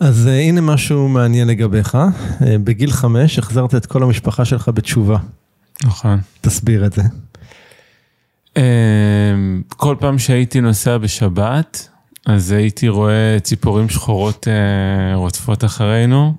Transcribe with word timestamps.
אז 0.00 0.26
uh, 0.26 0.30
הנה 0.30 0.60
משהו 0.60 1.08
מעניין 1.08 1.48
לגביך. 1.48 1.94
Uh, 1.94 2.44
בגיל 2.64 2.90
חמש 2.90 3.38
החזרת 3.38 3.74
את 3.74 3.86
כל 3.86 4.02
המשפחה 4.02 4.44
שלך 4.44 4.70
בתשובה. 4.74 5.18
נכון. 5.84 6.20
תסביר 6.40 6.86
את 6.86 6.92
זה. 6.92 7.02
Uh, 8.54 8.60
כל 9.68 9.96
פעם 10.00 10.18
שהייתי 10.18 10.60
נוסע 10.60 10.98
בשבת, 10.98 11.88
אז 12.26 12.52
הייתי 12.52 12.88
רואה 12.88 13.36
ציפורים 13.42 13.88
שחורות 13.88 14.46
uh, 14.46 15.16
רודפות 15.16 15.64
אחרינו. 15.64 16.34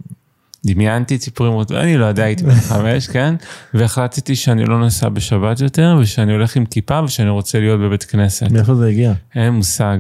דמיינתי 0.66 1.18
ציפורים 1.18 1.54
רודפות, 1.54 1.78
אני 1.78 1.98
לא 1.98 2.06
יודע, 2.06 2.24
הייתי 2.24 2.44
בן 2.44 2.60
חמש, 2.70 3.08
כן? 3.08 3.36
והחלטתי 3.74 4.36
שאני 4.36 4.66
לא 4.66 4.80
נוסע 4.80 5.10
בשבת 5.10 5.60
יותר, 5.60 5.98
ושאני 6.02 6.32
הולך 6.32 6.56
עם 6.56 6.66
כיפה 6.66 7.04
ושאני 7.04 7.30
רוצה 7.30 7.60
להיות 7.60 7.80
בבית 7.80 8.04
כנסת. 8.04 8.52
מאיפה 8.52 8.76
זה 8.76 8.88
הגיע? 8.88 9.14
אין 9.36 9.54
מושג. 9.54 9.98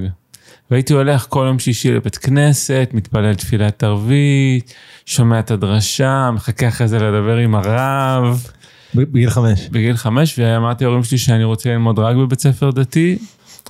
והייתי 0.72 0.94
הולך 0.94 1.26
כל 1.30 1.44
יום 1.48 1.60
שישי 1.60 1.92
לבית 1.92 2.18
כנסת, 2.18 2.90
מתפלל 2.94 3.34
תפילת 3.34 3.84
ערבית, 3.84 4.74
שומע 5.06 5.40
את 5.40 5.52
הדרשה, 5.52 6.32
מחכה 6.34 6.68
אחרי 6.68 6.88
זה 6.88 7.00
לדבר 7.00 7.38
עם 7.38 7.56
הרב. 7.56 8.48
בגיל 8.96 9.30
חמש. 9.30 9.70
בגיל 9.70 9.98
חמש, 9.98 10.40
ואמרתי 10.40 10.84
להורים 10.84 11.04
שלי 11.04 11.18
שאני 11.18 11.44
רוצה 11.44 11.70
ללמוד 11.70 12.00
רק 12.00 12.16
בבית 12.16 12.40
ספר 12.40 12.72
דתי, 12.72 13.18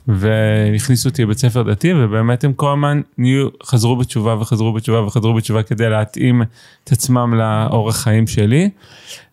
והכניסו 0.07 1.09
אותי 1.09 1.23
לבית 1.23 1.37
ספר 1.37 1.63
דתי, 1.63 1.93
ובאמת 1.93 2.43
הם 2.43 2.53
כל 2.53 2.71
הזמן 2.71 3.01
נהיו, 3.17 3.47
חזרו 3.63 3.95
בתשובה 3.95 4.35
וחזרו 4.41 4.73
בתשובה 4.73 5.01
וחזרו 5.01 5.33
בתשובה 5.33 5.63
כדי 5.63 5.89
להתאים 5.89 6.41
את 6.83 6.91
עצמם 6.91 7.33
לאורח 7.33 7.95
חיים 7.95 8.27
שלי, 8.27 8.69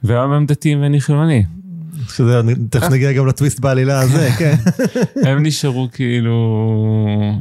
והיום 0.02 0.32
הם 0.32 0.46
דתיים 0.46 0.82
ואני 0.82 1.00
חילוני. 1.00 1.44
שזה, 2.08 2.40
תכף 2.70 2.90
נגיע 2.90 3.12
גם 3.12 3.26
לטוויסט 3.26 3.60
בעלילה 3.60 4.00
הזה, 4.00 4.30
כן. 4.38 4.54
הם 5.22 5.42
נשארו 5.42 5.88
כאילו, 5.92 6.36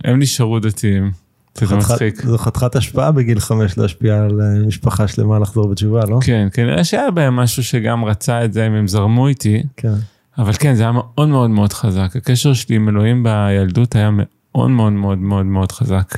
הם 0.04 0.20
נשארו 0.20 0.60
דתיים. 0.60 1.12
זה 1.60 1.76
מצחיק. 1.76 2.26
זו 2.26 2.38
חתיכת 2.38 2.76
השפעה 2.76 3.12
בגיל 3.12 3.40
חמש 3.40 3.78
להשפיע 3.78 4.24
על 4.24 4.42
אה, 4.42 4.68
משפחה 4.68 5.08
שלמה 5.08 5.40
לחזור 5.40 5.68
בתשובה, 5.68 6.06
לא? 6.06 6.20
כן, 6.22 6.48
כנראה 6.54 6.84
שהיה 6.84 7.12
בהם 7.12 7.36
משהו 7.36 7.64
שגם 7.64 8.06
רצה 8.06 8.46
את 8.46 8.54
זה 8.54 8.68
אם 8.68 8.74
הם 8.74 8.88
זרמו 8.88 9.28
איתי. 9.28 9.64
כן. 9.78 9.94
אבל 10.38 10.54
כן, 10.54 10.76
זה 10.76 10.84
היה 10.84 10.92
מאוד 10.92 11.28
מאוד 11.28 11.50
מאוד 11.50 11.74
חזק. 11.74 12.16
הקשר 12.16 12.54
שלי 12.54 12.76
עם 12.76 12.90
אלוהים 12.90 13.24
בילדות 13.24 13.96
היה 13.96 14.10
מאוד 14.12 14.70
מאוד 14.70 14.94
מאוד 14.94 15.18
מאוד 15.18 15.46
מאוד 15.46 15.72
חזק. 15.72 16.18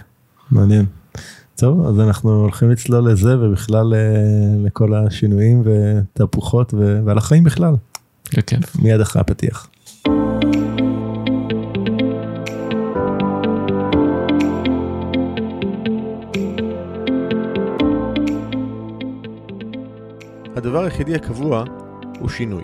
מעניין. 0.51 0.85
טוב, 1.55 1.87
אז 1.87 1.99
אנחנו 1.99 2.29
הולכים 2.29 2.69
לצלול 2.69 3.11
לזה 3.11 3.39
ובכלל 3.39 3.93
אה, 3.93 3.99
לכל 4.65 4.93
השינויים 4.93 5.63
ותהפוכות 5.65 6.73
ועל 7.05 7.17
החיים 7.17 7.43
בכלל. 7.43 7.73
בכיף. 8.37 8.75
מיד 8.75 9.01
אחרי 9.01 9.21
הפתיח. 9.21 9.69
הדבר 20.55 20.83
היחידי 20.83 21.15
הקבוע 21.15 21.63
הוא 22.19 22.29
שינוי. 22.29 22.63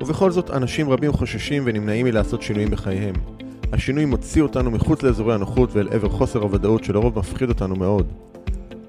ובכל 0.00 0.30
זאת, 0.30 0.50
אנשים 0.50 0.90
רבים 0.90 1.12
חוששים 1.12 1.62
ונמנעים 1.66 2.06
מלעשות 2.06 2.42
שינויים 2.42 2.70
בחייהם. 2.70 3.14
השינוי 3.72 4.04
מוציא 4.04 4.42
אותנו 4.42 4.70
מחוץ 4.70 5.02
לאזורי 5.02 5.34
הנוחות 5.34 5.70
ואל 5.72 5.88
עבר 5.88 6.08
חוסר 6.08 6.42
הוודאות 6.42 6.84
שלרוב 6.84 7.18
מפחיד 7.18 7.48
אותנו 7.48 7.76
מאוד. 7.76 8.12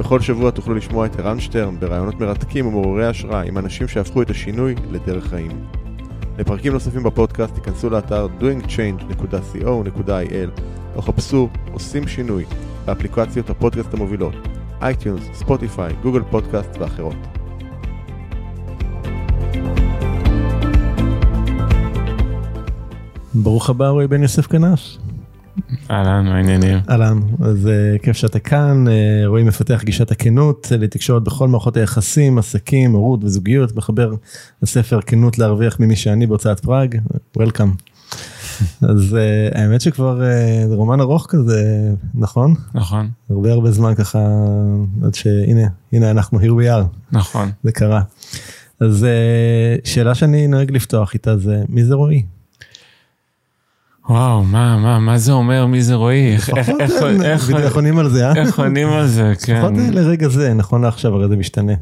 בכל 0.00 0.20
שבוע 0.20 0.50
תוכלו 0.50 0.74
לשמוע 0.74 1.06
את 1.06 1.18
ערן 1.18 1.40
שטרן 1.40 1.80
בראיונות 1.80 2.20
מרתקים 2.20 2.66
ומעוררי 2.66 3.06
השראה 3.06 3.42
עם 3.42 3.58
אנשים 3.58 3.88
שהפכו 3.88 4.22
את 4.22 4.30
השינוי 4.30 4.74
לדרך 4.90 5.26
חיים. 5.26 5.66
לפרקים 6.38 6.72
נוספים 6.72 7.02
בפודקאסט 7.02 7.54
תיכנסו 7.54 7.90
לאתר 7.90 8.26
doingchange.co.il 8.40 10.60
או 10.96 11.02
חפשו 11.02 11.48
עושים 11.72 12.08
שינוי 12.08 12.44
באפליקציות 12.86 13.50
הפודקאסט 13.50 13.94
המובילות 13.94 14.34
iTunes, 14.82 15.22
ספוטיפיי, 15.34 15.94
גוגל 16.02 16.22
פודקאסט 16.30 16.76
ואחרות. 16.78 17.16
ברוך 23.34 23.70
הבא 23.70 23.88
רועי 23.88 24.06
בן 24.06 24.22
יוסף 24.22 24.46
כנף. 24.46 24.80
אהלן, 25.90 26.24
מה 26.24 26.36
העניינים? 26.36 26.78
אהלן, 26.90 27.20
אז 27.40 27.66
uh, 27.66 28.02
כיף 28.02 28.16
שאתה 28.16 28.38
כאן, 28.38 28.84
uh, 28.86 29.26
רועי 29.26 29.42
מפתח 29.42 29.82
גישת 29.84 30.10
הכנות 30.10 30.66
uh, 30.70 30.76
לתקשורת 30.76 31.22
בכל 31.22 31.48
מערכות 31.48 31.76
היחסים, 31.76 32.38
עסקים, 32.38 32.92
הורות 32.92 33.24
וזוגיות, 33.24 33.76
מחבר 33.76 34.14
לספר 34.62 35.00
כנות 35.00 35.38
להרוויח 35.38 35.80
ממי 35.80 35.96
שאני 35.96 36.26
בהוצאת 36.26 36.60
פראג, 36.60 36.96
וולקאם. 37.36 37.70
אז 38.82 39.16
האמת 39.54 39.80
שכבר 39.80 40.20
זה 40.68 40.74
רומן 40.74 41.00
ארוך 41.00 41.26
כזה, 41.28 41.90
נכון? 42.14 42.54
נכון. 42.74 43.08
הרבה 43.30 43.52
הרבה 43.52 43.70
זמן 43.70 43.94
ככה, 43.94 44.18
עד 45.04 45.14
שהנה, 45.14 45.66
הנה 45.92 46.10
אנחנו, 46.10 46.40
here 46.40 46.42
we 46.62 46.80
are. 46.80 46.86
נכון. 47.12 47.50
זה 47.62 47.72
קרה. 47.72 48.02
אז 48.80 49.06
שאלה 49.84 50.14
שאני 50.14 50.46
נוהג 50.46 50.70
לפתוח 50.70 51.14
איתה 51.14 51.36
זה, 51.36 51.62
מי 51.68 51.84
זה 51.84 51.94
רועי? 51.94 52.22
וואו, 54.10 54.44
מה, 54.44 54.76
מה, 54.76 54.98
מה 54.98 55.18
זה 55.18 55.32
אומר, 55.32 55.66
מי 55.66 55.82
זה 55.82 55.94
רועי? 55.94 56.36
איך 57.24 57.74
עונים 57.74 57.98
על 57.98 58.08
זה, 58.08 58.28
אה? 58.28 58.34
איך 58.36 58.58
עונים 58.58 58.88
על 58.88 59.06
זה, 59.06 59.32
כן. 59.44 59.56
לפחות 59.56 59.72
לרגע 59.92 60.28
זה, 60.28 60.54
נכון 60.54 60.82
לעכשיו, 60.82 61.14
הרי 61.14 61.28
זה 61.28 61.36
משתנה. 61.36 61.72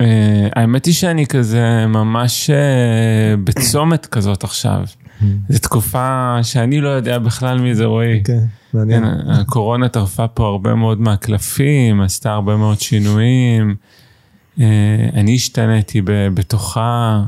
אה, 0.00 0.48
האמת 0.56 0.84
היא 0.86 0.94
שאני 0.94 1.26
כזה 1.26 1.86
ממש 1.86 2.50
אה, 2.50 3.36
בצומת 3.44 4.06
כזאת 4.06 4.44
עכשיו. 4.44 4.82
Hmm. 5.20 5.24
זו 5.48 5.58
תקופה 5.58 6.38
שאני 6.42 6.80
לא 6.80 6.88
יודע 6.88 7.18
בכלל 7.18 7.60
מי 7.60 7.74
זה 7.74 7.84
רועי. 7.84 8.22
כן, 8.24 8.44
מעניין. 8.74 9.04
הקורונה 9.04 9.88
טרפה 9.88 10.28
פה 10.28 10.46
הרבה 10.46 10.74
מאוד 10.74 11.00
מהקלפים, 11.00 12.00
עשתה 12.00 12.32
הרבה 12.32 12.56
מאוד 12.56 12.80
שינויים. 12.80 13.74
אה, 14.60 14.64
אני 15.14 15.34
השתניתי 15.34 16.02
בתוכה. 16.04 17.22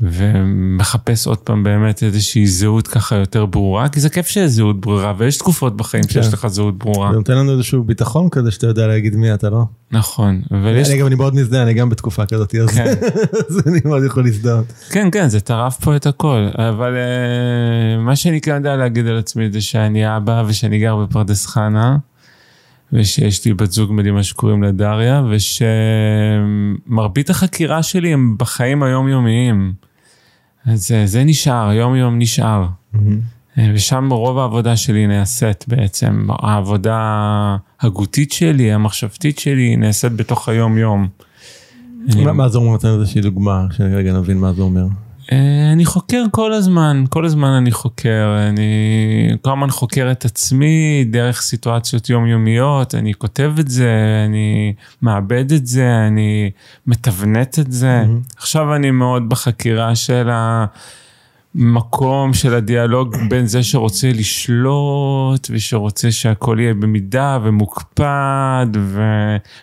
ומחפש 0.00 1.26
עוד 1.26 1.38
פעם 1.38 1.62
באמת 1.62 2.02
איזושהי 2.02 2.46
זהות 2.46 2.88
ככה 2.88 3.16
יותר 3.16 3.46
ברורה, 3.46 3.88
כי 3.88 4.00
זה 4.00 4.08
כיף 4.08 4.26
שיש 4.26 4.50
זהות 4.50 4.80
ברורה, 4.80 5.14
ויש 5.18 5.38
תקופות 5.38 5.76
בחיים 5.76 6.04
כן. 6.04 6.08
שיש 6.08 6.32
לך 6.32 6.46
זהות 6.46 6.78
ברורה. 6.78 7.10
זה 7.10 7.16
נותן 7.16 7.36
לנו 7.36 7.52
איזשהו 7.52 7.84
ביטחון 7.84 8.28
כזה 8.30 8.50
שאתה 8.50 8.66
יודע 8.66 8.86
להגיד 8.86 9.16
מי 9.16 9.34
אתה, 9.34 9.50
לא? 9.50 9.64
נכון. 9.92 10.42
ויש... 10.62 10.90
אני 10.90 10.98
גם, 10.98 11.06
אני 11.06 11.14
מאוד 11.14 11.34
מזדהה, 11.34 11.62
אני 11.62 11.74
גם 11.74 11.88
בתקופה 11.88 12.26
כזאת, 12.26 12.54
אז, 12.54 12.70
כן. 12.70 12.94
אז 13.50 13.62
אני 13.66 13.80
מאוד 13.84 14.04
יכול 14.04 14.24
להזדהות. 14.24 14.66
כן, 14.90 15.08
כן, 15.12 15.28
זה 15.28 15.40
טרף 15.40 15.76
פה 15.76 15.96
את 15.96 16.06
הכל, 16.06 16.48
אבל 16.54 16.94
uh, 16.94 18.00
מה 18.00 18.16
שאני 18.16 18.40
כן 18.40 18.54
יודע 18.54 18.76
להגיד 18.76 19.06
על 19.06 19.18
עצמי 19.18 19.50
זה 19.52 19.60
שאני 19.60 20.16
אבא 20.16 20.44
ושאני 20.46 20.78
גר 20.78 20.96
בפרדס 20.96 21.46
חנה. 21.46 21.96
ושיש 22.92 23.44
לי 23.44 23.54
בת 23.54 23.72
זוג 23.72 23.92
מדהימה 23.92 24.22
שקוראים 24.22 24.62
לה 24.62 24.72
דריה, 24.72 25.22
ושמרבית 26.86 27.30
החקירה 27.30 27.82
שלי 27.82 28.12
הם 28.12 28.34
בחיים 28.38 28.82
היומיומיים. 28.82 29.72
אז 30.66 30.88
זה, 30.88 31.06
זה 31.06 31.24
נשאר, 31.24 31.72
יום 31.72 31.96
יום 31.96 32.18
נשאר. 32.18 32.66
Mm-hmm. 32.94 32.98
ושם 33.74 34.08
רוב 34.12 34.38
העבודה 34.38 34.76
שלי 34.76 35.06
נעשית 35.06 35.64
בעצם, 35.68 36.26
העבודה 36.30 37.56
הגותית 37.80 38.32
שלי, 38.32 38.72
המחשבתית 38.72 39.38
שלי, 39.38 39.76
נעשית 39.76 40.12
בתוך 40.12 40.48
היום 40.48 40.78
יום. 40.78 41.08
מה, 42.24 42.32
מה 42.32 42.48
זה 42.48 42.58
אומר? 42.58 42.70
נותן 42.70 42.88
איזושהי 42.88 43.20
דוגמה, 43.20 43.66
שרגע 43.76 44.12
נבין 44.12 44.38
מה 44.38 44.52
זה 44.52 44.62
אומר. 44.62 44.86
אה, 45.32 45.72
אני 45.72 45.84
חוקר 45.84 46.24
כל 46.30 46.52
הזמן, 46.52 47.04
כל 47.10 47.24
הזמן 47.24 47.48
אני 47.48 47.72
חוקר, 47.72 48.36
אני 48.48 48.70
כל 49.42 49.50
הזמן 49.50 49.70
חוקר 49.70 50.08
את 50.12 50.24
עצמי 50.24 51.04
דרך 51.10 51.40
סיטואציות 51.40 52.10
יומיומיות, 52.10 52.94
אני 52.94 53.14
כותב 53.14 53.52
את 53.60 53.68
זה, 53.68 54.24
אני 54.26 54.74
מאבד 55.02 55.52
את 55.52 55.66
זה, 55.66 56.06
אני 56.06 56.50
מתבנת 56.86 57.58
את 57.58 57.72
זה. 57.72 58.02
Mm-hmm. 58.02 58.34
עכשיו 58.36 58.74
אני 58.74 58.90
מאוד 58.90 59.28
בחקירה 59.28 59.94
של 59.94 60.30
ה... 60.30 60.66
מקום 61.54 62.34
של 62.34 62.54
הדיאלוג 62.54 63.16
בין 63.28 63.46
זה 63.46 63.62
שרוצה 63.62 64.08
לשלוט 64.14 65.48
ושרוצה 65.50 66.12
שהכל 66.12 66.56
יהיה 66.60 66.74
במידה 66.74 67.38
ומוקפד 67.42 68.66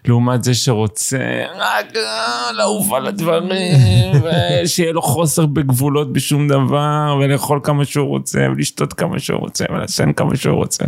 ולעומת 0.05 0.43
זה 0.43 0.53
שרוצה 0.53 1.45
רק 1.55 1.95
אה, 1.95 2.51
לעוף 2.51 2.93
על 2.93 3.07
הדברים 3.07 4.11
ושיהיה 4.23 4.91
לו 4.91 5.01
חוסר 5.01 5.45
בגבולות 5.45 6.13
בשום 6.13 6.47
דבר 6.47 7.17
ולאכול 7.21 7.59
כמה 7.63 7.85
שהוא 7.85 8.07
רוצה 8.07 8.39
ולשתות 8.51 8.93
כמה 8.93 9.19
שהוא 9.19 9.39
רוצה 9.39 9.65
ולעשן 9.69 10.13
כמה 10.13 10.35
שהוא 10.35 10.55
רוצה. 10.55 10.85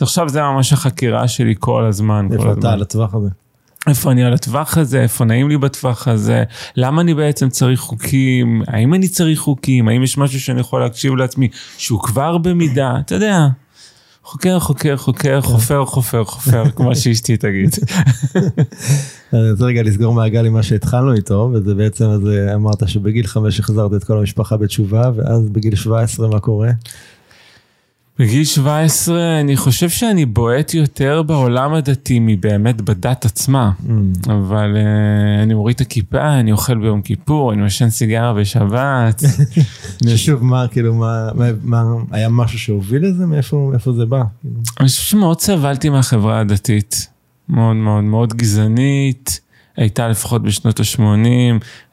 עכשיו 0.00 0.28
זה 0.28 0.42
ממש 0.42 0.72
החקירה 0.72 1.28
שלי 1.28 1.54
כל 1.58 1.84
הזמן. 1.84 2.28
איפה 2.32 2.52
אתה 2.52 2.72
על 2.72 2.82
הטווח 2.82 3.14
הזה? 3.14 3.28
איפה 3.86 4.12
אני 4.12 4.24
על 4.24 4.32
הטווח 4.32 4.78
הזה, 4.78 5.02
איפה 5.02 5.24
נעים 5.24 5.48
לי 5.48 5.58
בטווח 5.58 6.08
הזה, 6.08 6.44
למה 6.76 7.02
אני 7.02 7.14
בעצם 7.14 7.48
צריך 7.48 7.80
חוקים, 7.80 8.62
האם 8.66 8.94
אני 8.94 9.08
צריך 9.08 9.38
חוקים, 9.38 9.88
האם 9.88 10.02
יש 10.02 10.18
משהו 10.18 10.40
שאני 10.40 10.60
יכול 10.60 10.80
להקשיב 10.80 11.16
לעצמי 11.16 11.48
שהוא 11.78 12.00
כבר 12.00 12.38
במידה, 12.38 12.94
אתה 13.00 13.14
יודע. 13.14 13.46
חוקר, 14.24 14.58
חוקר, 14.58 14.96
חוקר, 14.96 15.40
חופר, 15.40 15.84
חופר, 15.84 16.24
חופר, 16.24 16.70
כמו 16.76 16.96
שאשתי 16.96 17.36
תגיד. 17.36 17.70
אני 19.32 19.50
רוצה 19.50 19.64
רגע 19.64 19.82
לסגור 19.82 20.14
מעגל 20.14 20.46
עם 20.46 20.52
מה 20.52 20.62
שהתחלנו 20.62 21.14
איתו, 21.14 21.50
וזה 21.52 21.74
בעצם, 21.74 22.04
אז 22.04 22.28
אה, 22.28 22.54
אמרת 22.54 22.88
שבגיל 22.88 23.26
חמש 23.26 23.60
החזרת 23.60 23.94
את 23.94 24.04
כל 24.04 24.18
המשפחה 24.18 24.56
בתשובה, 24.56 25.10
ואז 25.16 25.48
בגיל 25.48 25.74
17 25.74 26.28
מה 26.28 26.40
קורה? 26.40 26.70
בגיל 28.20 28.44
17 28.44 29.40
אני 29.40 29.56
חושב 29.56 29.88
שאני 29.88 30.26
בועט 30.26 30.74
יותר 30.74 31.22
בעולם 31.22 31.74
הדתי 31.74 32.18
מבאמת 32.20 32.80
בדת 32.80 33.24
עצמה, 33.24 33.70
Mm. 33.80 34.30
אבל 34.32 34.76
uh, 34.76 35.42
אני 35.42 35.54
מוריד 35.54 35.74
את 35.74 35.80
הכיפה, 35.80 36.40
אני 36.40 36.52
אוכל 36.52 36.78
ביום 36.78 37.02
כיפור, 37.02 37.52
אני 37.52 37.62
מעשן 37.62 37.90
סיגריה 37.90 38.32
בשבת. 38.32 39.22
אני 40.04 40.16
שוב, 40.16 40.44
מה, 40.44 40.68
כאילו, 40.68 40.94
מה, 40.94 41.28
מה, 41.34 41.46
מה, 41.62 41.84
היה 42.10 42.28
משהו 42.28 42.58
שהוביל 42.58 43.06
לזה? 43.06 43.26
מאיפה, 43.26 43.68
מאיפה 43.70 43.92
זה 43.92 44.06
בא? 44.06 44.22
אני 44.80 44.88
חושב 44.88 45.02
שמאוד 45.02 45.40
סבלתי 45.40 45.88
מהחברה 45.88 46.40
הדתית, 46.40 47.08
מאוד 47.48 47.76
מאוד 47.76 48.04
מאוד 48.04 48.34
גזענית, 48.34 49.40
הייתה 49.76 50.08
לפחות 50.08 50.42
בשנות 50.42 50.80
ה-80, 50.80 51.00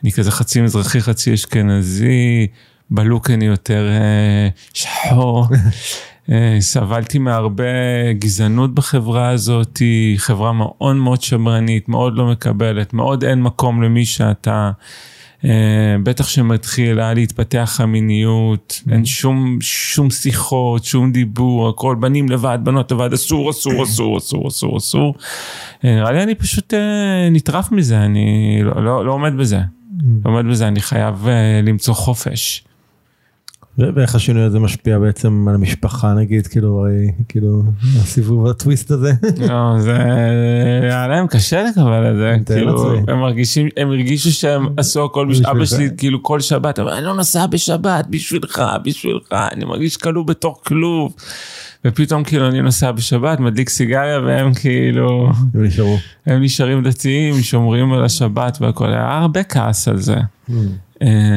אני 0.03 0.11
כזה 0.11 0.31
חצי 0.31 0.61
מזרחי, 0.61 1.01
חצי 1.01 1.33
אשכנזי, 1.33 2.47
בלוק 2.89 3.29
אני 3.29 3.45
יותר 3.45 3.87
אה, 3.87 4.49
שחור. 4.73 5.47
אה, 6.31 6.57
סבלתי 6.59 7.19
מהרבה 7.19 7.63
גזענות 8.13 8.75
בחברה 8.75 9.29
הזאת, 9.29 9.81
חברה 10.17 10.53
מאוד 10.53 10.95
מאוד 10.95 11.21
שמרנית, 11.21 11.89
מאוד 11.89 12.17
לא 12.17 12.25
מקבלת, 12.25 12.93
מאוד 12.93 13.23
אין 13.23 13.41
מקום 13.41 13.83
למי 13.83 14.05
שאתה. 14.05 14.71
אה, 15.45 15.95
בטח 16.03 16.27
שמתחילה 16.27 17.13
להתפתח 17.13 17.77
המיניות, 17.83 18.81
אין 18.91 19.05
שום, 19.05 19.57
שום 19.61 20.09
שיחות, 20.09 20.83
שום 20.83 21.11
דיבור, 21.11 21.69
הכל 21.69 21.95
בנים 21.99 22.29
לבד, 22.29 22.59
בנות 22.63 22.91
לבד, 22.91 23.13
אסור, 23.13 23.49
אסור, 23.49 23.83
אסור, 23.83 24.17
אסור, 24.17 24.47
אסור, 24.47 24.77
אסור. 24.77 25.15
אה, 25.85 25.95
נראה 25.95 26.11
לי 26.11 26.23
אני 26.23 26.35
פשוט 26.35 26.73
נטרף 27.31 27.71
מזה, 27.71 28.01
אני 28.01 28.59
לא, 28.63 28.83
לא, 28.83 29.05
לא 29.05 29.11
עומד 29.11 29.37
בזה. 29.37 29.59
לא 30.25 30.31
עומד 30.31 30.45
בזה, 30.45 30.67
אני 30.67 30.81
חייב 30.81 31.27
למצוא 31.63 31.93
חופש. 31.93 32.66
ואיך 33.77 34.15
השינוי 34.15 34.43
הזה 34.43 34.59
משפיע 34.59 34.99
בעצם 34.99 35.45
על 35.49 35.55
המשפחה 35.55 36.13
נגיד, 36.13 36.47
כאילו, 36.47 36.79
הרי, 36.79 37.11
כאילו, 37.29 37.63
הסיבוב 38.01 38.47
הטוויסט 38.47 38.91
הזה. 38.91 39.11
לא, 39.49 39.79
זה 39.79 39.95
היה 40.81 41.07
להם 41.07 41.27
קשה 41.27 41.63
לקבל 41.63 42.11
את 42.11 42.17
זה, 42.17 42.53
כאילו. 42.55 42.93
הם 43.07 43.19
מרגישים, 43.19 43.67
הם 43.77 43.87
הרגישו 43.89 44.31
שהם 44.31 44.67
עשו 44.77 45.05
הכל, 45.05 45.27
בש- 45.29 45.41
אבא. 45.41 45.65
שלי 45.65 45.89
כאילו 45.97 46.23
כל 46.23 46.39
שבת, 46.39 46.79
אבל 46.79 46.89
אני 46.93 47.05
לא 47.05 47.13
נוסע 47.15 47.45
בשבת, 47.45 48.05
בשבילך, 48.09 48.63
בשבילך, 48.83 49.27
אני 49.51 49.65
מרגיש 49.65 49.97
כלוא 49.97 50.25
בתוך 50.25 50.61
כלוב. 50.65 51.13
ופתאום 51.85 52.23
כאילו 52.23 52.47
אני 52.47 52.61
נוסע 52.61 52.91
בשבת, 52.91 53.39
מדליק 53.39 53.69
סיגריה 53.69 54.19
והם 54.19 54.53
כאילו, 54.53 55.29
הם 55.53 55.63
נשארו. 55.63 55.97
הם 56.25 56.41
נשארים 56.43 56.83
דתיים, 56.83 57.41
שומרים 57.41 57.93
על 57.93 58.05
השבת 58.05 58.57
והכל, 58.61 58.89
היה 58.93 59.17
הרבה 59.17 59.43
כעס 59.43 59.87
על 59.87 59.97
זה, 59.97 60.15
Mm. 60.49 60.51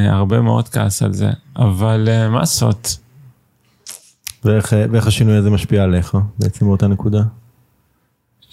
הרבה 0.09 0.41
מאוד 0.41 0.69
כעס 0.69 1.03
על 1.03 1.12
זה, 1.12 1.31
אבל 1.57 2.09
אה, 2.11 2.29
מה 2.29 2.39
לעשות? 2.39 2.97
ואיך, 4.45 4.75
ואיך 4.93 5.07
השינוי 5.07 5.37
הזה 5.37 5.51
משפיע 5.51 5.83
עליך 5.83 6.17
בעצם 6.39 6.67
באותה 6.67 6.87
נקודה? 6.87 7.23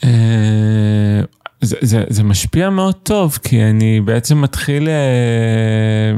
אה, 0.04 1.21
זה, 1.62 1.75
זה, 1.81 2.04
זה 2.09 2.24
משפיע 2.24 2.69
מאוד 2.69 2.95
טוב, 2.95 3.39
כי 3.44 3.63
אני 3.63 4.01
בעצם 4.01 4.42
מתחיל... 4.42 4.89
אה, 4.89 6.13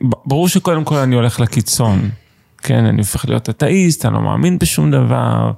ברור 0.00 0.48
שקודם 0.48 0.84
כל 0.84 0.96
אני 0.96 1.14
הולך 1.14 1.40
לקיצון. 1.40 2.10
כן, 2.58 2.84
אני 2.84 2.98
הופך 2.98 3.28
להיות 3.28 3.50
אתאיסט, 3.50 4.06
אני 4.06 4.14
לא 4.14 4.20
מאמין 4.20 4.58
בשום 4.58 4.90
דבר, 4.90 5.52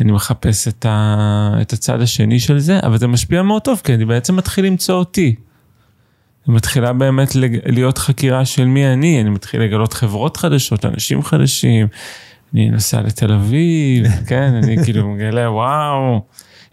אני 0.00 0.12
מחפש 0.12 0.68
את, 0.68 0.86
ה, 0.86 1.58
את 1.60 1.72
הצד 1.72 2.00
השני 2.00 2.40
של 2.40 2.58
זה, 2.58 2.80
אבל 2.82 2.98
זה 2.98 3.06
משפיע 3.06 3.42
מאוד 3.42 3.62
טוב, 3.62 3.80
כי 3.84 3.94
אני 3.94 4.04
בעצם 4.04 4.36
מתחיל 4.36 4.64
למצוא 4.64 4.94
אותי. 4.94 5.34
מתחילה 6.48 6.92
באמת 6.92 7.28
להיות 7.66 7.98
חקירה 7.98 8.44
של 8.44 8.64
מי 8.64 8.86
אני, 8.86 9.20
אני 9.20 9.30
מתחיל 9.30 9.62
לגלות 9.62 9.92
חברות 9.92 10.36
חדשות, 10.36 10.84
אנשים 10.84 11.22
חדשים, 11.22 11.86
אני 12.54 12.70
נוסע 12.70 13.00
לתל 13.00 13.32
אביב, 13.32 14.06
כן, 14.28 14.54
אני 14.62 14.76
כאילו 14.84 15.08
מגלה, 15.08 15.50
וואו, 15.50 16.22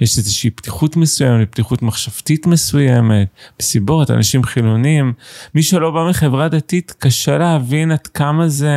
יש 0.01 0.17
איזושהי 0.17 0.49
פתיחות 0.49 0.97
מסוימת, 0.97 1.51
פתיחות 1.51 1.81
מחשבתית 1.81 2.47
מסוימת, 2.47 3.27
מסיבות, 3.59 4.11
אנשים 4.11 4.43
חילונים. 4.43 5.13
מי 5.55 5.63
שלא 5.63 5.91
בא 5.91 6.07
מחברה 6.09 6.47
דתית, 6.47 6.95
קשה 6.99 7.37
להבין 7.37 7.91
עד 7.91 8.07
כמה 8.07 8.47
זה, 8.47 8.73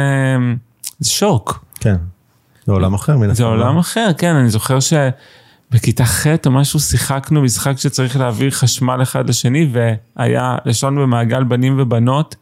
זה 0.99 1.11
שוק. 1.11 1.65
כן. 1.81 1.97
זה 2.67 2.73
עולם 2.73 2.95
אחר 2.95 3.17
מן 3.17 3.27
זה 3.27 3.33
הסתם. 3.33 3.45
עולם 3.45 3.79
אחר, 3.79 4.11
כן, 4.19 4.35
אני 4.35 4.51
זוכר 4.51 4.81
שבכיתה 5.73 6.05
ח' 6.05 6.27
או 6.47 6.51
משהו 6.51 6.81
שיחקנו 6.81 7.43
משחק 7.43 7.79
שצריך 7.79 8.17
להעביר 8.17 8.51
חשמל 8.51 9.03
אחד 9.03 9.29
לשני, 9.29 9.71
והיה, 9.73 10.57
ישבנו 10.67 11.03
במעגל 11.03 11.45
בנים 11.45 11.77
ובנות, 11.79 12.37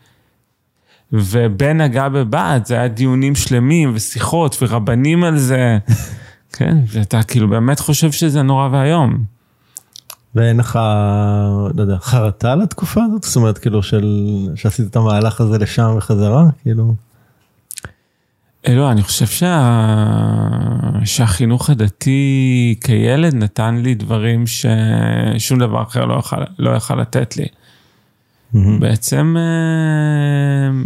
ובן 1.12 1.80
נגע 1.80 2.08
בבת, 2.08 2.66
זה 2.66 2.74
היה 2.74 2.88
דיונים 2.88 3.34
שלמים 3.34 3.92
ושיחות 3.94 4.56
ורבנים 4.62 5.24
על 5.24 5.38
זה, 5.38 5.78
כן, 6.56 6.76
ואתה 6.88 7.22
כאילו 7.22 7.48
באמת 7.48 7.80
חושב 7.80 8.12
שזה 8.12 8.42
נורא 8.42 8.68
ואיום. 8.72 9.24
ואין 10.34 10.56
לך, 10.56 10.78
לא 11.74 11.82
יודע, 11.82 11.96
חרטה 12.00 12.54
לתקופה 12.54 13.04
הזאת? 13.04 13.22
זאת 13.22 13.36
אומרת, 13.36 13.58
כאילו, 13.58 13.82
של, 13.82 14.06
שעשית 14.54 14.90
את 14.90 14.96
המהלך 14.96 15.40
הזה 15.40 15.58
לשם 15.58 15.94
וחזרה? 15.98 16.44
כאילו, 16.62 16.94
לא, 18.68 18.90
אני 18.90 19.02
חושב 19.02 19.26
שה... 19.26 19.60
שהחינוך 21.04 21.70
הדתי 21.70 22.74
כילד 22.84 23.34
נתן 23.34 23.76
לי 23.76 23.94
דברים 23.94 24.44
ששום 24.46 25.58
דבר 25.58 25.82
אחר 25.82 26.04
לא 26.04 26.18
יכל, 26.18 26.42
לא 26.58 26.70
יכל 26.70 26.94
לתת 26.94 27.36
לי. 27.36 27.46
בעצם 28.80 29.36
אה, 29.38 30.82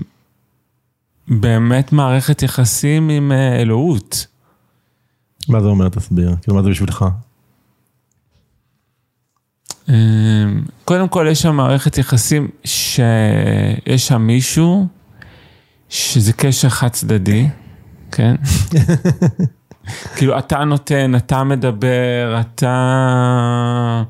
באמת 1.28 1.92
מערכת 1.92 2.42
יחסים 2.42 3.08
עם 3.08 3.32
אה, 3.32 3.60
אלוהות. 3.60 4.26
מה 5.48 5.60
זה 5.60 5.68
אומר? 5.68 5.88
תסביר. 5.88 6.34
כאילו, 6.42 6.56
מה 6.56 6.62
זה 6.62 6.70
בשבילך? 6.70 7.04
אה, 9.88 9.94
קודם 10.84 11.08
כל 11.08 11.26
יש 11.30 11.42
שם 11.42 11.56
מערכת 11.56 11.98
יחסים 11.98 12.48
שיש 12.64 14.08
שם 14.08 14.22
מישהו 14.22 14.86
שזה 15.88 16.32
קשר 16.32 16.68
חד 16.68 16.88
צדדי, 16.88 17.48
כן? 18.12 18.34
כאילו 20.16 20.38
אתה 20.38 20.64
נותן, 20.64 21.14
אתה 21.14 21.44
מדבר, 21.44 22.40
אתה... 22.40 24.02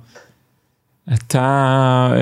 אתה 1.14 2.08
אה, 2.12 2.18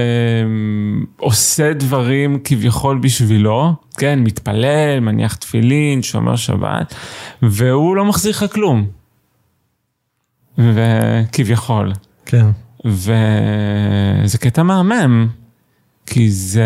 עושה 1.16 1.72
דברים 1.72 2.38
כביכול 2.44 2.98
בשבילו, 2.98 3.74
כן, 3.96 4.18
מתפלל, 4.18 5.00
מניח 5.00 5.34
תפילין, 5.34 6.02
שומר 6.02 6.36
שבת, 6.36 6.94
והוא 7.42 7.96
לא 7.96 8.04
מחזיר 8.04 8.30
לך 8.30 8.44
כלום. 8.52 8.86
וכביכול. 10.58 11.92
כן. 12.26 12.46
וזה 12.84 14.38
קטע 14.40 14.62
מהמם, 14.62 15.28
כי 16.06 16.30
זה 16.30 16.64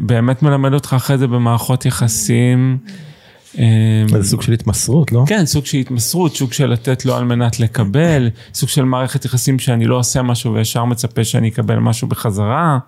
באמת 0.00 0.42
מלמד 0.42 0.72
אותך 0.72 0.92
אחרי 0.96 1.18
זה 1.18 1.26
במערכות 1.26 1.86
יחסים. 1.86 2.78
אה, 3.58 4.04
זה 4.08 4.28
סוג 4.28 4.42
של 4.42 4.52
התמסרות, 4.52 5.12
לא? 5.12 5.24
כן, 5.26 5.46
סוג 5.46 5.66
של 5.66 5.78
התמסרות, 5.78 6.36
סוג 6.36 6.52
של 6.52 6.66
לתת 6.66 7.04
לו 7.04 7.16
על 7.16 7.24
מנת 7.24 7.60
לקבל, 7.60 8.30
סוג 8.54 8.68
של 8.68 8.84
מערכת 8.84 9.24
יחסים 9.24 9.58
שאני 9.58 9.86
לא 9.86 9.98
עושה 9.98 10.22
משהו 10.22 10.54
וישר 10.54 10.84
מצפה 10.84 11.24
שאני 11.24 11.48
אקבל 11.48 11.78
משהו 11.78 12.08
בחזרה. 12.08 12.78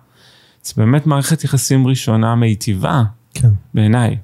זה 0.63 0.73
באמת 0.77 1.07
מערכת 1.07 1.43
יחסים 1.43 1.87
ראשונה 1.87 2.35
מיטיבה, 2.35 3.03
כן. 3.33 3.49
בעיניי. 3.73 4.17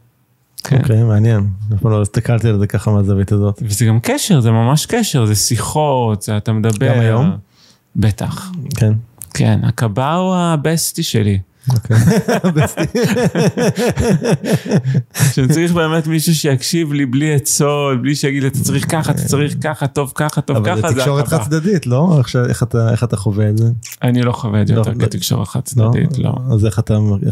כן. 0.64 0.78
אוקיי, 0.78 1.04
מעניין. 1.04 1.48
אף 1.76 1.82
פעם 1.82 1.92
לא 1.92 2.02
הסתכלתי 2.02 2.48
על 2.48 2.60
זה 2.60 2.68
ככה 2.68 2.92
מהזווית 2.92 3.32
הזאת. 3.32 3.62
וזה 3.66 3.86
גם 3.86 4.00
קשר, 4.00 4.40
זה 4.40 4.52
ממש 4.52 4.86
קשר, 4.86 5.26
זה 5.26 5.36
שיחות, 5.36 6.22
זה 6.22 6.38
אתה 6.38 6.54
מדבר. 6.54 6.94
גם 6.94 7.00
היום? 7.00 7.32
בטח. 7.96 8.52
כן. 8.76 8.94
כן, 9.34 9.60
הקב"א 9.64 10.14
הוא 10.14 10.36
הבסטי 10.36 11.04
שלי. 11.04 11.40
אוקיי. 11.74 11.98
שאני 15.34 15.48
צריך 15.48 15.72
באמת 15.74 16.08
מישהו 16.08 16.36
שיקשיב 16.36 16.94
לי 16.94 17.06
בלי 17.06 17.34
עצות, 17.36 18.02
בלי 18.02 18.16
שיגיד 18.16 18.44
לי, 18.44 18.50
אתה 18.50 18.60
צריך 18.60 18.92
ככה, 18.92 19.12
אתה 19.12 19.24
צריך 19.24 19.56
ככה, 19.62 19.88
טוב 19.88 20.12
ככה, 20.16 20.42
טוב 20.42 20.58
אבל 20.58 20.66
ככה, 20.82 20.90
זה 20.92 20.96
תקשורת 21.00 21.28
הקב"א. 21.28 21.38
חד 21.38 21.44
צדדית, 21.50 21.88
לא? 21.88 22.22
איך 22.50 23.04
אתה- 23.04 23.18
חווה 23.18 23.50
את 23.50 23.58
זה? 23.58 23.66
אני 24.04 24.22
לא 24.22 24.32
חווה 24.32 24.62
את 24.62 24.68
זה 24.68 24.74
לא, 24.74 24.80
יותר 24.80 24.92
לא. 24.92 25.06
כתקשורת 25.06 25.48
חד 25.48 25.60
צדדית, 25.62 26.18
לא. 26.18 26.34
אז 26.54 26.66
איך 26.66 26.80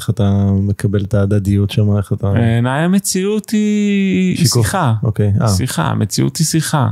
אתה, 0.09 0.27
מקבל 0.51 1.03
את 1.03 1.13
ההדדיות 1.13 1.71
שם? 1.71 1.97
איך 1.97 2.13
אתה... 2.13 2.31
בעיניי 2.31 2.81
המציאות 2.81 3.49
היא. 3.49 4.47
שיחה. 4.47 4.93
אוקיי. 5.03 5.33
אה, 5.41 5.47
שיחה, 5.47 5.83
המציאות 5.83 6.37
היא 6.37 6.45
שיחה. 6.47 6.87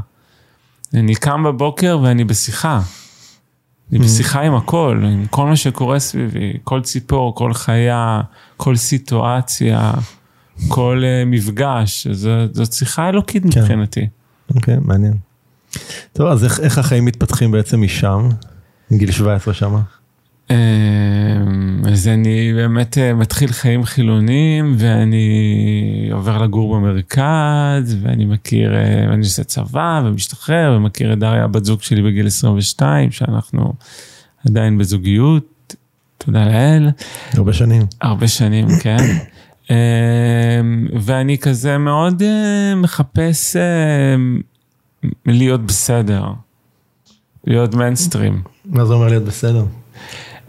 אני 0.93 1.15
קם 1.15 1.43
בבוקר 1.43 1.99
ואני 2.03 2.23
בשיחה. 2.23 2.81
אני 3.93 4.05
בשיחה 4.05 4.41
עם 4.41 4.55
הכל, 4.55 5.01
עם 5.03 5.25
כל 5.29 5.45
מה 5.45 5.55
שקורה 5.55 5.99
סביבי, 5.99 6.53
כל 6.63 6.81
ציפור, 6.81 7.35
כל 7.35 7.53
חיה, 7.53 8.21
כל 8.57 8.75
סיטואציה, 8.75 9.91
כל 10.67 11.01
uh, 11.01 11.25
מפגש, 11.25 12.07
זאת 12.51 12.73
שיחה 12.73 13.09
אלוקית 13.09 13.43
כן. 13.43 13.59
מבחינתי. 13.59 14.07
אוקיי, 14.55 14.77
okay, 14.77 14.79
מעניין. 14.81 15.13
טוב, 16.13 16.27
אז 16.27 16.43
איך, 16.43 16.59
איך 16.59 16.77
החיים 16.77 17.05
מתפתחים 17.05 17.51
בעצם 17.51 17.81
משם, 17.81 18.29
מגיל 18.91 19.11
17 19.11 19.53
שמה? 19.53 19.81
אמ, 20.53 21.81
אז 21.93 22.07
אני 22.07 22.53
באמת 22.53 22.97
אה, 22.97 23.13
מתחיל 23.13 23.51
חיים 23.51 23.83
חילוניים 23.83 24.75
ואני 24.77 26.09
עובר 26.11 26.37
לגור 26.37 26.75
במרכז 26.75 27.97
ואני 28.01 28.25
מכיר, 28.25 28.75
אה, 28.75 29.03
אני 29.13 29.19
עושה 29.19 29.43
צבא 29.43 30.01
ומשתחרר 30.05 30.73
ומכיר 30.77 31.13
את 31.13 31.19
דריה 31.19 31.47
בת 31.47 31.65
זוג 31.65 31.81
שלי 31.81 32.01
בגיל 32.01 32.27
22 32.27 33.11
שאנחנו 33.11 33.73
עדיין 34.47 34.77
בזוגיות, 34.77 35.75
תודה 36.17 36.45
לאל. 36.45 36.89
הרבה 37.33 37.53
שנים. 37.53 37.81
הרבה 38.01 38.27
שנים, 38.27 38.67
כן. 38.81 38.97
אמ, 39.69 39.75
ואני 41.01 41.37
כזה 41.37 41.77
מאוד 41.77 42.23
אה, 42.23 42.75
מחפש 42.75 43.55
להיות 45.25 45.65
בסדר, 45.65 46.23
להיות 47.47 47.75
מיינסטרים. 47.75 48.41
מה 48.65 48.85
זה 48.85 48.93
אומר 48.93 49.07
להיות 49.07 49.23
בסדר? 49.23 49.65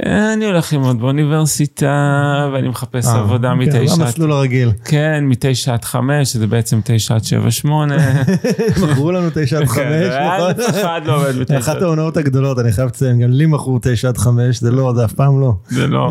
אני 0.02 0.46
הולך 0.46 0.72
ללמוד 0.72 1.00
באוניברסיטה 1.00 2.50
ואני 2.52 2.68
מחפש 2.68 3.06
אה, 3.06 3.18
עבודה 3.18 3.52
אוקיי, 3.52 3.66
מתשע... 3.66 3.94
המסלול 4.02 4.32
הרגיל. 4.32 4.72
כן, 4.84 5.24
מתשע 5.24 5.72
עד 5.72 5.84
חמש, 5.84 6.32
שזה 6.32 6.46
בעצם 6.46 6.80
תשע 6.84 7.14
עד 7.14 7.24
שבע 7.24 7.50
שמונה. 7.50 8.22
מכרו 8.82 9.12
לנו 9.12 9.28
תשע 9.34 9.58
עד 9.58 9.64
חמש, 9.64 10.06
נכון? 10.06 10.64
אחד 10.80 11.00
לא 11.04 11.16
עובד 11.16 11.38
בתשע. 11.38 11.58
אחת 11.58 11.82
ההונאות 11.82 12.16
הגדולות, 12.16 12.58
אני 12.58 12.72
חייב 12.72 12.88
לציין, 12.88 13.20
גם 13.20 13.30
לי 13.30 13.46
מכרו 13.46 13.78
תשע 13.82 14.08
עד 14.08 14.18
חמש, 14.18 14.60
זה 14.60 14.70
לא, 14.70 14.92
זה 14.96 15.04
אף 15.04 15.12
פעם 15.12 15.40
לא. 15.40 15.54
זה 15.68 15.86
לא. 15.86 16.10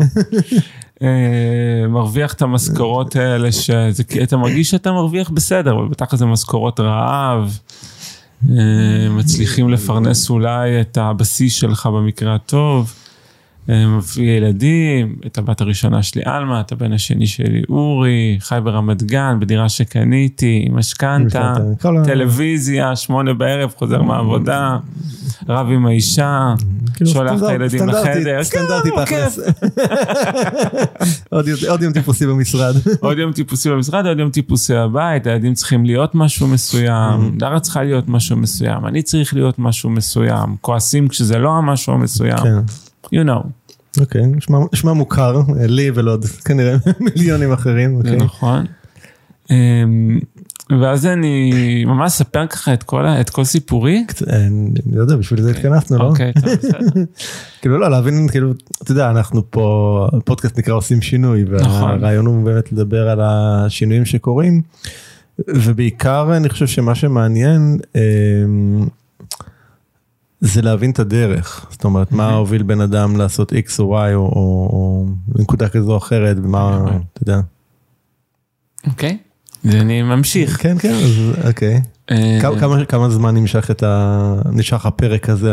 אה, 1.02 1.88
מרוויח 1.88 2.32
את 2.32 2.42
המשכורות 2.42 3.16
האלה, 3.16 3.52
שאתה 3.52 4.36
מרגיש 4.36 4.70
שאתה 4.70 4.92
מרוויח 4.92 5.30
בסדר, 5.30 5.72
אבל 5.72 5.88
בטח 5.88 6.14
זה 6.14 6.26
משכורות 6.26 6.80
רעב. 6.80 7.58
אה, 8.50 8.56
מצליחים 9.10 9.68
לפרנס 9.68 10.30
אולי 10.30 10.80
את 10.80 10.98
הבסיס 10.98 11.54
שלך 11.54 11.86
במקרה 11.86 12.34
הטוב. 12.34 12.94
מביא 13.68 14.36
ילדים, 14.36 15.16
את 15.26 15.38
הבת 15.38 15.60
הראשונה 15.60 16.02
שלי 16.02 16.22
עלמה, 16.24 16.60
את 16.60 16.72
הבן 16.72 16.92
השני 16.92 17.26
שלי 17.26 17.62
אורי, 17.68 18.38
חי 18.40 18.58
ברמת 18.64 19.02
גן, 19.02 19.36
בדירה 19.40 19.68
שקניתי, 19.68 20.68
משכנתה, 20.72 21.54
טלוויזיה, 22.04 22.96
שמונה 22.96 23.34
בערב, 23.34 23.72
חוזר 23.76 24.02
מהעבודה, 24.02 24.76
רב 25.48 25.66
עם 25.70 25.86
האישה, 25.86 26.54
כאילו, 26.94 27.10
שולח 27.10 27.38
את 27.38 27.48
הילדים 27.48 27.88
לחדר, 27.88 28.44
סטנדרטי 28.44 28.90
כן, 28.90 29.04
תכלס. 29.04 29.38
עוד 31.70 31.82
יום 31.82 31.92
טיפוסי 31.92 32.26
במשרד. 32.26 32.74
עוד 33.00 33.18
יום 33.18 33.32
טיפוסי 33.32 33.70
במשרד, 33.70 34.06
עוד 34.06 34.18
יום 34.18 34.30
טיפוסי 34.30 34.74
הבית, 34.74 35.26
הילדים 35.26 35.54
צריכים 35.54 35.84
להיות 35.84 36.14
משהו 36.14 36.48
מסוים, 36.48 37.20
mm-hmm. 37.20 37.38
דרה 37.38 37.60
צריכה 37.60 37.82
להיות 37.82 38.08
משהו 38.08 38.36
מסוים, 38.36 38.86
אני 38.86 39.02
צריך 39.02 39.34
להיות 39.34 39.58
משהו 39.58 39.90
מסוים, 39.90 40.56
כועסים 40.60 41.08
כשזה 41.08 41.38
לא 41.38 41.50
המשהו 41.50 41.92
המסוים. 41.92 42.38
You 43.06 43.26
know. 43.26 43.48
אוקיי, 44.00 44.22
okay, 44.22 44.54
נשמע 44.72 44.92
מוכר, 44.92 45.40
לי 45.68 45.90
ולעוד 45.94 46.24
כנראה 46.46 46.76
מיליונים 47.00 47.52
אחרים. 47.52 48.00
Okay. 48.00 48.02
זה 48.02 48.14
אוקיי. 48.14 48.26
נכון. 48.26 48.64
Um, 49.44 49.50
ואז 50.70 51.06
אני 51.06 51.84
ממש 51.84 52.12
אספר 52.12 52.46
ככה 52.46 52.74
את 52.74 52.82
כל, 52.82 53.06
את 53.06 53.30
כל 53.30 53.44
סיפורי. 53.44 54.04
אני 54.28 54.70
לא 54.92 55.02
יודע, 55.02 55.16
בשביל 55.16 55.42
זה 55.42 55.50
התכנסנו, 55.50 55.98
לא? 55.98 56.04
אוקיי, 56.04 56.32
טוב, 56.32 56.44
בסדר. 56.44 57.02
כאילו 57.60 57.78
לא, 57.78 57.90
להבין, 57.90 58.28
כאילו, 58.28 58.52
אתה 58.82 58.92
יודע, 58.92 59.10
אנחנו 59.10 59.50
פה, 59.50 60.08
פודקאסט 60.24 60.58
נקרא 60.58 60.74
עושים 60.74 61.02
שינוי, 61.02 61.44
נכון. 61.60 61.90
והרעיון 61.90 62.26
הוא 62.26 62.44
באמת 62.44 62.72
לדבר 62.72 63.08
על 63.08 63.20
השינויים 63.22 64.04
שקורים, 64.04 64.62
ובעיקר 65.48 66.36
אני 66.36 66.48
חושב 66.48 66.66
שמה 66.66 66.94
שמעניין, 66.94 67.78
אמ, 67.94 68.86
זה 70.44 70.62
להבין 70.62 70.90
את 70.90 70.98
הדרך, 70.98 71.66
זאת 71.70 71.84
אומרת, 71.84 72.12
מה 72.12 72.34
הוביל 72.34 72.62
בן 72.62 72.80
אדם 72.80 73.16
לעשות 73.16 73.52
X 73.52 73.78
או 73.78 73.98
Y 73.98 74.14
או 74.14 75.06
נקודה 75.38 75.68
כזו 75.68 75.92
או 75.92 75.96
אחרת, 75.96 76.36
ומה, 76.42 76.84
אתה 77.12 77.22
יודע. 77.22 77.40
אוקיי, 78.86 79.18
אני 79.64 80.02
ממשיך. 80.02 80.62
כן, 80.62 80.78
כן, 80.78 80.94
אז 80.94 81.48
אוקיי. 81.48 81.80
אה, 82.10 82.84
כמה 82.88 83.10
זמן 83.10 83.34
נמשך 83.34 83.70
את 83.70 83.82
ה... 83.82 84.34
נשך 84.52 84.86
הפרק 84.86 85.28
הזה 85.28 85.52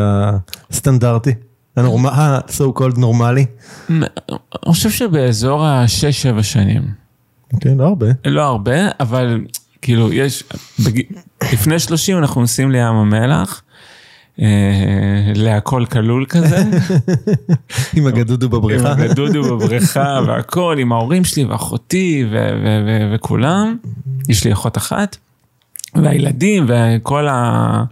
הסטנדרטי? 0.69 1.33
ה-so 1.77 2.79
called 2.79 2.99
נורמלי? 2.99 3.45
אני 3.89 4.05
חושב 4.65 4.89
שבאזור 4.89 5.65
ה-6-7 5.65 6.43
שנים. 6.43 6.81
אוקיי, 7.53 7.75
לא 7.75 7.87
הרבה. 7.87 8.07
לא 8.25 8.41
הרבה, 8.41 8.75
אבל 8.99 9.41
כאילו 9.81 10.13
יש, 10.13 10.43
לפני 11.53 11.79
30 11.79 12.17
אנחנו 12.17 12.41
נוסעים 12.41 12.71
לים 12.71 12.95
המלח. 12.95 13.61
אה, 14.41 15.31
להכל 15.35 15.85
כלול 15.91 16.25
כזה. 16.29 16.63
עם 17.95 18.07
הגדודו 18.07 18.49
בבריכה. 18.49 18.93
עם 18.93 18.99
הגדודו 18.99 19.43
בבריכה 19.43 20.19
והכל, 20.27 20.75
עם 20.79 20.91
ההורים 20.91 21.23
שלי 21.23 21.43
ואחותי 21.43 22.25
וכולם. 23.13 23.77
יש 24.29 24.43
לי 24.43 24.53
אחות 24.53 24.77
אחת, 24.77 25.17
והילדים 25.95 26.65
וכל 26.67 27.27
ה... 27.27 27.83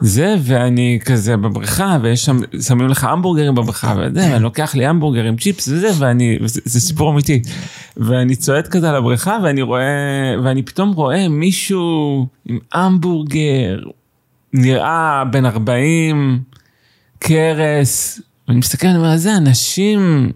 זה, 0.00 0.34
ואני 0.42 0.98
כזה 1.04 1.36
בבריכה, 1.36 1.98
ויש 2.02 2.24
שם, 2.24 2.38
שמים 2.60 2.88
לך 2.88 3.04
המבורגרים 3.04 3.54
בבריכה, 3.54 3.94
וזה, 3.98 4.28
ואני 4.32 4.42
לוקח 4.42 4.74
לי 4.74 4.86
המבורגר 4.86 5.24
עם 5.24 5.36
צ'יפס 5.36 5.68
וזה, 5.68 5.90
ואני, 5.98 6.38
זה, 6.44 6.60
זה 6.64 6.80
סיפור 6.80 7.12
אמיתי. 7.12 7.42
ואני 7.96 8.36
צועד 8.36 8.68
כזה 8.68 8.88
על 8.88 8.96
הבריכה, 8.96 9.38
ואני 9.42 9.62
רואה, 9.62 10.34
ואני 10.44 10.62
פתאום 10.62 10.92
רואה 10.92 11.28
מישהו 11.28 12.26
עם 12.46 12.58
המבורגר, 12.72 13.78
נראה 14.54 15.24
בן 15.30 15.46
40, 15.46 16.42
קרס, 17.18 18.20
ואני 18.48 18.58
מסתכל, 18.58 18.86
אני 18.86 18.96
אומר, 18.96 19.16
זה 19.16 19.36
אנשים... 19.36 20.32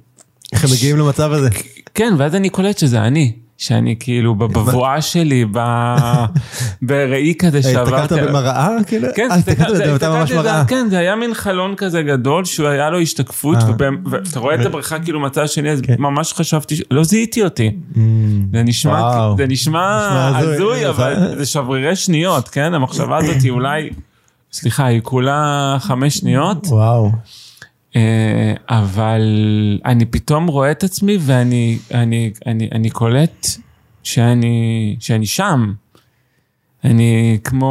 איך 0.52 0.64
הם 0.64 0.70
מגיעים 0.72 0.96
למצב 0.96 1.32
הזה? 1.32 1.48
כן, 1.94 2.14
ואז 2.18 2.34
אני 2.34 2.48
קולט 2.48 2.78
שזה 2.78 3.02
אני. 3.02 3.32
שאני 3.58 3.96
כאילו 4.00 4.34
בבבואה 4.34 5.02
שלי, 5.02 5.44
בראי 6.82 7.34
כזה 7.38 7.62
שעברתי. 7.62 7.94
הסתכלת 7.94 8.28
במראה? 8.28 8.76
כאילו? 8.86 9.08
כן, 9.14 9.28
אה, 9.30 9.36
הסתכלת 9.36 10.02
ממש 10.02 10.32
מראה. 10.32 10.64
כן, 10.64 10.86
זה 10.90 10.98
היה 10.98 11.16
מין 11.16 11.34
חלון 11.34 11.74
כזה 11.76 12.02
גדול, 12.02 12.44
שהוא 12.44 12.68
היה 12.68 12.90
לו 12.90 13.00
השתקפות, 13.00 13.56
אה. 13.56 13.88
ואתה 14.10 14.40
רואה 14.40 14.54
את 14.54 14.66
הבריכה 14.66 14.98
כאילו 14.98 15.20
מצד 15.20 15.48
שני, 15.48 15.70
אז 15.70 15.80
כן. 15.80 15.94
ממש 15.98 16.32
חשבתי, 16.32 16.74
לא 16.90 17.04
זיהיתי 17.04 17.44
אותי. 17.44 17.70
Mm. 17.94 17.98
זה 19.36 19.46
נשמע 19.46 20.38
הזוי, 20.38 20.88
אבל 20.88 21.34
זה 21.38 21.46
שברירי 21.46 21.96
שניות, 21.96 22.48
כן? 22.48 22.74
המחשבה 22.74 23.16
הזאת 23.16 23.42
היא 23.42 23.50
אולי... 23.50 23.90
סליחה, 24.52 24.86
היא 24.86 25.00
כולה 25.02 25.76
חמש 25.80 26.16
שניות. 26.18 26.66
וואו. 26.66 27.10
אה, 27.97 28.52
אבל 28.68 29.23
אני 29.85 30.04
פתאום 30.04 30.47
רואה 30.47 30.71
את 30.71 30.85
עצמי 30.85 31.16
ואני 31.21 31.78
אני, 31.95 32.30
אני, 32.47 32.68
אני 32.73 32.90
קולט 32.90 33.47
שאני, 34.02 34.97
שאני 35.00 35.26
שם. 35.26 35.73
אני 36.85 37.38
כמו... 37.45 37.71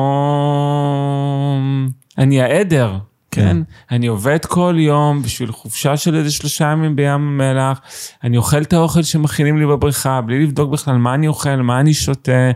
אני 2.18 2.42
העדר, 2.42 2.98
כן? 3.32 3.42
כן? 3.42 3.58
אני 3.92 4.08
עובד 4.08 4.46
כל 4.46 4.76
יום 4.78 5.22
בשביל 5.22 5.52
חופשה 5.52 5.98
של 5.98 6.16
איזה 6.16 6.32
שלושה 6.32 6.66
ימים 6.66 6.96
בים 6.96 7.10
המלח. 7.10 7.82
אני 8.24 8.38
אוכל 8.38 8.62
את 8.62 8.74
האוכל 8.74 9.04
שמכינים 9.04 9.58
לי 9.58 9.66
בבריכה, 9.66 10.22
בלי 10.22 10.44
לבדוק 10.44 10.72
בכלל 10.72 10.98
מה 10.98 11.14
אני 11.14 11.28
אוכל, 11.28 11.56
מה 11.56 11.80
אני 11.80 11.94
שותה. 11.94 12.52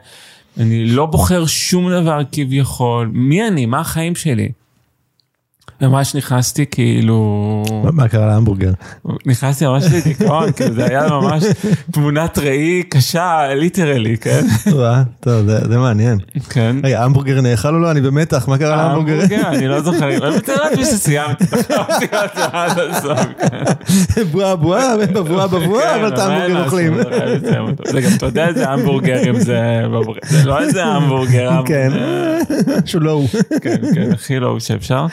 אני 0.57 0.85
לא 0.85 1.05
בוחר 1.05 1.45
שום 1.45 1.91
דבר 1.91 2.21
כביכול. 2.31 3.09
מי 3.13 3.47
אני? 3.47 3.65
מה 3.65 3.79
החיים 3.79 4.15
שלי? 4.15 4.51
ממש 5.81 6.15
נכנסתי 6.15 6.65
כאילו... 6.71 7.63
מה 7.93 8.07
קרה 8.07 8.27
להמבורגר? 8.27 8.71
נכנסתי 9.25 9.65
ממש 9.65 9.83
לדיכאון, 9.93 10.51
כאילו 10.51 10.75
זה 10.75 10.85
היה 10.85 11.07
ממש 11.07 11.43
תמונת 11.91 12.37
ראי 12.37 12.83
קשה, 12.89 13.47
ליטרלי, 13.55 14.17
כן? 14.17 14.41
טוב, 15.19 15.41
זה 15.45 15.77
מעניין. 15.77 16.17
כן. 16.49 16.75
רגע, 16.83 17.03
המבורגר 17.03 17.41
נאכל 17.41 17.75
או 17.75 17.79
לא? 17.79 17.91
אני 17.91 18.01
במתח, 18.01 18.47
מה 18.47 18.57
קרה 18.57 18.75
להמבורגר? 18.75 19.13
המבורגר, 19.13 19.47
אני 19.47 19.67
לא 19.67 19.81
זוכר, 19.81 20.27
אני 20.27 20.37
מתאר 20.37 20.55
לעצמי 20.63 20.85
שסיימתי, 20.85 21.45
בועה 24.31 24.55
בועה, 24.55 24.97
בבועה 25.13 25.47
בבועה, 25.47 25.95
אבל 25.95 26.07
את 26.07 26.19
ההמבורגר 26.19 26.63
אוכלים. 26.65 26.97
זה 27.85 28.01
גם, 28.01 28.09
אתה 28.17 28.25
יודע 28.25 28.47
איזה 28.47 28.69
המבורגרים 28.69 29.39
זה, 29.39 29.81
זה 30.23 30.45
לא 30.45 30.59
איזה 30.59 30.83
המבורגר. 30.83 31.61
כן, 31.65 31.91
משהו 32.85 32.99
לואו. 32.99 33.25
כן, 33.61 33.77
כן, 33.95 34.11
הכי 34.11 34.39
לואו 34.39 34.59
שאפשר. 34.59 35.05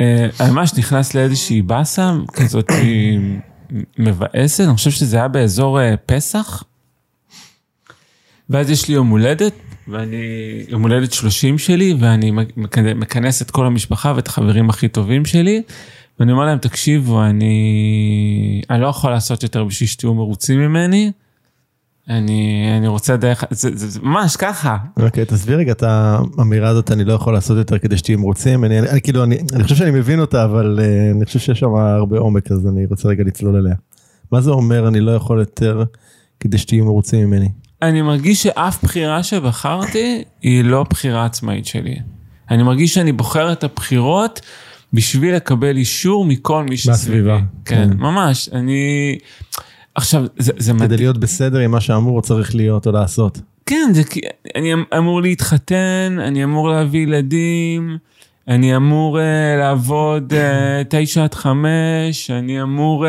אני 0.00 0.30
אה, 0.40 0.52
ממש 0.52 0.74
נכנס 0.74 1.14
לאיזושהי 1.14 1.62
באסה 1.62 2.12
כזאת 2.32 2.66
מבאסת, 3.98 4.64
אני 4.64 4.76
חושב 4.76 4.90
שזה 4.90 5.16
היה 5.16 5.28
באזור 5.28 5.80
אה, 5.80 5.94
פסח. 6.06 6.62
ואז 8.50 8.70
יש 8.70 8.88
לי 8.88 8.94
יום 8.94 9.08
הולדת, 9.08 9.52
ואני, 9.88 10.16
יום 10.68 10.82
הולדת 10.82 11.12
30 11.12 11.58
שלי, 11.58 11.94
ואני 11.98 12.30
מכנס 12.76 13.42
את 13.42 13.50
כל 13.50 13.66
המשפחה 13.66 14.12
ואת 14.16 14.28
החברים 14.28 14.70
הכי 14.70 14.88
טובים 14.88 15.24
שלי, 15.24 15.62
ואני 16.20 16.32
אומר 16.32 16.44
להם, 16.44 16.58
תקשיבו, 16.58 17.24
אני, 17.24 18.62
אני 18.70 18.80
לא 18.80 18.86
יכול 18.86 19.10
לעשות 19.10 19.42
יותר 19.42 19.64
בשביל 19.64 19.88
שתהיו 19.88 20.14
מרוצים 20.14 20.60
ממני. 20.60 21.12
אני, 22.08 22.68
אני 22.78 22.86
רוצה 22.86 23.16
דרך, 23.16 23.44
זה, 23.50 23.70
זה, 23.74 23.88
זה 23.88 24.00
ממש 24.02 24.36
ככה. 24.36 24.76
אוקיי, 24.96 25.22
okay, 25.22 25.26
תסביר 25.26 25.58
רגע 25.58 25.72
את 25.72 25.82
האמירה 25.82 26.68
הזאת, 26.68 26.90
אני 26.90 27.04
לא 27.04 27.12
יכול 27.12 27.32
לעשות 27.32 27.56
יותר 27.58 27.78
כדי 27.78 27.96
שתהיו 27.96 28.18
מרוצים. 28.18 28.64
אני, 28.64 28.78
אני, 28.78 28.90
אני 28.90 29.00
כאילו, 29.00 29.24
אני, 29.24 29.38
אני 29.52 29.62
חושב 29.62 29.76
שאני 29.76 29.90
מבין 29.90 30.20
אותה, 30.20 30.44
אבל 30.44 30.78
uh, 30.80 31.16
אני 31.16 31.24
חושב 31.24 31.38
שיש 31.38 31.58
שם 31.58 31.74
הרבה 31.74 32.18
עומק, 32.18 32.52
אז 32.52 32.66
אני 32.66 32.86
רוצה 32.86 33.08
רגע 33.08 33.24
לצלול 33.24 33.56
אליה. 33.56 33.74
מה 34.32 34.40
זה 34.40 34.50
אומר, 34.50 34.88
אני 34.88 35.00
לא 35.00 35.10
יכול 35.10 35.38
יותר 35.38 35.84
כדי 36.40 36.58
שתהיו 36.58 36.84
מרוצים 36.84 37.26
ממני? 37.26 37.48
אני 37.82 38.02
מרגיש 38.02 38.42
שאף 38.42 38.84
בחירה 38.84 39.22
שבחרתי 39.22 40.24
היא 40.42 40.64
לא 40.64 40.84
בחירה 40.90 41.24
עצמאית 41.24 41.66
שלי. 41.66 41.96
אני 42.50 42.62
מרגיש 42.62 42.94
שאני 42.94 43.12
בוחר 43.12 43.52
את 43.52 43.64
הבחירות 43.64 44.40
בשביל 44.92 45.34
לקבל 45.34 45.76
אישור 45.76 46.24
מכל 46.24 46.64
מי 46.64 46.76
שסביבי. 46.76 47.30
כן, 47.64 47.88
כן, 47.90 47.96
ממש. 47.96 48.48
אני... 48.52 49.18
עכשיו, 49.98 50.24
זה, 50.38 50.52
זה. 50.56 50.72
כדי 50.78 50.96
להיות 50.96 51.18
בסדר 51.18 51.58
עם 51.58 51.70
מה 51.70 51.80
שאמור 51.80 52.16
או 52.16 52.22
צריך 52.22 52.54
להיות 52.54 52.86
או 52.86 52.92
לעשות. 52.92 53.40
כן, 53.66 53.90
זה 53.94 54.04
כי 54.04 54.20
אני 54.56 54.74
אמ- 54.74 54.84
אמור 54.98 55.22
להתחתן, 55.22 56.16
אני 56.20 56.44
אמור 56.44 56.68
להביא 56.68 57.00
ילדים, 57.00 57.98
אני 58.48 58.76
אמור 58.76 59.18
uh, 59.18 59.20
לעבוד 59.58 60.32
uh, 60.32 60.36
תשע 60.90 61.24
עד 61.24 61.34
חמש, 61.34 62.30
אני 62.30 62.62
אמור, 62.62 63.06
uh, 63.06 63.08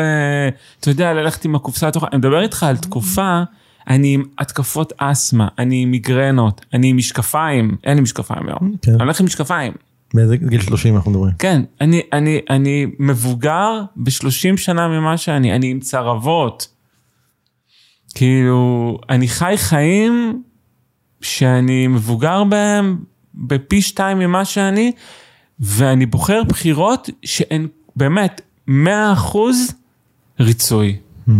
אתה 0.80 0.90
יודע, 0.90 1.12
ללכת 1.12 1.44
עם 1.44 1.54
הקופסה 1.54 1.88
התוכה. 1.88 2.06
אני 2.12 2.18
מדבר 2.18 2.42
איתך 2.42 2.62
על 2.62 2.76
תקופה, 2.76 3.42
אני 3.88 4.14
עם 4.14 4.22
התקפות 4.38 4.92
אסתמה, 4.96 5.48
אני 5.58 5.82
עם 5.82 5.90
מיגרנות, 5.90 6.64
אני 6.74 6.90
עם 6.90 6.96
משקפיים, 6.96 7.76
אין 7.84 7.96
לי 7.96 8.02
משקפיים 8.02 8.48
היום, 8.48 8.76
כן. 8.82 8.92
אני 8.92 9.02
הולך 9.02 9.20
עם 9.20 9.26
משקפיים. 9.26 9.72
באיזה 10.14 10.36
גיל 10.36 10.60
30 10.60 10.96
אנחנו 10.96 11.10
מדברים? 11.10 11.32
כן, 11.38 11.62
אני, 11.80 12.00
אני, 12.12 12.40
אני 12.50 12.86
מבוגר 12.98 13.82
ב-30 13.96 14.56
שנה 14.56 14.88
ממה 14.88 15.16
שאני, 15.16 15.54
אני 15.54 15.70
עם 15.70 15.80
צרבות. 15.80 16.79
כאילו, 18.14 18.98
אני 19.10 19.28
חי 19.28 19.54
חיים 19.56 20.42
שאני 21.20 21.86
מבוגר 21.86 22.44
בהם 22.44 22.98
בפי 23.34 23.82
שתיים 23.82 24.18
ממה 24.18 24.44
שאני, 24.44 24.92
ואני 25.60 26.06
בוחר 26.06 26.42
בחירות 26.44 27.10
שהן 27.24 27.66
באמת 27.96 28.40
100% 28.68 28.72
ריצוי. 30.40 30.96
Mm. 31.28 31.32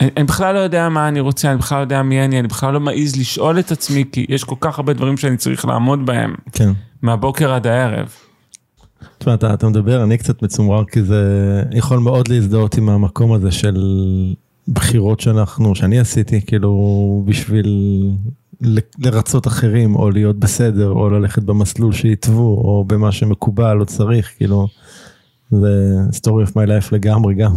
אני, 0.00 0.10
אני 0.16 0.24
בכלל 0.24 0.54
לא 0.54 0.58
יודע 0.58 0.88
מה 0.88 1.08
אני 1.08 1.20
רוצה, 1.20 1.50
אני 1.50 1.58
בכלל 1.58 1.78
לא 1.78 1.82
יודע 1.82 2.02
מי 2.02 2.24
אני, 2.24 2.38
אני 2.38 2.48
בכלל 2.48 2.72
לא 2.72 2.80
מעז 2.80 3.16
לשאול 3.16 3.58
את 3.58 3.72
עצמי, 3.72 4.04
כי 4.12 4.26
יש 4.28 4.44
כל 4.44 4.56
כך 4.60 4.78
הרבה 4.78 4.92
דברים 4.92 5.16
שאני 5.16 5.36
צריך 5.36 5.64
לעמוד 5.64 6.06
בהם. 6.06 6.34
כן. 6.52 6.70
מהבוקר 7.02 7.52
עד 7.52 7.66
הערב. 7.66 8.08
תשמע, 9.18 9.34
אתה, 9.34 9.54
אתה 9.54 9.68
מדבר, 9.68 10.02
אני 10.02 10.18
קצת 10.18 10.42
מצומרר, 10.42 10.84
כי 10.84 11.02
זה 11.02 11.62
יכול 11.72 11.98
מאוד 11.98 12.28
להזדהות 12.28 12.78
עם 12.78 12.88
המקום 12.88 13.32
הזה 13.32 13.50
של 13.50 13.76
בחירות 14.68 15.20
שאנחנו, 15.20 15.74
שאני 15.74 15.98
עשיתי, 15.98 16.40
כאילו, 16.46 17.22
בשביל 17.26 18.10
לרצות 18.98 19.46
אחרים, 19.46 19.96
או 19.96 20.10
להיות 20.10 20.38
בסדר, 20.38 20.88
או 20.88 21.10
ללכת 21.10 21.42
במסלול 21.42 21.92
שהתוו, 21.92 22.42
או 22.42 22.84
במה 22.86 23.12
שמקובל 23.12 23.80
או 23.80 23.86
צריך, 23.86 24.32
כאילו, 24.36 24.68
זה 25.50 25.96
story 26.12 26.48
of 26.48 26.50
my 26.50 26.66
life 26.68 26.88
לגמרי 26.92 27.34
גם. 27.34 27.54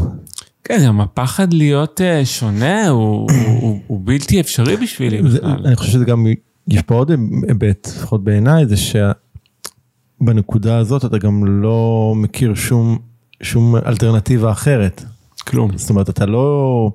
כן, 0.64 0.84
גם 0.86 1.02
הפחד 1.02 1.54
להיות 1.54 2.02
uh, 2.02 2.26
שונה 2.26 2.88
הוא, 2.88 3.28
הוא, 3.62 3.80
הוא 3.88 4.02
בלתי 4.04 4.40
אפשרי 4.40 4.78
בשבילי 4.78 5.22
בכלל. 5.22 5.66
אני 5.66 5.76
חושב 5.76 5.92
שזה 5.92 6.06
גם, 6.06 6.28
יש 6.68 6.82
פה 6.82 6.96
עוד 6.96 7.12
היבט, 7.48 7.88
לפחות 7.98 8.24
בעיניי, 8.24 8.66
זה 8.66 8.76
שבנקודה 10.22 10.78
הזאת 10.78 11.06
אתה 11.06 11.18
גם 11.18 11.62
לא 11.62 12.14
מכיר 12.16 12.54
שום, 12.56 12.98
שום 13.44 13.76
אלטרנטיבה 13.76 14.52
אחרת. 14.52 15.04
כלום. 15.48 15.78
זאת 15.78 15.90
אומרת, 15.90 16.10
אתה 16.10 16.26
לא, 16.26 16.92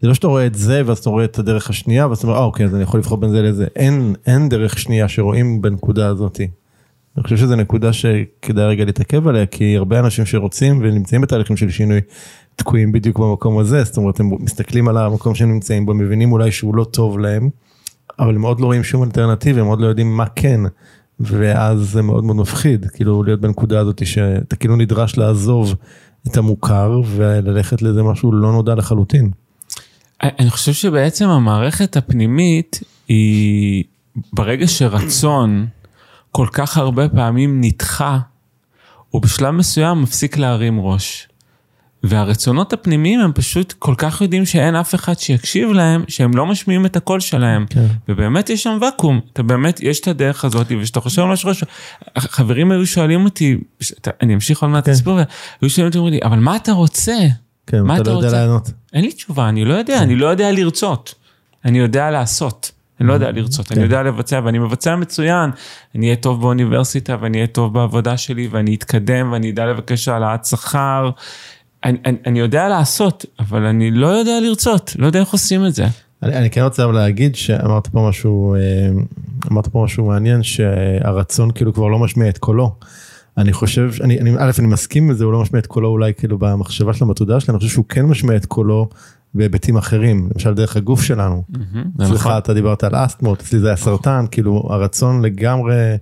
זה 0.00 0.08
לא 0.08 0.14
שאתה 0.14 0.26
רואה 0.26 0.46
את 0.46 0.54
זה 0.54 0.82
ואז 0.86 0.98
אתה 0.98 1.10
רואה 1.10 1.24
את 1.24 1.38
הדרך 1.38 1.70
השנייה 1.70 2.08
ואז 2.08 2.18
אתה 2.18 2.26
אומר, 2.26 2.38
אה 2.38 2.44
אוקיי, 2.44 2.66
אז 2.66 2.74
אני 2.74 2.82
יכול 2.82 3.00
לבחור 3.00 3.18
בין 3.18 3.30
זה 3.30 3.42
לזה. 3.42 3.66
אין, 3.76 4.14
אין 4.26 4.48
דרך 4.48 4.78
שנייה 4.78 5.08
שרואים 5.08 5.62
בנקודה 5.62 6.08
הזאתי. 6.08 6.48
אני 7.16 7.22
חושב 7.22 7.36
שזו 7.36 7.56
נקודה 7.56 7.92
שכדאי 7.92 8.66
רגע 8.66 8.84
להתעכב 8.84 9.28
עליה, 9.28 9.46
כי 9.46 9.76
הרבה 9.76 9.98
אנשים 9.98 10.26
שרוצים 10.26 10.78
ונמצאים 10.82 11.20
בתהליכים 11.20 11.56
של 11.56 11.70
שינוי, 11.70 12.00
תקועים 12.56 12.92
בדיוק 12.92 13.18
במקום 13.18 13.58
הזה, 13.58 13.84
זאת 13.84 13.96
אומרת 13.96 14.20
הם 14.20 14.30
מסתכלים 14.40 14.88
על 14.88 14.96
המקום 14.96 15.34
שהם 15.34 15.52
נמצאים 15.52 15.86
בו, 15.86 15.94
מבינים 15.94 16.32
אולי 16.32 16.52
שהוא 16.52 16.74
לא 16.74 16.84
טוב 16.84 17.18
להם, 17.18 17.50
אבל 18.18 18.34
הם 18.34 18.42
עוד 18.42 18.60
לא 18.60 18.66
רואים 18.66 18.84
שום 18.84 19.02
אלטרנטיבה, 19.02 19.60
הם 19.60 19.66
עוד 19.66 19.80
לא 19.80 19.86
יודעים 19.86 20.16
מה 20.16 20.26
כן, 20.26 20.60
ואז 21.20 21.78
זה 21.78 22.02
מאוד 22.02 22.24
מאוד 22.24 22.36
מפחיד, 22.36 22.86
כאילו 22.86 23.22
להיות 23.22 23.40
בנקודה 23.40 23.80
הזאת 23.80 24.06
שאתה 24.06 24.56
כאילו 24.56 24.76
נדרש 24.76 25.18
לעזוב 25.18 25.74
את 26.28 26.36
המוכר 26.36 27.00
וללכת 27.06 27.82
לזה 27.82 28.02
משהו 28.02 28.32
לא 28.32 28.52
נודע 28.52 28.74
לחלוטין. 28.74 29.30
אני 30.22 30.50
חושב 30.50 30.72
שבעצם 30.72 31.28
המערכת 31.28 31.96
הפנימית 31.96 32.80
היא 33.08 33.84
ברגע 34.32 34.66
שרצון 34.66 35.66
כל 36.30 36.46
כך 36.52 36.76
הרבה 36.76 37.08
פעמים 37.08 37.60
נדחה, 37.60 38.18
הוא 39.10 39.22
בשלב 39.22 39.50
מסוים 39.50 40.02
מפסיק 40.02 40.36
להרים 40.36 40.80
ראש. 40.80 41.28
והרצונות 42.04 42.72
הפנימיים 42.72 43.20
הם 43.20 43.32
פשוט 43.32 43.74
כל 43.78 43.94
כך 43.98 44.20
יודעים 44.20 44.46
שאין 44.46 44.76
אף 44.76 44.94
אחד 44.94 45.18
שיקשיב 45.18 45.70
להם, 45.70 46.04
שהם 46.08 46.36
לא 46.36 46.46
משמיעים 46.46 46.86
את 46.86 46.96
הקול 46.96 47.20
שלהם. 47.20 47.66
כן. 47.70 47.86
ובאמת 48.08 48.50
יש 48.50 48.62
שם 48.62 48.78
ואקום, 48.80 49.20
אתה 49.32 49.42
באמת, 49.42 49.80
יש 49.80 50.00
את 50.00 50.08
הדרך 50.08 50.44
הזאת, 50.44 50.66
וכשאתה 50.80 51.00
חושב 51.00 51.22
על 51.22 51.28
משהו 51.28 51.48
ראש, 51.48 51.64
חברים 52.18 52.70
היו 52.70 52.86
שואלים 52.86 53.24
אותי, 53.24 53.56
אני 54.22 54.34
אמשיך 54.34 54.62
עוד 54.62 54.70
מעט 54.70 54.84
כן. 54.84 54.90
הסיפור, 54.90 55.18
היו 55.60 55.70
שואלים 55.70 55.92
אותי, 55.96 56.18
אבל 56.24 56.38
מה 56.38 56.56
אתה 56.56 56.72
רוצה? 56.72 57.16
כן, 57.66 57.80
מה 57.82 57.96
אתה 57.96 58.10
לא 58.10 58.16
יודע 58.16 58.32
לענות. 58.32 58.70
אין 58.92 59.04
לי 59.04 59.12
תשובה, 59.12 59.48
אני 59.48 59.64
לא 59.64 59.74
יודע, 59.74 59.96
כן. 59.96 60.02
אני 60.02 60.16
לא 60.16 60.26
יודע 60.26 60.52
לרצות, 60.52 61.14
אני 61.64 61.78
יודע 61.78 62.10
לעשות. 62.10 62.70
אני 63.00 63.08
לא 63.08 63.12
יודע 63.12 63.30
לרצות, 63.30 63.72
אני 63.72 63.76
כן. 63.76 63.82
יודע 63.82 64.02
לבצע 64.02 64.40
ואני 64.44 64.58
מבצע 64.58 64.96
מצוין. 64.96 65.50
אני 65.94 66.06
אהיה 66.06 66.16
טוב 66.16 66.40
באוניברסיטה 66.40 67.16
ואני 67.20 67.38
אהיה 67.38 67.46
טוב 67.46 67.74
בעבודה 67.74 68.16
שלי 68.16 68.48
ואני 68.50 68.74
אתקדם 68.74 69.32
ואני 69.32 69.50
אדע 69.50 69.66
לבקש 69.66 70.08
העלאת 70.08 70.44
שכר 70.44 71.10
אני, 71.84 71.98
אני, 72.04 72.16
אני 72.26 72.38
יודע 72.38 72.68
לעשות, 72.68 73.26
אבל 73.40 73.66
אני 73.66 73.90
לא 73.90 74.06
יודע 74.06 74.40
לרצות, 74.40 74.96
לא 74.98 75.06
יודע 75.06 75.20
איך 75.20 75.28
עושים 75.28 75.66
את 75.66 75.74
זה. 75.74 75.86
אני, 76.22 76.36
אני 76.36 76.50
כן 76.50 76.62
רוצה 76.62 76.86
להגיד 76.86 77.36
שאמרת 77.36 77.86
פה 77.86 78.08
משהו, 78.08 78.54
אה, 78.54 78.60
אמרת 79.52 79.68
פה 79.68 79.84
משהו 79.84 80.06
מעניין, 80.06 80.42
שהרצון 80.42 81.50
כאילו 81.50 81.74
כבר 81.74 81.88
לא 81.88 81.98
משמיע 81.98 82.28
את 82.28 82.38
קולו. 82.38 82.74
אני 83.38 83.52
חושב, 83.52 83.90
אני, 84.00 84.20
אני, 84.20 84.30
א', 84.38 84.50
אני 84.58 84.66
מסכים 84.66 85.10
עם 85.10 85.14
זה, 85.14 85.24
הוא 85.24 85.32
לא 85.32 85.42
משמיע 85.42 85.60
את 85.60 85.66
קולו 85.66 85.88
אולי 85.88 86.12
כאילו 86.14 86.38
במחשבה 86.38 86.94
שלו, 86.94 87.06
בתודעה 87.06 87.40
שלו, 87.40 87.54
אני 87.54 87.58
חושב 87.58 87.70
שהוא 87.70 87.84
כן 87.88 88.02
משמיע 88.02 88.36
את 88.36 88.46
קולו 88.46 88.88
בהיבטים 89.34 89.76
אחרים, 89.76 90.28
למשל 90.34 90.54
דרך 90.54 90.76
הגוף 90.76 91.02
שלנו. 91.02 91.42
אצלך 91.96 92.20
נכון. 92.20 92.38
אתה 92.38 92.54
דיברת 92.54 92.84
על 92.84 92.92
אסטמות, 92.94 93.40
אצלי 93.40 93.58
זה 93.58 93.66
היה 93.66 93.76
סרטן, 93.76 94.24
כאילו 94.30 94.62
הרצון 94.70 95.22
לגמרי 95.22 95.96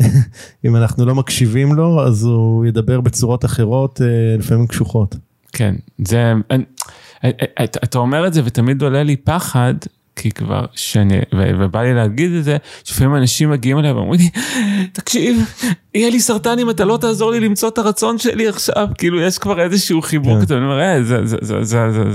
אם 0.64 0.76
אנחנו 0.76 1.06
לא 1.06 1.14
מקשיבים 1.14 1.74
לו, 1.74 2.06
אז 2.06 2.24
הוא 2.24 2.66
ידבר 2.66 3.00
בצורות 3.00 3.44
אחרות, 3.44 4.00
אה, 4.02 4.36
לפעמים 4.38 4.66
קשוחות. 4.66 5.16
כן, 5.54 5.74
זה, 6.04 6.32
אתה 7.84 7.98
אומר 7.98 8.26
את 8.26 8.34
זה 8.34 8.42
ותמיד 8.44 8.82
עולה 8.82 9.02
לי 9.02 9.16
פחד, 9.16 9.74
כי 10.16 10.30
כבר 10.30 10.64
שאני, 10.74 11.18
ובא 11.32 11.82
לי 11.82 11.94
להגיד 11.94 12.32
את 12.32 12.44
זה, 12.44 12.56
שלפעמים 12.84 13.16
אנשים 13.16 13.50
מגיעים 13.50 13.78
אליי 13.78 13.92
ואומרים 13.92 14.20
לי, 14.20 14.30
תקשיב, 14.92 15.36
יהיה 15.94 16.10
לי 16.10 16.20
סרטן 16.20 16.58
אם 16.58 16.70
אתה 16.70 16.84
לא 16.84 16.96
תעזור 16.96 17.30
לי 17.30 17.40
למצוא 17.40 17.68
את 17.68 17.78
הרצון 17.78 18.18
שלי 18.18 18.48
עכשיו, 18.48 18.88
כאילו 18.98 19.20
יש 19.20 19.38
כבר 19.38 19.60
איזשהו 19.60 20.02
חיבוק, 20.02 20.42
אתה 20.42 20.54
אומר, 20.54 21.02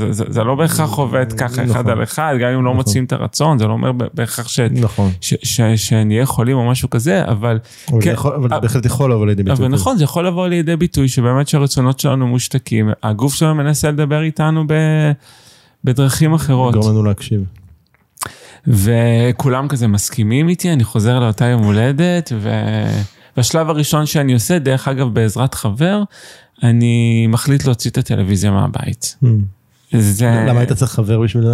זה 0.07 0.43
לא 0.43 0.55
בהכרח 0.55 0.93
עובד 0.93 1.33
ככה 1.33 1.63
אחד 1.63 1.79
נכון. 1.79 1.91
על 1.91 2.03
אחד, 2.03 2.35
גם 2.39 2.49
אם 2.49 2.55
לא 2.55 2.61
נכון. 2.61 2.75
מוצאים 2.75 3.03
את 3.03 3.13
הרצון, 3.13 3.57
זה 3.57 3.67
לא 3.67 3.73
אומר 3.73 3.91
בהכרח 4.13 4.47
נכון. 4.71 5.11
שנהיה 5.75 6.25
חולים 6.25 6.57
או 6.57 6.69
משהו 6.69 6.89
כזה, 6.89 7.25
אבל... 7.25 7.59
אבל 7.89 8.01
זה 8.49 8.59
בהחלט 8.61 8.85
יכול 8.85 9.11
לבוא 9.11 9.25
לידי 9.25 9.43
ביטוי. 9.43 9.65
אבל 9.65 9.67
נכון, 9.67 9.97
זה 9.97 10.03
יכול 10.03 10.27
לבוא 10.27 10.47
לידי 10.47 10.75
ביטוי, 10.75 11.07
שבאמת 11.07 11.47
שהרצונות 11.47 11.99
שלנו 11.99 12.27
מושתקים, 12.27 12.89
הגוף 13.03 13.33
שלנו 13.33 13.55
מנסה 13.55 13.91
לדבר 13.91 14.21
איתנו 14.21 14.63
בדרכים 15.83 16.33
אחרות. 16.33 16.75
גורם 16.75 16.89
לנו 16.89 17.03
להקשיב. 17.03 17.58
וכולם 18.67 19.67
כזה 19.67 19.87
מסכימים 19.87 20.49
איתי, 20.49 20.73
אני 20.73 20.83
חוזר 20.83 21.19
לאותה 21.19 21.45
יום 21.45 21.63
הולדת, 21.63 22.31
והשלב 23.37 23.69
הראשון 23.69 24.05
שאני 24.05 24.33
עושה, 24.33 24.59
דרך 24.59 24.87
אגב 24.87 25.13
בעזרת 25.13 25.53
חבר, 25.53 26.03
אני 26.63 27.27
מחליט 27.27 27.65
להוציא 27.65 27.91
את 27.91 27.97
הטלוויזיה 27.97 28.51
מהבית. 28.51 29.15
Hmm. 29.23 29.27
זה... 29.91 30.43
למה 30.47 30.59
היית 30.59 30.73
צריך 30.73 30.91
חבר 30.91 31.19
בשביל 31.19 31.43
זה? 31.43 31.53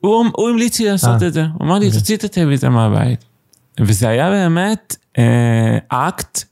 הוא, 0.00 0.24
הוא 0.36 0.48
המליץ 0.48 0.80
לי 0.80 0.86
לעשות 0.86 1.20
아, 1.20 1.22
אה. 1.22 1.28
את 1.28 1.32
זה, 1.32 1.42
הוא 1.42 1.66
אמר 1.66 1.78
לי, 1.78 1.86
אוקיי. 1.86 2.00
תוציא 2.00 2.16
את 2.16 2.24
הטלוויזיה 2.24 2.70
מהבית. 2.70 3.24
וזה 3.80 4.08
היה 4.08 4.30
באמת 4.30 4.96
אה, 5.18 5.78
אקט, 5.88 6.44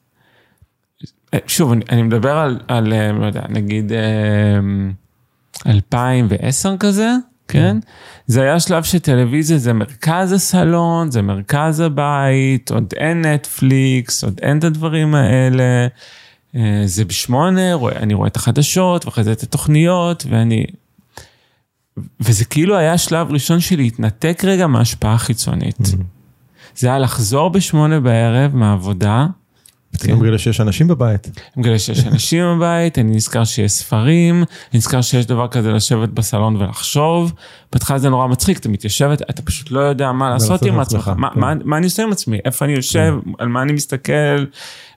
אה, 1.35 1.39
שוב, 1.47 1.73
אני, 1.73 1.85
אני 1.91 2.03
מדבר 2.03 2.37
על, 2.37 2.61
על, 2.69 2.93
אה, 2.93 3.13
לא 3.13 3.27
יודע, 3.27 3.43
נגיד 3.49 3.93
אה, 3.93 4.59
2010 5.67 6.77
כזה, 6.81 7.11
כן? 7.49 7.77
זה 8.27 8.43
היה 8.43 8.61
שלב 8.61 8.83
שטלוויזיה 8.83 9.59
זה 9.59 9.73
מרכז 9.73 10.33
הסלון, 10.33 11.11
זה 11.11 11.23
מרכז 11.23 11.81
הבית, 11.81 12.71
עוד 12.71 12.95
אין 12.97 13.27
נטפליקס, 13.27 14.25
עוד 14.25 14.41
אין 14.43 14.59
את 14.59 14.65
הדברים 14.65 15.15
האלה. 15.15 15.87
אה, 16.57 16.83
זה 16.85 17.05
בשמונה, 17.05 17.75
אני 17.97 18.15
רואה 18.15 18.29
את 18.29 18.37
החדשות, 18.37 19.07
ואחרי 19.07 19.25
זה 19.25 19.33
את 19.33 19.43
התוכניות, 19.43 20.27
ואני... 20.31 20.65
וזה 22.21 22.45
כאילו 22.45 22.77
היה 22.77 22.99
שלב 22.99 23.31
ראשון 23.31 23.61
של 23.61 23.77
להתנתק 23.77 24.43
רגע 24.45 24.67
מההשפעה 24.67 25.15
החיצונית. 25.15 25.81
Mm-hmm. 25.81 26.05
זה 26.77 26.89
היה 26.89 26.99
לחזור 26.99 27.49
בשמונה 27.49 28.01
בערב 28.01 28.57
מהעבודה. 28.57 29.27
פתאום 29.99 30.21
מגלה 30.21 30.39
שיש 30.39 30.61
אנשים 30.61 30.89
בבית. 30.89 31.31
מגלה 31.57 31.79
שיש 31.79 32.07
אנשים 32.07 32.45
בבית, 32.57 32.99
אני 32.99 33.17
נזכר 33.17 33.45
שיש 33.45 33.73
ספרים, 33.73 34.37
אני 34.37 34.79
נזכר 34.79 35.01
שיש 35.01 35.27
דבר 35.27 35.49
כזה 35.49 35.73
לשבת 35.73 36.09
בסלון 36.09 36.57
ולחשוב. 36.57 37.33
בהתחלה 37.73 37.99
זה 37.99 38.09
נורא 38.09 38.27
מצחיק, 38.27 38.59
אתה 38.59 38.69
מתיישבת, 38.69 39.23
אתה 39.31 39.43
פשוט 39.43 39.71
לא 39.71 39.81
יודע 39.81 40.13
מה 40.13 40.31
לעשות 40.31 40.63
עם 40.63 40.81
עצמך, 40.81 41.05
כן. 41.05 41.41
מה 41.65 41.77
אני 41.77 41.85
עושה 41.85 42.03
עם 42.03 42.13
עצמי, 42.13 42.39
איפה 42.45 42.65
אני 42.65 42.73
יושב, 42.73 43.15
כן. 43.25 43.31
על 43.39 43.49
מה 43.49 43.63
אני 43.63 43.73
מסתכל, 43.73 44.45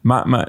מה... 0.03 0.43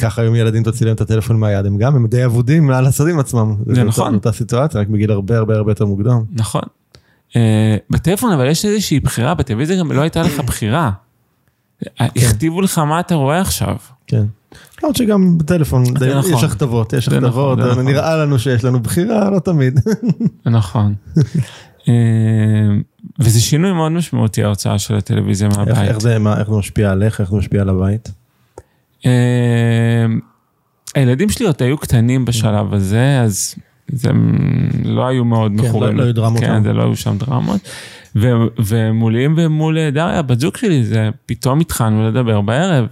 ככה 0.00 0.22
היום 0.22 0.34
ילדים 0.34 0.62
תוציא 0.62 0.86
להם 0.86 0.94
את 0.94 1.00
הטלפון 1.00 1.40
מהיד, 1.40 1.66
הם 1.66 1.78
גם, 1.78 1.96
הם 1.96 2.06
די 2.06 2.24
אבודים 2.24 2.66
מה 2.66 2.80
לעשות 2.80 3.08
עם 3.08 3.18
עצמם. 3.18 3.56
זה 3.66 3.84
נכון. 3.84 4.14
אותה 4.14 4.32
סיטואציה, 4.32 4.80
רק 4.80 4.88
בגיל 4.88 5.10
הרבה 5.10 5.38
הרבה 5.38 5.56
הרבה 5.56 5.70
יותר 5.70 5.86
מוקדם. 5.86 6.22
נכון. 6.32 6.62
אה, 7.36 7.76
בטלפון 7.90 8.32
אבל 8.32 8.46
יש 8.46 8.64
איזושהי 8.64 9.00
בחירה, 9.00 9.34
בטלוויזיה 9.34 9.78
גם 9.78 9.92
לא 9.92 10.00
הייתה 10.00 10.22
לך 10.22 10.40
בחירה. 10.40 10.90
כן. 11.82 12.04
הכתיבו 12.16 12.60
לך 12.60 12.78
מה 12.78 13.00
אתה 13.00 13.14
רואה 13.14 13.40
עכשיו. 13.40 13.76
כן. 14.06 14.24
למרות 14.82 14.96
שגם 14.96 15.38
בטלפון 15.38 15.82
נכון. 15.82 16.32
יש 16.32 16.44
הכתבות, 16.44 16.92
יש 16.92 17.08
הכתבות, 17.08 17.58
נכון, 17.58 17.84
נראה 17.84 18.16
לנו 18.16 18.38
שיש 18.38 18.64
לנו 18.64 18.80
בחירה, 18.80 19.30
לא 19.30 19.38
תמיד. 19.38 19.80
נכון. 20.46 20.94
אה, 21.88 21.94
וזה 23.18 23.40
שינוי 23.40 23.72
מאוד 23.72 23.92
משמעותי 23.92 24.44
ההוצאה 24.44 24.78
של 24.78 24.94
הטלוויזיה 24.96 25.48
מהבית. 25.48 25.88
איך 25.88 25.98
זה 25.98 26.18
משפיע 26.48 26.90
עליך, 26.90 27.20
איך 27.20 27.30
זה 27.30 27.36
משפיע 27.36 27.60
על 27.60 27.68
הבית? 27.68 28.10
אה, 29.06 30.06
הילדים 30.94 31.28
שלי 31.28 31.46
עוד 31.46 31.56
היו 31.58 31.78
קטנים 31.78 32.24
בשלב 32.24 32.74
הזה, 32.74 33.20
אז 33.20 33.54
זה 33.88 34.10
לא 34.84 35.06
היו 35.06 35.24
מאוד 35.24 35.52
כן, 35.60 35.66
מכורים. 35.66 35.96
לא 35.96 36.02
היו 36.02 36.14
דרמות. 36.14 36.40
כן, 36.40 36.62
זה 36.62 36.72
לא 36.72 36.82
היו 36.82 36.96
שם 36.96 37.18
דרמות. 37.18 37.60
ומולי 38.58 39.26
ומול 39.36 39.90
דריה, 39.90 40.22
בת 40.22 40.40
זוג 40.40 40.56
שלי, 40.56 40.84
זה 40.84 41.10
פתאום 41.26 41.60
התחלנו 41.60 42.08
לדבר 42.08 42.40
בערב. 42.40 42.86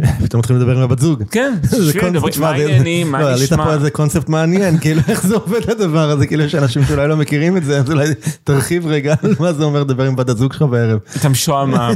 פתאום 0.24 0.38
מתחילים 0.38 0.62
לדבר 0.62 0.76
עם 0.76 0.82
הבת 0.82 0.98
זוג. 0.98 1.22
כן, 1.30 1.52
מה 2.40 2.48
העניינים, 2.50 3.10
מה 3.10 3.18
נשמע. 3.18 3.32
עלית 3.32 3.52
פה 3.52 3.72
איזה 3.74 3.90
קונספט 3.90 4.28
מעניין, 4.28 4.78
כאילו 4.82 5.00
איך 5.08 5.26
זה 5.26 5.34
עובד 5.34 5.70
הדבר 5.70 6.10
הזה, 6.10 6.26
כאילו 6.26 6.44
יש 6.44 6.54
אנשים 6.54 6.84
שאולי 6.84 7.08
לא 7.08 7.16
מכירים 7.16 7.56
את 7.56 7.64
זה, 7.64 7.78
אז 7.78 7.90
אולי 7.90 8.08
תרחיב 8.44 8.86
רגע 8.86 9.14
על 9.22 9.34
מה 9.40 9.52
זה 9.52 9.64
אומר 9.64 9.80
לדבר 9.80 10.04
עם 10.04 10.16
בת 10.16 10.28
הזוג 10.28 10.52
שלך 10.52 10.62
בערב. 10.62 10.98
אתה 11.16 11.28
משועמם, 11.28 11.94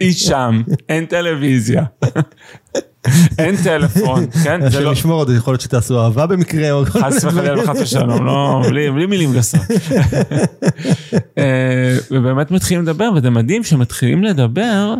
היא 0.00 0.12
שם, 0.12 0.62
אין 0.88 1.06
טלוויזיה. 1.06 1.84
אין 3.38 3.56
טלפון, 3.64 4.26
כן? 4.44 4.62
השם 4.62 4.80
לא- 4.80 4.92
ישמור 4.92 5.18
עוד, 5.18 5.30
יכול 5.30 5.52
להיות 5.52 5.60
שתעשו 5.60 6.04
אהבה 6.04 6.26
במקרה, 6.26 6.70
או... 6.70 6.84
חס 6.84 7.24
וחלילה 7.24 7.62
וחס 7.62 7.80
ושלום, 7.80 8.26
לא, 8.26 8.62
בלי 8.68 9.06
מילים 9.06 9.32
גסות. 9.32 9.60
אה, 11.38 11.96
ובאמת 12.10 12.50
מתחילים 12.50 12.82
לדבר, 12.82 13.10
וזה 13.16 13.30
מדהים 13.30 13.64
שמתחילים 13.64 14.24
לדבר, 14.24 14.94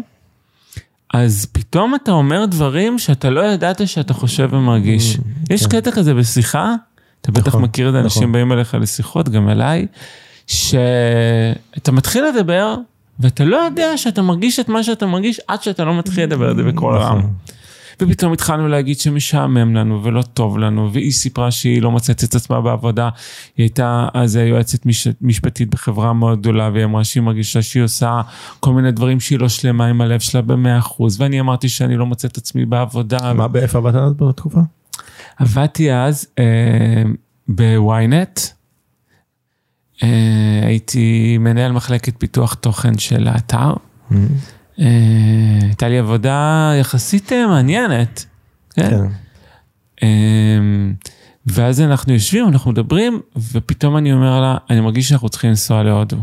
אז 1.14 1.46
פתאום 1.52 1.94
אתה 1.94 2.12
אומר 2.12 2.44
דברים 2.44 2.98
שאתה 2.98 3.30
לא 3.30 3.40
ידעת 3.40 3.88
שאתה 3.88 4.14
חושב 4.14 4.48
ומרגיש. 4.52 5.16
Mm, 5.16 5.20
יש 5.50 5.66
כן. 5.66 5.80
קטע 5.80 5.90
כזה 5.90 6.14
בשיחה, 6.14 6.74
אתה 7.20 7.32
בטח 7.32 7.48
נכון, 7.48 7.62
מכיר 7.62 7.88
את 7.88 7.92
זה, 7.92 8.00
אנשים 8.00 8.22
נכון. 8.22 8.32
באים 8.32 8.52
אליך 8.52 8.74
לשיחות, 8.80 9.28
גם 9.28 9.48
אליי, 9.48 9.86
שאתה 10.46 11.92
מתחיל 11.92 12.24
לדבר, 12.24 12.74
ואתה 13.20 13.44
לא 13.44 13.56
יודע 13.56 13.96
שאתה 13.96 14.22
מרגיש 14.22 14.60
את 14.60 14.68
מה 14.68 14.82
שאתה 14.82 15.06
מרגיש 15.06 15.40
עד 15.48 15.62
שאתה 15.62 15.84
לא 15.84 15.98
מתחיל 15.98 16.24
לדבר 16.24 16.50
את 16.50 16.56
זה 16.56 16.62
בקול 16.62 16.96
רם. 16.96 17.18
נכון. 17.18 17.32
ופתאום 18.02 18.32
התחלנו 18.32 18.68
להגיד 18.68 19.00
שמשעמם 19.00 19.74
לנו 19.74 20.04
ולא 20.04 20.22
טוב 20.22 20.58
לנו, 20.58 20.92
והיא 20.92 21.12
סיפרה 21.12 21.50
שהיא 21.50 21.82
לא 21.82 21.90
מוצאת 21.90 22.24
את 22.24 22.34
עצמה 22.34 22.60
בעבודה. 22.60 23.08
היא 23.56 23.64
הייתה 23.64 24.08
אז 24.14 24.36
יועצת 24.36 24.86
מש... 24.86 25.08
משפטית 25.20 25.70
בחברה 25.70 26.12
מאוד 26.12 26.40
גדולה, 26.40 26.70
והיא 26.72 26.84
אמרה 26.84 27.04
שהיא 27.04 27.22
מרגישה 27.22 27.62
שהיא 27.62 27.82
עושה 27.82 28.20
כל 28.60 28.72
מיני 28.72 28.92
דברים 28.92 29.20
שהיא 29.20 29.38
לא 29.38 29.48
שלמה 29.48 29.86
עם 29.86 30.00
הלב 30.00 30.20
שלה 30.20 30.42
במאה 30.42 30.78
אחוז, 30.78 31.20
ואני 31.20 31.40
אמרתי 31.40 31.68
שאני 31.68 31.96
לא 31.96 32.06
מוצא 32.06 32.28
את 32.28 32.36
עצמי 32.36 32.66
בעבודה. 32.66 33.32
מה, 33.32 33.48
באיפה 33.48 33.78
עבדת 33.78 33.94
אז 33.94 34.12
בתקופה? 34.12 34.60
עבדתי 35.36 35.92
אז 35.92 36.26
אה, 36.38 37.02
בוויינט. 37.48 38.40
אה, 40.02 40.60
הייתי 40.62 41.38
מנהל 41.38 41.72
מחלקת 41.72 42.14
פיתוח 42.18 42.54
תוכן 42.54 42.98
של 42.98 43.28
האתר. 43.28 43.72
Mm-hmm. 43.72 44.14
אה, 44.80 45.58
הייתה 45.62 45.88
לי 45.88 45.98
עבודה 45.98 46.72
יחסית 46.80 47.32
אה, 47.32 47.46
מעניינת. 47.46 48.24
כן. 48.70 48.90
כן. 48.90 49.06
אה, 50.02 50.08
ואז 51.46 51.80
אנחנו 51.80 52.12
יושבים, 52.12 52.48
אנחנו 52.48 52.70
מדברים, 52.70 53.20
ופתאום 53.52 53.96
אני 53.96 54.12
אומר 54.12 54.40
לה, 54.40 54.56
אני 54.70 54.80
מרגיש 54.80 55.08
שאנחנו 55.08 55.28
צריכים 55.28 55.50
לנסוע 55.50 55.82
להודו. 55.82 56.16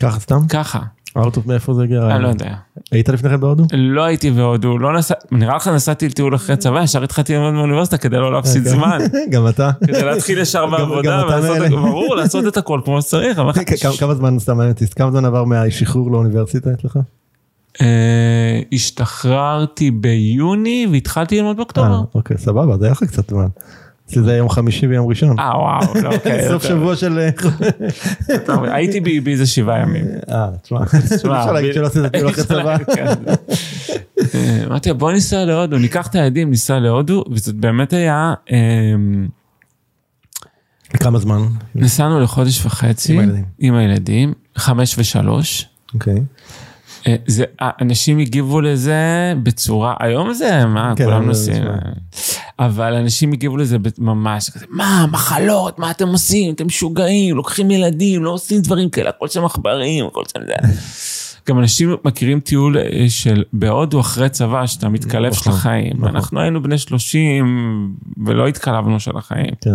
ככה 0.00 0.20
סתם? 0.20 0.46
ככה. 0.48 0.78
אאוטו 1.16 1.42
מאיפה 1.46 1.74
זה 1.74 1.82
הגיע? 1.82 2.10
אני 2.10 2.22
לא 2.22 2.28
יודע. 2.28 2.54
היית 2.90 3.08
לפני 3.08 3.30
כן 3.30 3.40
בהודו? 3.40 3.64
לא 3.72 4.04
הייתי 4.04 4.30
בהודו, 4.30 4.78
לא 4.78 4.98
נסע, 4.98 5.14
נראה 5.30 5.56
לך 5.56 5.68
נסעתי 5.68 6.08
לטיול 6.08 6.34
אחרי 6.34 6.56
צבא, 6.56 6.82
ישר 6.82 7.04
התחלתי 7.04 7.34
ללמוד 7.34 7.54
באוניברסיטה 7.54 7.98
כדי 7.98 8.16
לא 8.16 8.32
להפסיד 8.32 8.64
כן. 8.64 8.70
זמן. 8.70 8.98
גם 9.32 9.48
אתה. 9.48 9.70
כדי 9.86 10.04
להתחיל 10.04 10.38
ישר 10.38 10.66
בעבודה, 10.66 11.24
ברור, 11.70 12.16
לעשות 12.16 12.46
את 12.46 12.56
הכל 12.56 12.80
כמו 12.84 13.02
שצריך. 13.02 13.40
כמה 13.98 14.14
זמן 14.14 14.38
סתם 14.38 14.58
כמה 14.96 15.10
זמן 15.10 15.24
עבר 15.24 15.44
מהשחרור 15.44 16.10
לאוניברסיטה 16.10 16.70
אצלך? 16.72 16.98
אה, 17.80 18.60
השתחררתי 18.72 19.90
ביוני 19.90 20.86
והתחלתי 20.92 21.38
ללמוד 21.38 21.56
באוקטובר. 21.56 21.94
אה, 21.94 22.00
אוקיי, 22.14 22.38
סבבה, 22.38 22.78
זה 22.78 22.84
היה 22.84 22.92
לך 22.92 23.02
קצת 23.02 23.30
זמן. 23.30 23.46
אצלי 24.06 24.22
זה 24.22 24.36
יום 24.36 24.48
חמישי 24.48 24.86
ויום 24.86 25.06
ראשון. 25.08 25.38
אה 25.38 25.58
וואו, 25.58 26.02
לא, 26.02 26.14
אוקיי. 26.14 26.48
סוף 26.50 26.64
שבוע 26.64 26.96
של... 26.96 27.28
הייתי 28.62 29.20
באיזה 29.20 29.46
שבעה 29.46 29.80
ימים. 29.80 30.04
אה, 30.30 30.48
תשמע, 30.62 30.82
אפשר 30.82 31.52
להגיד 31.52 31.74
שלא 31.74 31.86
עשית 31.86 32.02
טיול 32.06 32.30
אחרי 32.30 32.44
צבא. 32.44 32.78
כן. 32.78 33.06
אה, 34.34 34.64
אמרתי 34.66 34.92
בוא 34.92 35.12
ניסע 35.12 35.44
להודו, 35.44 35.78
ניקח 35.78 36.06
את 36.06 36.14
הילדים, 36.14 36.50
ניסע 36.50 36.78
להודו, 36.78 37.24
וזה 37.30 37.52
באמת 37.52 37.92
היה... 37.92 38.34
לכמה 40.94 41.18
זמן? 41.18 41.42
נסענו 41.74 42.20
לחודש 42.20 42.66
וחצי. 42.66 43.12
עם 43.12 43.18
הילדים. 43.18 43.44
עם 43.58 43.74
הילדים, 43.74 44.32
חמש 44.56 44.94
ושלוש. 44.98 45.68
אוקיי. 45.94 46.22
אה, 47.06 47.16
זה, 47.26 47.44
אנשים 47.60 48.18
הגיבו 48.18 48.60
לזה 48.60 49.32
בצורה, 49.42 49.94
היום 50.00 50.32
זה, 50.32 50.66
מה, 50.66 50.92
כן, 50.96 51.04
כולם 51.04 51.26
נוסעים. 51.26 51.62
אבל 52.58 52.94
אנשים 52.94 53.32
הגיבו 53.32 53.56
לזה 53.56 53.76
ממש 53.98 54.50
כזה, 54.50 54.66
מה, 54.70 55.06
מחלות, 55.12 55.78
מה 55.78 55.90
אתם 55.90 56.08
עושים? 56.08 56.54
אתם 56.54 56.66
משוגעים, 56.66 57.36
לוקחים 57.36 57.70
ילדים, 57.70 58.24
לא 58.24 58.30
עושים 58.30 58.60
דברים 58.60 58.90
כאלה, 58.90 59.08
הכל 59.08 59.28
שם 59.28 59.44
עכברים, 59.44 60.06
הכל 60.06 60.22
שם 60.32 60.40
זה. 60.46 60.54
גם 61.48 61.58
אנשים 61.58 61.96
מכירים 62.04 62.40
טיול 62.40 62.78
אה, 62.78 63.06
של 63.08 63.44
בהודו 63.52 64.00
אחרי 64.00 64.28
צבא, 64.28 64.66
שאתה 64.66 64.88
מתקלב 64.88 65.32
של 65.32 65.40
נכון, 65.40 65.52
החיים. 65.52 65.92
נכון. 65.96 66.08
אנחנו 66.08 66.40
היינו 66.40 66.62
בני 66.62 66.78
30 66.78 67.94
ולא 68.26 68.46
התקלבנו 68.46 69.00
של 69.00 69.16
החיים. 69.16 69.54
כן. 69.60 69.70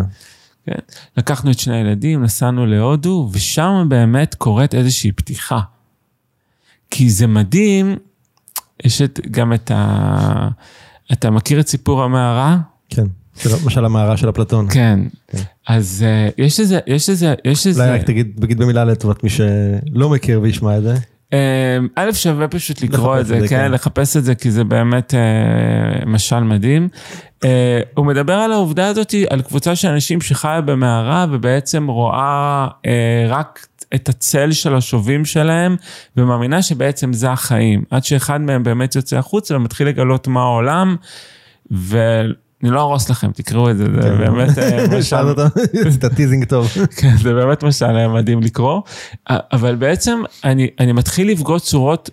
כן? 0.66 0.80
לקחנו 1.18 1.52
את 1.52 1.60
שני 1.60 1.76
הילדים, 1.76 2.24
נסענו 2.24 2.66
להודו, 2.66 3.30
ושם 3.32 3.86
באמת 3.90 4.36
קורית 4.36 4.76
איזושהי 4.76 5.12
פתיחה. 5.12 5.60
כי 6.94 7.10
זה 7.10 7.28
מדהים, 7.28 7.96
יש 8.84 9.02
את, 9.02 9.20
גם 9.32 9.54
את 9.54 9.72
ה... 9.72 10.48
אתה 11.14 11.32
מכיר 11.32 11.60
את 11.60 11.68
סיפור 11.68 12.04
המערה? 12.04 12.58
כן, 12.90 13.06
למשל 13.46 13.86
המערה 13.86 14.18
של 14.18 14.30
אפלטון. 14.30 14.68
כן, 14.70 15.00
כן. 15.28 15.38
אז 15.68 16.06
uh, 16.06 16.34
יש 16.38 16.60
איזה, 16.60 16.80
יש 16.88 17.10
איזה, 17.10 17.34
יש 17.46 17.68
איזה... 17.68 17.86
אולי 17.86 18.00
רק 18.00 18.06
תגיד, 18.06 18.32
תגיד 18.42 18.58
במילה 18.58 18.86
לטובת 18.86 19.24
מי 19.24 19.30
שלא 19.30 20.10
מכיר 20.10 20.42
וישמע 20.42 20.78
את 20.78 20.84
זה. 20.84 20.96
אה, 21.34 21.78
א', 21.96 22.12
שווה 22.14 22.48
פשוט 22.48 22.82
לקרוא 22.82 23.20
את 23.20 23.26
זה, 23.26 23.40
כן, 23.40 23.48
כן, 23.48 23.72
לחפש 23.72 24.18
את 24.18 24.24
זה, 24.24 24.36
כי 24.36 24.52
זה 24.52 24.64
באמת 24.64 25.14
uh, 25.14 26.06
משל 26.06 26.40
מדהים. 26.40 26.88
Uh, 27.44 27.46
הוא 27.96 28.06
מדבר 28.06 28.34
על 28.34 28.52
העובדה 28.52 28.88
הזאת, 28.88 29.14
על 29.30 29.42
קבוצה 29.42 29.76
של 29.76 29.88
אנשים 29.88 30.22
שחיה 30.22 30.62
במערה 30.62 31.26
ובעצם 31.32 31.88
רואה 31.88 32.68
uh, 32.68 32.88
רק 33.28 33.68
את 33.96 34.10
הצל 34.10 34.52
של 34.52 34.76
השובים 34.76 35.26
שלהם, 35.26 35.76
ומאמינה 36.18 36.62
שבעצם 36.62 37.14
זה 37.14 37.32
החיים. 37.32 37.84
עד 37.90 38.04
שאחד 38.04 38.42
מהם 38.42 38.64
באמת 38.64 38.96
יוצא 38.96 39.18
החוצה 39.18 39.56
ומתחיל 39.56 39.88
לגלות 39.88 40.28
מה 40.28 40.42
העולם, 40.42 40.96
ואני 41.72 42.34
לא 42.62 42.82
אהרוס 42.82 43.10
לכם, 43.10 43.32
תקראו 43.32 43.72
את 43.72 43.78
זה, 43.78 43.86
זה 43.86 44.02
כן. 44.02 44.18
באמת 44.18 44.58
אה, 44.58 44.86
משל... 45.00 45.26
זה 45.90 46.10
teasing 46.16 46.46
טוב. 46.46 46.68
כן, 46.98 47.18
זה 47.18 47.34
באמת 47.34 47.64
משל 47.64 48.08
מדהים 48.08 48.42
לקרוא, 48.42 48.82
אבל 49.30 49.76
בעצם 49.76 50.22
אני, 50.44 50.70
אני 50.80 50.92
מתחיל 50.92 51.32
לפגוש 51.32 51.62
צורות 51.62 52.10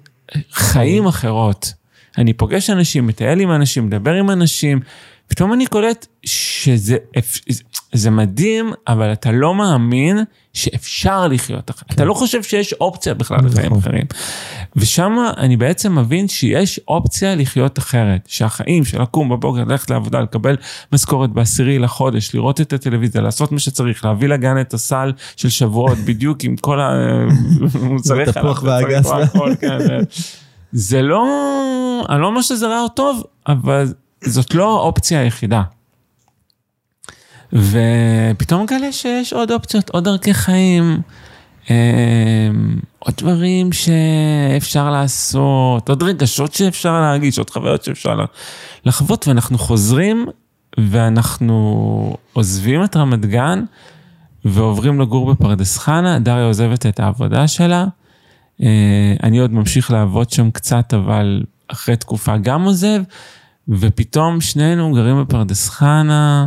חיים 0.53 1.07
אחרות. 1.07 1.73
אני 2.19 2.33
פוגש 2.33 2.71
אנשים, 2.71 3.07
מטייל 3.07 3.41
עם 3.41 3.51
אנשים, 3.51 3.87
מדבר 3.87 4.13
עם 4.13 4.31
אנשים, 4.31 4.81
פתאום 5.31 5.53
אני 5.53 5.67
קולט 5.67 6.07
שזה 6.25 6.97
זה 7.93 8.11
מדהים, 8.11 8.73
אבל 8.89 9.13
אתה 9.13 9.33
לא 9.33 9.55
מאמין 9.55 10.19
שאפשר 10.55 11.29
לחיות 11.29 11.71
אחרת. 11.71 11.93
אתה 11.93 12.05
לא 12.05 12.15
חושב 12.15 12.43
שיש 12.43 12.73
אופציה 12.73 13.15
בכלל 13.15 13.39
לחיים 13.45 13.67
נכון. 13.67 13.79
אחרים. 13.79 14.05
ושם 14.77 15.17
אני 15.37 15.57
בעצם 15.57 15.99
מבין 15.99 16.29
שיש 16.29 16.81
אופציה 16.89 17.35
לחיות 17.35 17.79
אחרת. 17.79 18.21
שהחיים 18.29 18.85
של 18.85 19.03
לקום 19.03 19.29
בבוקר, 19.29 19.65
ללכת 19.65 19.91
לעבודה, 19.91 20.21
לקבל 20.21 20.57
משכורת 20.93 21.31
בעשירי 21.31 21.79
לחודש, 21.79 22.35
לראות 22.35 22.61
את 22.61 22.73
הטלוויזיה, 22.73 23.21
לעשות 23.21 23.53
מה 23.53 23.59
שצריך, 23.59 24.05
להביא 24.05 24.29
לגן 24.29 24.61
את 24.61 24.75
הסל 24.75 25.13
של 25.37 25.49
שבועות, 25.49 25.99
בדיוק 26.09 26.45
עם 26.45 26.57
כל 26.57 26.81
המוצרי 26.81 28.27
חלב. 28.33 28.35
תפוח 28.35 28.63
ואגס. 28.63 29.11
כן. 29.61 29.79
זה 30.73 31.03
לא, 31.03 31.27
אני 32.09 32.21
לא 32.21 32.27
אומר 32.27 32.43
שזה 32.43 32.67
רע 32.67 32.81
או 32.81 32.89
טוב, 32.89 33.23
אבל 33.47 33.93
זאת 34.25 34.55
לא 34.55 34.81
האופציה 34.81 35.21
היחידה. 35.21 35.63
ופתאום 37.53 38.63
מגלה 38.63 38.93
שיש 38.93 39.33
עוד 39.33 39.51
אופציות, 39.51 39.91
עוד 39.91 40.05
דרכי 40.05 40.35
חיים, 40.35 41.01
אה, 41.71 42.49
עוד 42.99 43.15
דברים 43.19 43.71
שאפשר 43.73 44.91
לעשות, 44.91 45.89
עוד 45.89 46.03
רגשות 46.03 46.55
שאפשר 46.55 47.01
להרגיש, 47.01 47.39
עוד 47.39 47.51
חוויות 47.51 47.85
שאפשר 47.85 48.19
לחוות, 48.85 49.29
ואנחנו 49.29 49.59
חוזרים 49.59 50.27
ואנחנו 50.79 52.17
עוזבים 52.33 52.85
את 52.85 52.97
רמת 52.97 53.27
גן 53.27 53.65
ועוברים 54.45 55.01
לגור 55.01 55.33
בפרדס 55.33 55.79
חנה, 55.79 56.19
דריה 56.19 56.45
עוזבת 56.45 56.87
את 56.87 57.01
העבודה 57.01 57.49
שלה. 57.49 57.87
אה, 58.63 59.15
אני 59.23 59.39
עוד 59.39 59.53
ממשיך 59.53 59.91
לעבוד 59.91 60.31
שם 60.31 60.51
קצת, 60.51 60.95
אבל 60.95 61.43
אחרי 61.69 61.97
תקופה 61.97 62.37
גם 62.37 62.63
עוזב, 62.63 63.03
ופתאום 63.71 64.41
שנינו 64.41 64.93
גרים 64.93 65.21
בפרדס 65.23 65.69
חנה. 65.69 66.47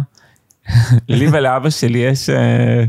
לי 1.09 1.27
ולאבא 1.31 1.69
שלי 1.69 1.99
יש 1.99 2.29
אה, 2.29 2.83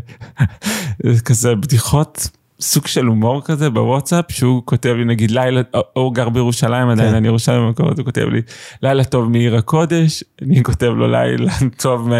כזה 1.25 1.55
בדיחות, 1.55 2.29
סוג 2.65 2.87
של 2.87 3.07
הומור 3.07 3.43
כזה 3.45 3.71
בוואטסאפ, 3.71 4.25
שהוא 4.33 4.63
כותב 4.65 4.95
לי 4.99 5.05
נגיד 5.05 5.31
לילה, 5.31 5.61
הוא 5.93 6.15
גר 6.15 6.29
בירושלים 6.29 6.89
עדיין, 6.89 7.11
כן. 7.11 7.15
אני 7.17 7.29
ירושלים 7.29 7.63
במקורות, 7.67 7.99
הוא 7.99 8.05
כותב 8.05 8.27
לי 8.33 8.41
לילה 8.83 9.05
טוב 9.05 9.31
מעיר 9.31 9.57
הקודש, 9.57 10.25
אני 10.43 10.63
כותב 10.63 10.87
לו 10.97 11.09
לילה 11.09 11.53
טוב 11.77 12.09
מה- 12.09 12.17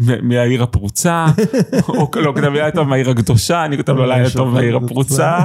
מה- 0.00 0.14
מהעיר 0.22 0.62
הפרוצה, 0.62 1.26
הוא 1.86 2.08
לא 2.16 2.32
כותב 2.34 2.44
לי 2.46 2.58
לילה 2.58 2.70
טוב 2.70 2.88
מהעיר 2.88 3.10
הקדושה, 3.10 3.64
אני 3.64 3.76
כותב 3.76 3.92
לו 3.92 4.06
לילה 4.06 4.30
טוב 4.30 4.48
מהעיר 4.54 4.76
הפרוצה, 4.76 5.38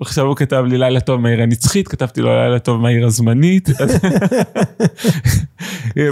עכשיו 0.00 0.26
הוא 0.26 0.36
כתב 0.36 0.64
לי 0.68 0.78
לילה 0.78 1.00
טוב 1.00 1.20
מהעיר 1.20 1.42
הנצחית, 1.42 1.88
כתבתי 1.88 2.20
לו 2.22 2.28
לילה 2.42 2.58
טוב 2.58 2.80
מהעיר 2.80 3.06
הזמנית. 3.06 3.68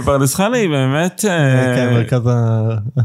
פרדס 0.05 0.35
חנה 0.35 0.57
היא 0.57 0.69
באמת... 0.69 1.25
אה, 1.27 1.75
כן, 1.75 1.93
מרכז 1.93 2.21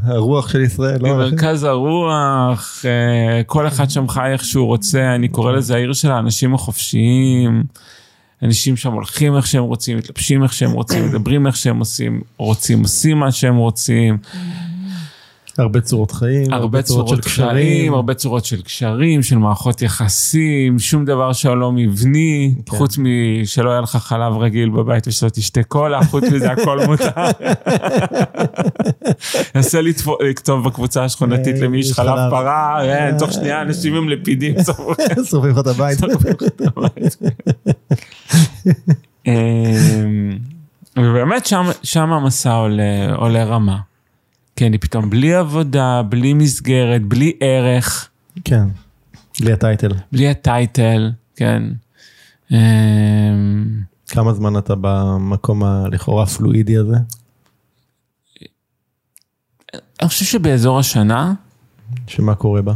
הרוח 0.05 0.49
של 0.49 0.61
ישראל. 0.61 0.99
לא? 1.01 1.17
מרכז 1.17 1.65
הרוח, 1.65 2.83
אה, 2.85 3.43
כל 3.47 3.67
אחד 3.67 3.91
שם 3.91 4.09
חי 4.09 4.33
איך 4.33 4.45
שהוא 4.65 4.73
רוצה, 4.73 5.15
אני 5.15 5.29
קורא 5.29 5.53
לזה 5.53 5.75
העיר 5.75 5.93
של 5.93 6.11
האנשים 6.11 6.55
החופשיים. 6.55 7.65
אנשים 8.43 8.77
שם 8.77 8.93
הולכים 8.93 9.37
איך 9.37 9.47
שהם 9.47 9.63
רוצים, 9.63 9.99
מתלבשים 9.99 10.43
איך 10.43 10.53
שהם 10.53 10.73
רוצים, 10.73 11.09
מדברים 11.09 11.47
איך 11.47 11.57
שהם 11.57 11.79
עושים, 11.79 12.21
רוצים, 12.37 12.83
עושים 12.83 13.19
מה 13.19 13.33
שהם 13.33 13.57
רוצים. 13.57 14.19
הרבה 15.59 15.81
צורות 15.81 16.11
חיים, 16.11 16.53
הרבה 16.53 16.83
צורות 16.83 17.21
קשרים, 17.21 17.95
הרבה 17.95 18.15
צורות 18.15 18.45
של 18.45 18.63
קשרים, 18.63 19.23
של 19.23 19.39
מערכות 19.39 19.83
יחסים, 19.83 20.79
שום 20.79 21.05
דבר 21.05 21.33
שהוא 21.33 21.57
לא 21.57 21.73
מבני, 21.73 22.55
כן. 22.67 22.77
חוץ 22.77 22.99
משלא 22.99 23.71
היה 23.71 23.81
לך 23.81 23.97
חלב 23.97 24.37
רגיל 24.37 24.69
בבית 24.69 25.09
ושלא 25.09 25.29
תשתה 25.29 25.63
קולה, 25.63 26.05
חוץ 26.05 26.25
מזה 26.25 26.51
הכל 26.51 26.81
מותר. 26.87 27.11
נסה 29.55 29.81
לכתוב 30.31 30.65
בקבוצה 30.65 31.05
השכונתית 31.05 31.57
אה, 31.57 31.61
למי 31.61 31.79
יש 31.79 31.93
חלב. 31.93 32.31
פרה, 32.31 32.85
אה, 32.85 33.19
תוך 33.19 33.33
שנייה 33.33 33.63
אנשים 33.63 33.95
עם 33.95 34.09
לפידים. 34.09 34.55
שורפים 35.31 35.51
לך 35.51 35.59
את 35.59 35.67
הבית. 35.67 35.99
אמ, 39.27 40.39
ובאמת 40.99 41.47
שם, 41.47 41.65
שם 41.83 42.13
המסע 42.13 42.53
עולה, 42.53 43.15
עולה 43.17 43.45
רמה. 43.45 43.94
כי 44.57 44.67
אני 44.67 44.79
פתאום 44.79 45.11
בלי 45.11 45.35
עבודה, 45.35 46.03
בלי 46.03 46.35
מסגרת, 46.35 47.03
בלי 47.03 47.33
ערך. 47.41 48.09
כן, 48.45 48.65
בלי 49.41 49.53
הטייטל. 49.53 49.93
בלי 50.13 50.29
הטייטל, 50.29 51.13
כן. 51.37 51.63
אמ, 52.51 53.81
כמה 54.09 54.33
זמן 54.33 54.59
אתה 54.59 54.75
במקום 54.81 55.65
הלכאורה 55.65 56.27
פלואידי 56.27 56.77
הזה? 56.77 56.97
אני 60.01 60.09
חושב 60.09 60.25
שבאזור 60.25 60.79
השנה, 60.79 61.35
שמה 62.07 62.35
קורה 62.35 62.63
בה? 62.63 62.75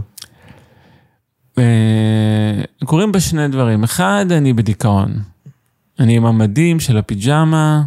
אה, 1.58 2.62
קורים 2.84 3.12
בה 3.12 3.20
שני 3.20 3.48
דברים. 3.48 3.84
אחד, 3.84 4.26
אני 4.30 4.52
בדיכאון. 4.52 5.22
אני 6.00 6.16
עם 6.16 6.26
המדים 6.26 6.80
של 6.80 6.98
הפיג'מה, 6.98 7.82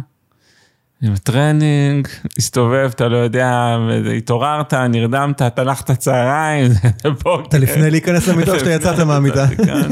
עם 1.02 1.12
הטרנינג, 1.12 2.08
מסתובב, 2.38 2.90
אתה 2.94 3.08
לא 3.08 3.16
יודע, 3.16 3.76
התעוררת, 4.16 4.74
נרדמת, 4.74 5.42
אתה 5.42 5.62
הלכת 5.62 5.90
צהריים, 5.90 6.68
זה 7.02 7.10
בוקר. 7.24 7.48
אתה 7.48 7.58
לפני 7.58 7.90
להיכנס 7.90 8.28
למיטה 8.28 8.58
שאתה 8.58 8.70
יצאת 8.70 8.98
מהמיטה? 8.98 9.46
כן. 9.66 9.90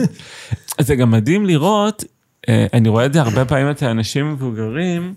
זה 0.80 0.96
גם 0.96 1.10
מדהים 1.10 1.46
לראות, 1.46 2.04
אה, 2.48 2.66
אני 2.72 2.88
רואה 2.88 3.06
את 3.06 3.12
זה 3.12 3.20
הרבה 3.20 3.44
פעמים 3.44 3.66
אצל 3.66 3.86
אנשים 3.86 4.32
מבוגרים, 4.32 5.14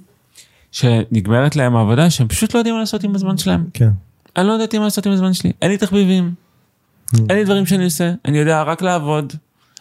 שנגמרת 0.71 1.56
להם 1.56 1.75
העבודה, 1.75 2.10
שהם 2.10 2.27
פשוט 2.27 2.53
לא 2.53 2.60
יודעים 2.60 2.75
מה 2.75 2.79
לעשות 2.79 3.03
עם 3.03 3.15
הזמן 3.15 3.38
שלהם. 3.38 3.63
כן. 3.73 3.89
אני 4.38 4.47
לא 4.47 4.51
יודעת 4.51 4.75
מה 4.75 4.84
לעשות 4.84 5.06
עם 5.06 5.12
הזמן 5.12 5.34
שלי, 5.34 5.51
אין 5.62 5.71
לי 5.71 5.77
תחביבים, 5.77 6.32
אין 7.29 7.38
לי 7.38 7.43
דברים 7.43 7.65
שאני 7.65 7.84
עושה, 7.84 8.12
אני 8.25 8.38
יודע 8.38 8.62
רק 8.62 8.82
לעבוד. 8.82 9.34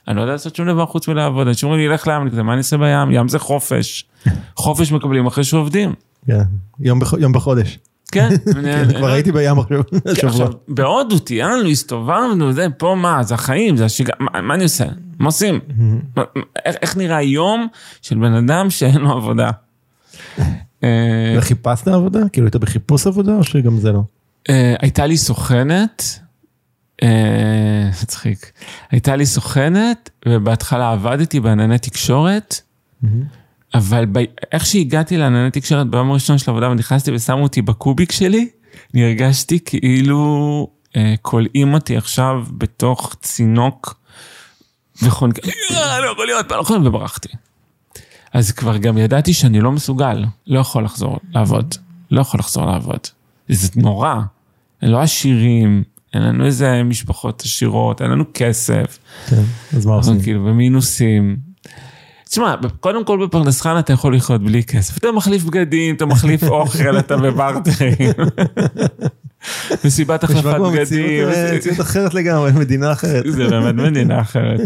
אני 0.09 0.17
לא 0.17 0.21
יודע 0.21 0.33
לעשות 0.33 0.57
שום 0.57 0.67
דבר 0.67 0.87
חוץ 0.87 1.09
מלעבוד, 1.09 1.47
אנשים 1.49 1.69
אומרים 1.69 1.89
לי, 1.89 1.95
לך 1.95 2.07
לים, 2.07 2.47
מה 2.47 2.53
אני 2.53 2.59
אעשה 2.59 2.77
בים? 2.77 3.11
ים 3.11 3.29
זה 3.29 3.39
חופש. 3.39 4.05
חופש 4.57 4.93
מקבלים 4.93 5.27
אחרי 5.27 5.45
שעובדים. 5.45 5.95
כן. 6.27 6.43
יום 6.81 6.99
בח- 7.01 7.15
יום 7.19 7.33
בחודש. 7.33 7.79
כן. 8.13 8.29
כן, 8.63 8.89
כבר 8.99 9.11
הייתי 9.11 9.33
בים 9.33 9.59
עכשיו. 9.59 9.83
כן. 10.21 10.27
עכשיו, 10.29 10.49
בהודו 10.69 11.19
טיילנו, 11.19 11.69
הסתובבנו, 11.69 12.53
זה 12.53 12.67
פה 12.79 12.95
מה, 12.99 13.23
זה 13.23 13.35
החיים, 13.35 13.77
זה 13.77 13.85
השגרה, 13.85 14.17
מה, 14.43 14.55
אני 14.55 14.63
עושה? 14.63 14.85
מה 15.19 15.27
עושים? 15.27 15.61
איך, 16.67 16.77
איך 16.83 16.97
נראה 16.97 17.23
יום 17.23 17.67
של 18.03 18.19
בן 18.19 18.35
אדם 18.35 18.71
שאין 18.71 18.97
לו 19.01 19.13
עבודה? 19.13 19.51
אה, 20.85 21.35
וחיפשת 21.39 21.89
עבודה? 21.89 22.21
כאילו 22.33 22.47
היית 22.47 22.57
בחיפוש 22.57 23.07
עבודה 23.07 23.33
או 23.37 23.45
שגם 23.45 23.79
זה 23.79 23.93
לא? 23.93 24.01
אה, 24.51 24.75
הייתה 24.81 25.07
לי 25.07 25.17
סוכנת, 25.17 26.19
אה, 27.03 27.91
מצחיק, 28.03 28.53
הייתה 28.91 29.17
לי 29.17 29.27
סוכנת, 29.27 30.11
ובהתחלה 30.29 30.93
עבדתי 30.93 31.41
בענני 31.41 31.79
תקשורת, 31.79 32.61
אבל 33.75 34.07
ב... 34.13 34.19
איך 34.53 34.67
שהגעתי 34.67 35.17
לענני 35.17 35.51
תקשורת 35.51 35.87
ביום 35.87 36.11
הראשון 36.11 36.39
של 36.39 36.51
העבודה 36.51 36.71
ונכנסתי 36.71 37.13
ושמו 37.13 37.43
אותי 37.43 37.63
בקוביק 37.63 38.13
שלי, 38.13 38.49
אני 38.95 39.05
הרגשתי 39.05 39.59
כאילו 39.65 40.69
אה, 40.97 41.15
כולאים 41.23 41.75
אותי 41.75 41.97
עכשיו 41.97 42.45
בתוך 42.59 43.17
צינוק 43.21 44.01
וחונק, 45.03 45.39
אה, 45.39 46.01
לא 46.01 46.11
יכול 46.13 46.27
להיות, 46.27 46.51
לא 46.51 46.57
יכול 46.57 46.77
להיות, 46.77 46.87
וברחתי. 46.87 47.29
אז 48.33 48.53
כבר 48.53 48.77
גם 48.77 48.99
ידעתי 48.99 49.35
שאני 49.35 49.61
לא 49.61 49.73
מסוגל, 49.73 50.25
לא 50.47 50.61
יכול 50.61 50.85
לחזור 50.85 51.19
לעבוד, 51.31 51.75
לא 52.11 52.21
יכול 52.21 52.41
לחזור 52.41 52.67
לעבוד. 52.67 53.01
זה 53.49 53.69
נורא, 53.77 54.15
לא 54.83 55.01
עשירים, 55.01 55.85
אין 56.15 56.23
לנו 56.23 56.47
איזה 56.47 56.83
משפחות 56.83 57.43
עשירות, 57.45 58.03
אין 58.03 58.11
לנו 58.11 58.25
כסף. 58.35 58.99
כן. 59.27 59.43
אז 59.77 59.87
מה 59.87 59.95
עושים? 59.95 60.21
כאילו 60.23 60.45
במינוסים. 60.45 61.37
תשמע, 62.29 62.55
קודם 62.81 63.05
כל 63.05 63.27
בפרדס 63.27 63.61
חנה 63.61 63.79
אתה 63.79 63.93
יכול 63.93 64.17
לחיות 64.17 64.43
בלי 64.43 64.65
כסף. 64.65 64.99
אתה 64.99 65.13
מחליף 65.13 65.45
בגדים, 65.45 65.95
אתה 65.95 66.07
מחליף 66.07 66.43
אוכל, 66.49 66.99
אתה 66.99 67.17
בברטרים. 67.17 67.97
מסיבת 69.85 70.25
החלפת 70.25 70.45
בגדים. 70.61 70.83
מציאות, 70.83 71.33
אה, 71.35 71.57
מציאות 71.57 71.81
אחרת 71.81 72.15
לגמרי, 72.15 72.53
מדינה 72.53 72.93
אחרת. 72.93 73.25
זה 73.33 73.49
באמת 73.49 73.75
מדינה 73.75 74.21
אחרת. 74.21 74.61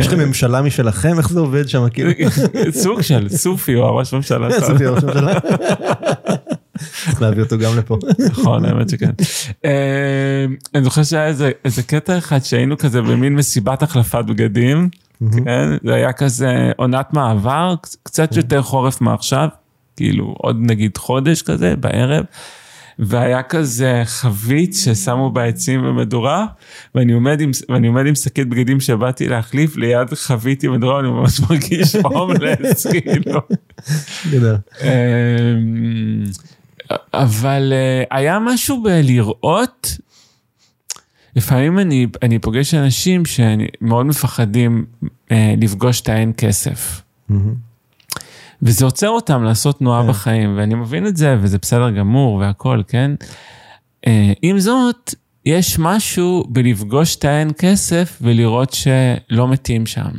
יש 0.00 0.06
לכם 0.06 0.18
ממשלה 0.18 0.62
משלכם? 0.62 1.18
איך 1.18 1.30
זה 1.30 1.40
עובד 1.40 1.68
שם? 1.68 1.88
כאילו, 1.92 2.10
סוג 2.82 3.00
של 3.02 3.28
סופי 3.28 3.72
הוא 3.72 3.84
הראש 3.84 4.14
ממשלה. 4.14 4.50
שלנו. 4.50 4.64
עשיתי 4.66 4.86
ראש 4.86 5.04
ממשלה. 5.04 5.38
צריך 7.04 7.22
להביא 7.22 7.42
אותו 7.42 7.58
גם 7.58 7.78
לפה. 7.78 7.98
נכון, 8.30 8.64
האמת 8.64 8.88
שכן. 8.88 9.10
אה, 9.64 10.44
אני 10.74 10.84
זוכר 10.84 11.02
שהיה 11.02 11.26
איזה- 11.64 11.82
קטע 11.86 12.18
אחד 12.18 12.38
שהיינו 12.44 12.78
כזה 12.78 13.02
במין 13.02 13.34
מסיבת 13.34 13.82
החלפת 13.82 14.24
בגדים. 14.28 14.88
כן, 15.44 15.68
זה 15.84 15.94
היה 15.94 16.12
כזה 16.12 16.72
עונת 16.76 17.12
מעבר, 17.12 17.74
קצ- 17.86 17.96
קצת 18.02 18.36
יותר 18.36 18.62
חורף 18.62 19.00
מעכשיו, 19.00 19.48
כאילו 19.96 20.34
עוד 20.38 20.56
נגיד 20.60 20.96
חודש 20.96 21.42
כזה 21.42 21.76
בערב. 21.76 22.24
והיה 23.02 23.42
כזה 23.42 24.02
חבית 24.04 24.74
ששמו 24.74 25.30
בעצים 25.30 25.82
במדורה, 25.82 26.46
ואני 26.94 27.12
עומד 27.12 27.40
עם, 27.40 27.50
ואני 27.68 27.86
עומד 27.86 28.06
עם 28.06 28.14
שקית 28.14 28.48
בגדים 28.48 28.80
שבאתי 28.80 29.28
להחליף 29.28 29.76
ליד 29.76 30.14
חבית 30.14 30.62
עם 30.62 30.72
מדורה, 30.72 31.00
אני 31.00 31.08
ממש 31.08 31.40
מרגיש 31.40 31.96
הומלס, 32.04 32.86
כאילו. 32.86 33.40
אבל 37.14 37.72
uh, 37.72 38.06
היה 38.10 38.38
משהו 38.38 38.82
בלראות, 38.82 39.96
לפעמים 41.36 41.78
אני, 41.78 42.06
אני 42.22 42.38
פוגש 42.38 42.74
אנשים 42.74 43.22
שמאוד 43.26 44.06
מפחדים 44.06 44.84
uh, 45.02 45.32
לפגוש 45.60 46.00
את 46.00 46.08
האין 46.08 46.32
כסף. 46.36 47.02
Mm-hmm. 47.30 47.34
וזה 48.62 48.84
עוצר 48.84 49.08
אותם 49.08 49.42
לעשות 49.42 49.78
תנועה 49.78 50.00
yeah. 50.00 50.04
כן. 50.04 50.08
בחיים, 50.08 50.56
ואני 50.56 50.74
מבין 50.74 51.06
את 51.06 51.16
זה, 51.16 51.36
וזה 51.40 51.58
בסדר 51.58 51.90
גמור 51.90 52.34
והכל, 52.34 52.82
כן? 52.88 53.10
Uh, 54.06 54.08
עם 54.42 54.58
זאת, 54.58 55.14
יש 55.46 55.78
משהו 55.78 56.44
בלפגוש 56.48 57.16
את 57.16 57.24
האין 57.24 57.50
כסף 57.58 58.18
ולראות 58.22 58.72
שלא 58.72 59.48
מתים 59.48 59.86
שם. 59.86 60.10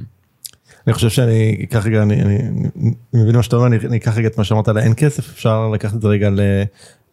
אני 0.87 0.93
חושב 0.93 1.09
שאני 1.09 1.57
אקח 1.63 1.85
רגע, 1.85 2.01
אני, 2.01 2.21
אני, 2.21 2.37
אני 3.13 3.21
מבין 3.21 3.35
מה 3.35 3.43
שאתה 3.43 3.55
אומר, 3.55 3.67
אני, 3.67 3.77
אני 3.77 3.97
אקח 3.97 4.17
רגע 4.17 4.27
את 4.27 4.37
מה 4.37 4.43
שאמרת 4.43 4.67
על 4.67 4.77
האין 4.77 4.93
כסף, 4.97 5.29
אפשר 5.29 5.69
לקחת 5.69 5.95
את 5.95 6.01
זה 6.01 6.07
רגע 6.07 6.29
ל... 6.29 6.39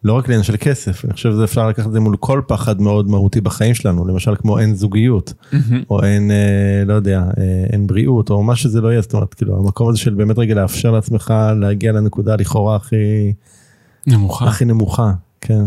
לא 0.03 0.13
רק 0.13 0.27
לעניין 0.27 0.43
של 0.43 0.55
כסף, 0.59 1.05
אני 1.05 1.13
חושב 1.13 1.31
שאפשר 1.39 1.67
לקחת 1.69 1.87
את 1.87 1.91
זה 1.91 1.99
מול 1.99 2.17
כל 2.19 2.41
פחד 2.47 2.81
מאוד 2.81 3.09
מהותי 3.09 3.41
בחיים 3.41 3.73
שלנו, 3.73 4.07
למשל 4.07 4.35
כמו 4.35 4.59
אין 4.59 4.75
זוגיות, 4.75 5.33
mm-hmm. 5.33 5.73
או 5.89 6.03
אין, 6.03 6.31
אה, 6.31 6.83
לא 6.85 6.93
יודע, 6.93 7.23
אה, 7.37 7.65
אין 7.73 7.87
בריאות, 7.87 8.29
או 8.29 8.43
מה 8.43 8.55
שזה 8.55 8.81
לא 8.81 8.87
יהיה, 8.87 9.01
זאת 9.01 9.13
אומרת, 9.13 9.33
כאילו, 9.33 9.57
המקום 9.57 9.89
הזה 9.89 9.97
של 9.97 10.13
באמת 10.13 10.37
רגע 10.37 10.55
לאפשר 10.55 10.91
לעצמך 10.91 11.33
להגיע 11.59 11.91
לנקודה 11.91 12.35
לכאורה 12.35 12.75
הכי... 12.75 13.33
נמוכה. 14.07 14.47
הכי 14.47 14.65
נמוכה, 14.65 15.11
כן. 15.41 15.65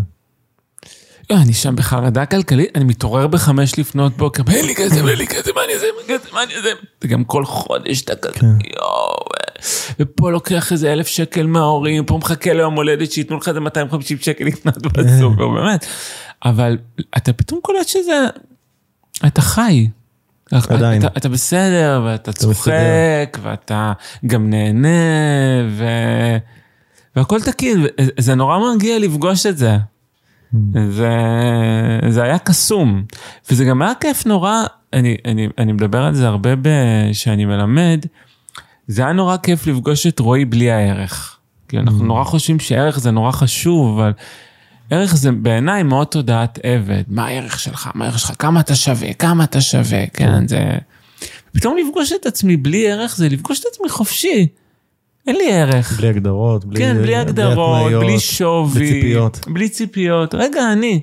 לא, 1.30 1.36
אני 1.36 1.52
שם 1.52 1.76
בחרדה 1.76 2.26
כלכלית, 2.26 2.70
אני 2.74 2.84
מתעורר 2.84 3.26
בחמש 3.26 3.78
לפנות 3.78 4.16
בוקר, 4.16 4.42
אין 4.50 4.66
לי 4.66 4.74
כסף, 4.74 4.96
אין 4.96 5.18
לי 5.18 5.26
כסף, 5.26 5.50
מה 5.54 5.64
אני 5.64 5.74
אעשה, 5.74 5.86
מה 6.32 6.42
אני 6.42 6.54
אעשה, 6.54 6.68
וגם 7.04 7.24
כל 7.24 7.44
חודש 7.44 8.02
אתה 8.02 8.16
כזה, 8.16 8.40
כן. 8.40 8.46
יואו, 8.46 9.16
ופה 10.00 10.30
לוקח 10.30 10.72
איזה 10.72 10.92
אלף 10.92 11.06
שקל 11.06 11.46
מההורים, 11.46 12.04
פה 12.04 12.18
מחכה 12.18 12.52
ליום 12.52 12.74
הולדת 12.74 13.12
שייתנו 13.12 13.36
לך 13.36 13.48
איזה 13.48 13.60
250 13.60 14.18
שקל 14.20 14.44
לקנות 14.44 14.82
בסופר, 14.82 15.48
באמת. 15.48 15.86
אבל 16.44 16.78
אתה 17.16 17.32
פתאום 17.32 17.60
קולט 17.62 17.88
שזה, 17.88 18.26
אתה 19.26 19.40
חי. 19.40 19.88
עדיין. 20.52 21.00
אתה, 21.04 21.08
אתה 21.16 21.28
בסדר, 21.28 22.02
ואתה 22.04 22.32
צוחק, 22.32 23.38
ואתה 23.42 23.92
גם 24.26 24.50
נהנה, 24.50 24.88
ו... 25.70 25.84
והכל 27.16 27.40
תקין, 27.40 27.86
זה 28.18 28.34
נורא 28.34 28.58
מרגיע 28.58 28.98
לפגוש 28.98 29.46
את 29.46 29.58
זה. 29.58 29.76
זה, 30.90 31.10
זה 32.08 32.22
היה 32.22 32.38
קסום, 32.38 33.04
וזה 33.50 33.64
גם 33.64 33.82
היה 33.82 33.92
כיף 34.00 34.26
נורא, 34.26 34.62
אני, 34.92 35.16
אני, 35.24 35.48
אני 35.58 35.72
מדבר 35.72 36.02
על 36.02 36.14
זה 36.14 36.26
הרבה 36.28 36.50
כשאני 37.12 37.44
מלמד, 37.44 38.06
זה 38.86 39.02
היה 39.02 39.12
נורא 39.12 39.36
כיף 39.36 39.66
לפגוש 39.66 40.06
את 40.06 40.18
רועי 40.18 40.44
בלי 40.44 40.70
הערך. 40.70 41.38
כי 41.68 41.78
אנחנו 41.78 42.04
נורא 42.04 42.24
חושבים 42.24 42.60
שערך 42.60 42.98
זה 42.98 43.10
נורא 43.10 43.32
חשוב, 43.32 43.98
אבל 43.98 44.12
ערך 44.90 45.16
זה 45.16 45.32
בעיניי 45.32 45.82
מאוד 45.82 46.06
תודעת 46.06 46.58
עבד. 46.62 47.02
מה 47.08 47.26
הערך 47.26 47.60
שלך? 47.60 47.90
מה 47.94 48.04
הערך 48.04 48.18
שלך? 48.18 48.32
כמה 48.38 48.60
אתה 48.60 48.74
שווה? 48.74 49.12
כמה 49.12 49.44
אתה 49.44 49.60
שווה? 49.60 50.06
כן, 50.06 50.48
זה... 50.48 50.78
פתאום 51.52 51.76
לפגוש 51.78 52.12
את 52.12 52.26
עצמי 52.26 52.56
בלי 52.56 52.92
ערך 52.92 53.16
זה 53.16 53.28
לפגוש 53.28 53.60
את 53.60 53.64
עצמי 53.72 53.88
חופשי. 53.88 54.46
אין 55.26 55.36
לי 55.36 55.52
ערך. 55.52 55.98
בלי 55.98 56.08
הגדרות, 56.08 56.64
בלי, 56.64 56.80
כן, 56.80 56.96
בלי 57.02 57.16
הגדרות, 57.16 57.92
בלי, 57.92 57.98
בלי 57.98 58.20
שווי, 58.20 58.74
בלי 58.74 58.92
ציפיות. 58.92 59.40
בלי 59.48 59.68
ציפיות, 59.68 60.34
רגע, 60.34 60.72
אני. 60.72 61.00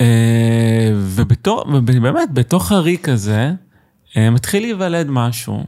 אה, 0.00 0.92
ובתור, 0.96 1.64
ובאמת, 1.74 2.32
בתוך 2.32 2.72
הריק 2.72 3.08
הזה, 3.08 3.52
אה, 4.16 4.30
מתחיל 4.30 4.62
להיוולד 4.62 5.06
משהו 5.10 5.64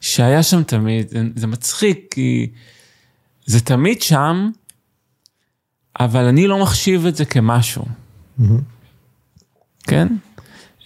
שהיה 0.00 0.42
שם 0.42 0.62
תמיד, 0.62 1.12
זה, 1.36 1.46
מצחיק, 1.46 2.06
כי 2.10 2.50
זה 3.46 3.60
תמיד 3.60 4.02
שם, 4.02 4.50
אבל 6.00 6.24
אני 6.24 6.46
לא 6.46 6.58
מחשיב 6.58 7.06
את 7.06 7.16
זה 7.16 7.24
כמשהו. 7.24 7.84
Mm-hmm. 7.84 8.44
כן? 9.82 10.08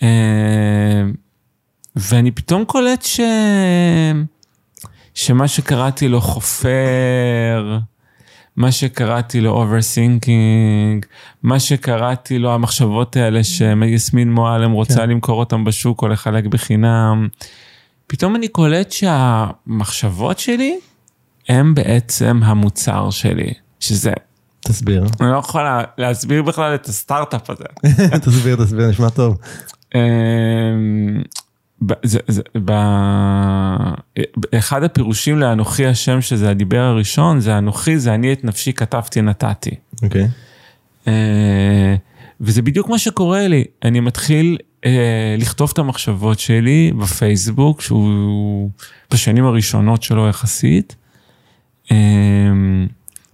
אה, 0.03 1.03
ואני 1.97 2.31
פתאום 2.31 2.65
קולט 2.65 3.03
ש... 3.03 3.21
שמה 5.17 5.49
שקראתי 5.49 6.09
לו 6.09 6.21
חופר, 6.21 7.79
מה 8.57 8.73
שקראתי 8.73 9.41
לו 9.41 9.65
overthinking, 9.65 11.07
מה 11.43 11.61
שקראתי 11.61 12.39
לו 12.39 12.55
המחשבות 12.55 13.17
האלה 13.17 13.45
שיסמין 13.45 14.33
מועלם 14.33 14.73
רוצה 14.73 14.97
כן. 14.97 15.11
למכור 15.11 15.41
אותם 15.41 15.65
בשוק 15.65 16.03
או 16.03 16.09
לחלק 16.09 16.45
בחינם, 16.45 17.29
פתאום 18.07 18.37
אני 18.37 18.49
קולט 18.49 18.93
שהמחשבות 18.93 20.39
שלי 20.39 20.79
הם 21.49 21.75
בעצם 21.75 22.41
המוצר 22.45 23.11
שלי, 23.11 23.53
שזה... 23.81 24.13
תסביר. 24.61 25.05
אני 25.21 25.31
לא 25.33 25.37
יכול 25.37 25.63
להסביר 25.99 26.43
בכלל 26.43 26.75
את 26.75 26.87
הסטארט-אפ 26.87 27.51
הזה. 27.51 27.65
תסביר, 28.27 28.57
תסביר, 28.57 28.89
נשמע 28.89 29.09
טוב. 29.09 29.39
זה, 32.03 32.19
זה, 32.29 32.43
באחד 34.37 34.83
הפירושים 34.83 35.39
לאנוכי 35.39 35.87
השם 35.87 36.21
שזה 36.21 36.51
הדיבר 36.51 36.81
הראשון 36.81 37.41
זה 37.41 37.59
אנוכי 37.59 37.99
זה 37.99 38.15
אני 38.15 38.33
את 38.33 38.45
נפשי 38.45 38.73
כתבתי 38.73 39.23
נתתי. 39.23 39.71
אוקיי. 40.03 40.25
Okay. 40.25 41.09
אה, 41.09 41.97
וזה 42.41 42.63
בדיוק 42.63 42.89
מה 42.89 42.99
שקורה 42.99 43.49
לי 43.49 43.65
אני 43.85 44.01
מתחיל 44.01 44.59
uh, 44.81 44.89
לכתוב 45.39 45.71
את 45.73 45.79
המחשבות 45.79 46.39
שלי 46.39 46.93
בפייסבוק 47.01 47.81
שהוא 47.81 48.71
בשנים 49.13 49.45
הראשונות 49.45 50.03
שלו 50.03 50.29
יחסית. 50.29 50.97
Uh, 51.85 51.91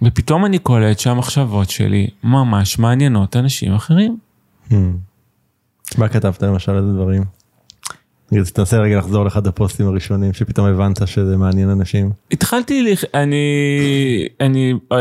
ופתאום 0.02 0.44
אני 0.44 0.58
קולט 0.58 0.98
שהמחשבות 0.98 1.70
שלי 1.70 2.08
ממש 2.24 2.78
מעניינות 2.78 3.36
אנשים 3.36 3.74
אחרים. 3.74 4.16
Hmm. 4.70 4.74
מה 5.98 6.08
כתבת 6.08 6.42
למשל 6.42 6.76
איזה 6.76 6.92
דברים? 6.92 7.24
תנסה 8.52 8.78
רגע 8.78 8.98
לחזור 8.98 9.24
לאחד 9.24 9.46
הפוסטים 9.46 9.86
הראשונים 9.86 10.32
שפתאום 10.32 10.66
הבנת 10.66 11.08
שזה 11.08 11.36
מעניין 11.36 11.68
אנשים. 11.68 12.10
התחלתי, 12.30 12.94
אני, 13.14 13.36
אני 14.40 14.74
אה, 14.92 14.98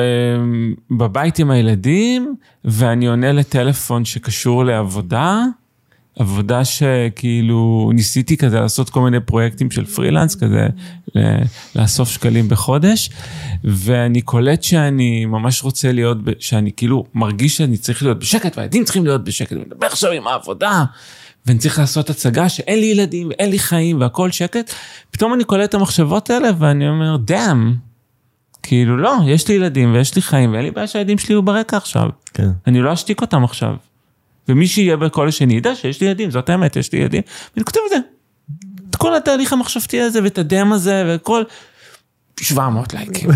בבית 0.92 1.40
עם 1.40 1.52
הילדים 1.52 2.36
ואני 2.66 3.08
עונה 3.08 3.32
לטלפון 3.32 4.06
שקשור 4.06 4.66
לעבודה. 4.66 5.44
עבודה 6.20 6.66
שכאילו 6.66 7.92
ניסיתי 7.94 8.38
כזה 8.38 8.60
לעשות 8.60 8.90
כל 8.90 9.02
מיני 9.02 9.20
פרויקטים 9.20 9.72
של 9.72 9.86
פרילנס 9.86 10.36
כזה 10.36 10.68
לאסוף 11.76 12.10
שקלים 12.10 12.50
בחודש 12.50 13.10
ואני 13.64 14.22
קולט 14.22 14.64
שאני 14.64 15.26
ממש 15.26 15.64
רוצה 15.64 15.92
להיות 15.92 16.18
שאני 16.40 16.72
כאילו 16.78 17.06
מרגיש 17.14 17.58
שאני 17.58 17.78
צריך 17.78 18.04
להיות 18.04 18.20
בשקט 18.20 18.58
והילדים 18.58 18.84
צריכים 18.84 19.06
להיות 19.06 19.24
בשקט 19.24 19.52
אני 19.52 19.62
מדבר 19.62 19.88
עכשיו 19.88 20.12
עם 20.12 20.28
העבודה 20.28 20.84
ואני 21.46 21.60
צריך 21.60 21.80
לעשות 21.80 22.10
הצגה 22.10 22.50
שאין 22.50 22.80
לי 22.80 22.86
ילדים 22.86 23.30
ואין 23.30 23.50
לי 23.50 23.60
חיים 23.60 24.02
והכל 24.02 24.32
שקט, 24.32 24.74
פתאום 25.12 25.34
אני 25.34 25.44
קולט 25.44 25.70
את 25.70 25.74
המחשבות 25.74 26.30
האלה 26.30 26.50
ואני 26.60 26.90
אומר, 26.90 27.18
דאם, 27.18 27.74
כאילו 28.64 28.98
לא, 28.98 29.16
יש 29.28 29.48
לי 29.48 29.54
ילדים 29.54 29.94
ויש 29.94 30.16
לי 30.16 30.22
חיים 30.22 30.54
ואין 30.54 30.64
לי 30.66 30.72
בעיה 30.72 30.88
שהילדים 30.88 31.18
שלי 31.18 31.34
יהיו 31.34 31.42
ברקע 31.42 31.78
עכשיו. 31.78 32.10
כן. 32.34 32.50
אני 32.68 32.82
לא 32.82 32.94
אשתיק 32.94 33.22
אותם 33.22 33.44
עכשיו. 33.44 33.76
ומי 34.50 34.68
שיהיה 34.68 34.98
בקול 34.98 35.28
השני 35.28 35.54
ידע 35.54 35.76
שיש 35.76 36.02
לי 36.02 36.08
ילדים, 36.08 36.32
זאת 36.32 36.50
האמת, 36.50 36.76
יש 36.76 36.94
לי 36.94 37.00
ילדים, 37.00 37.22
ואני 37.56 37.66
כותב 37.66 37.80
את 37.86 37.90
זה. 37.90 37.98
את 38.90 38.96
כל 38.96 39.16
התהליך 39.16 39.54
המחשבתי 39.54 40.02
הזה 40.02 40.24
ואת 40.24 40.38
הדם 40.38 40.74
הזה 40.74 41.04
וכל, 41.08 41.44
700 42.40 42.94
לייקים. 42.94 43.30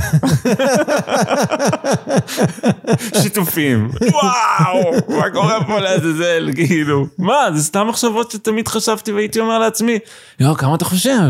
שיתופים. 3.22 3.90
וואו, 4.12 4.92
מה 5.10 5.30
קורה 5.34 5.64
פה 5.68 5.80
לעזאזל, 5.80 6.50
כאילו. 6.56 7.08
מה, 7.18 7.48
זה 7.56 7.64
סתם 7.64 7.88
מחשבות 7.88 8.32
שתמיד 8.32 8.68
חשבתי 8.68 9.12
והייתי 9.12 9.40
אומר 9.40 9.60
לעצמי, 9.60 10.00
יואו, 10.40 10.56
כמה 10.56 10.76
אתה 10.76 10.86
חושב? 10.86 11.30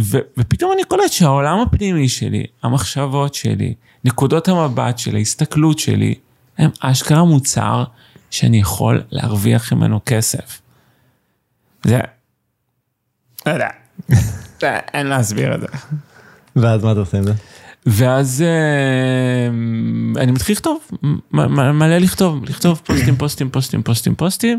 ו- 0.00 0.18
ופתאום 0.38 0.72
אני 0.72 0.84
קולט 0.84 1.12
שהעולם 1.12 1.60
הפנימי 1.60 2.08
שלי, 2.08 2.44
המחשבות 2.62 3.34
שלי, 3.34 3.74
נקודות 4.04 4.48
המבט 4.48 4.98
שלי, 4.98 5.18
ההסתכלות 5.18 5.78
שלי, 5.78 6.14
הם 6.58 6.70
אשכרה 6.80 7.24
מוצר 7.24 7.84
שאני 8.30 8.60
יכול 8.60 9.02
להרוויח 9.10 9.72
ממנו 9.72 10.00
כסף. 10.06 10.60
זה... 11.84 12.00
לא 13.46 13.52
יודע. 13.52 13.68
אין 14.94 15.06
להסביר 15.06 15.54
את 15.54 15.60
זה. 15.60 15.66
ואז 16.60 16.84
מה 16.84 16.92
אתה 16.92 17.00
עושה 17.00 17.18
עם 17.18 17.24
זה? 17.24 17.32
ואז 17.86 18.42
אה, 18.42 19.48
אני 20.22 20.32
מתחיל 20.32 20.52
לכתוב, 20.52 20.78
מלא 21.32 21.98
לכתוב, 21.98 22.44
לכתוב 22.44 22.80
פוסטים, 22.84 23.16
פוסטים, 23.16 23.50
פוסטים, 23.50 23.82
פוסטים, 23.82 24.14
פוסטים. 24.14 24.58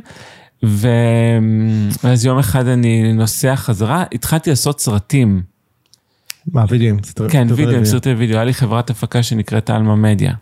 ואז 2.04 2.26
יום 2.26 2.40
אחד 2.40 2.68
אני 2.68 3.14
נוסע 3.14 3.56
חזרה, 3.56 4.04
התחלתי 4.14 4.50
לעשות 4.50 4.80
סרטים. 4.80 5.42
מה, 6.54 6.66
וידאוים? 6.70 7.00
כן, 7.30 7.48
וידאוים, 7.56 7.86
סרטי 7.86 8.14
וידאו, 8.14 8.36
היה 8.36 8.44
לי 8.44 8.54
חברת 8.54 8.90
הפקה 8.90 9.24
שנקראת 9.24 9.70
מדיה. 9.70 10.34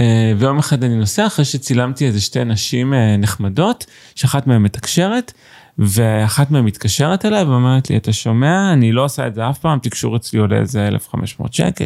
אה, 0.00 0.32
ויום 0.38 0.58
אחד 0.58 0.84
אני 0.84 0.96
נוסע 0.96 1.26
אחרי 1.26 1.44
שצילמתי 1.44 2.06
איזה 2.06 2.20
שתי 2.20 2.44
נשים 2.44 2.94
אה, 2.94 3.16
נחמדות, 3.16 3.86
שאחת 4.14 4.46
מהן 4.46 4.62
מתקשרת, 4.62 5.32
ואחת 5.78 6.50
מהן 6.50 6.64
מתקשרת 6.64 7.24
אליי 7.24 7.44
ואומרת 7.44 7.90
לי, 7.90 7.96
אתה 7.96 8.12
שומע, 8.12 8.72
אני 8.72 8.92
לא 8.92 9.04
עושה 9.04 9.26
את 9.26 9.34
זה 9.34 9.50
אף 9.50 9.58
פעם, 9.58 9.78
תקשור 9.78 10.16
אצלי 10.16 10.38
עולה 10.38 10.56
איזה 10.56 10.88
1,500 10.88 11.54
שקל, 11.54 11.84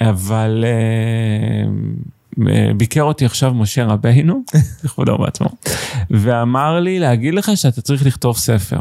אבל 0.00 0.64
ביקר 2.76 3.02
אותי 3.02 3.24
עכשיו 3.24 3.54
משה 3.54 3.84
רבינו, 3.84 4.42
לכבודו 4.84 5.18
בעצמו, 5.18 5.48
ואמר 6.10 6.80
לי 6.80 6.98
להגיד 6.98 7.34
לך 7.34 7.50
שאתה 7.54 7.82
צריך 7.82 8.06
לכתוב 8.06 8.36
ספר. 8.36 8.78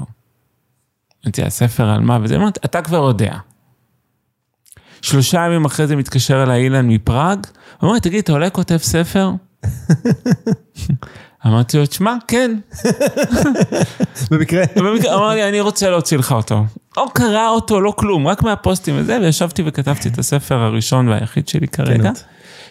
אמרתי, 1.26 1.44
הספר 1.44 1.90
על 1.90 2.00
מה 2.00 2.20
וזה, 2.22 2.36
אמרתי, 2.36 2.60
אתה 2.66 2.82
כבר 2.82 2.98
יודע. 2.98 3.38
שלושה 5.02 5.46
ימים 5.46 5.66
אחרי 5.66 5.88
זה 5.88 5.96
מתקשר 5.96 6.44
אליי 6.44 6.64
אילן 6.64 6.88
מפראג, 6.88 7.40
הוא 7.80 7.88
אומר 7.90 8.00
תגיד, 8.00 8.24
אתה 8.24 8.32
אולי 8.32 8.52
כותב 8.52 8.78
ספר? 8.78 9.32
אמרתי 11.46 11.78
לו, 11.78 11.86
תשמע, 11.86 12.16
כן. 12.28 12.52
במקרה. 14.32 14.64
אמר 15.14 15.30
לי, 15.30 15.50
אני 15.50 15.62
רוצה 15.62 15.90
להוציא 15.90 16.18
לך 16.18 16.32
אותו. 16.32 16.64
לא 16.98 17.08
קרא 17.14 17.50
אותו, 17.50 17.82
לא 17.82 17.94
כלום, 17.98 18.28
רק 18.28 18.44
מהפוסטים 18.44 18.96
וזה, 18.98 19.18
וישבתי 19.22 19.64
וכתבתי 19.66 20.10
את 20.10 20.20
הספר 20.20 20.56
הראשון 20.56 21.08
והיחיד 21.08 21.48
שלי 21.48 21.68
כרגע. 21.68 22.12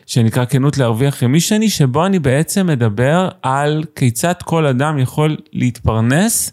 שנקרא 0.07 0.45
כנות 0.45 0.79
להרוויח 0.79 1.23
ימי 1.23 1.41
שני, 1.41 1.71
שבו 1.71 2.07
אני 2.07 2.19
בעצם 2.19 2.67
מדבר 2.67 3.29
על 3.43 3.85
כיצד 3.97 4.35
כל 4.45 4.67
אדם 4.67 4.99
יכול 4.99 5.37
להתפרנס 5.53 6.53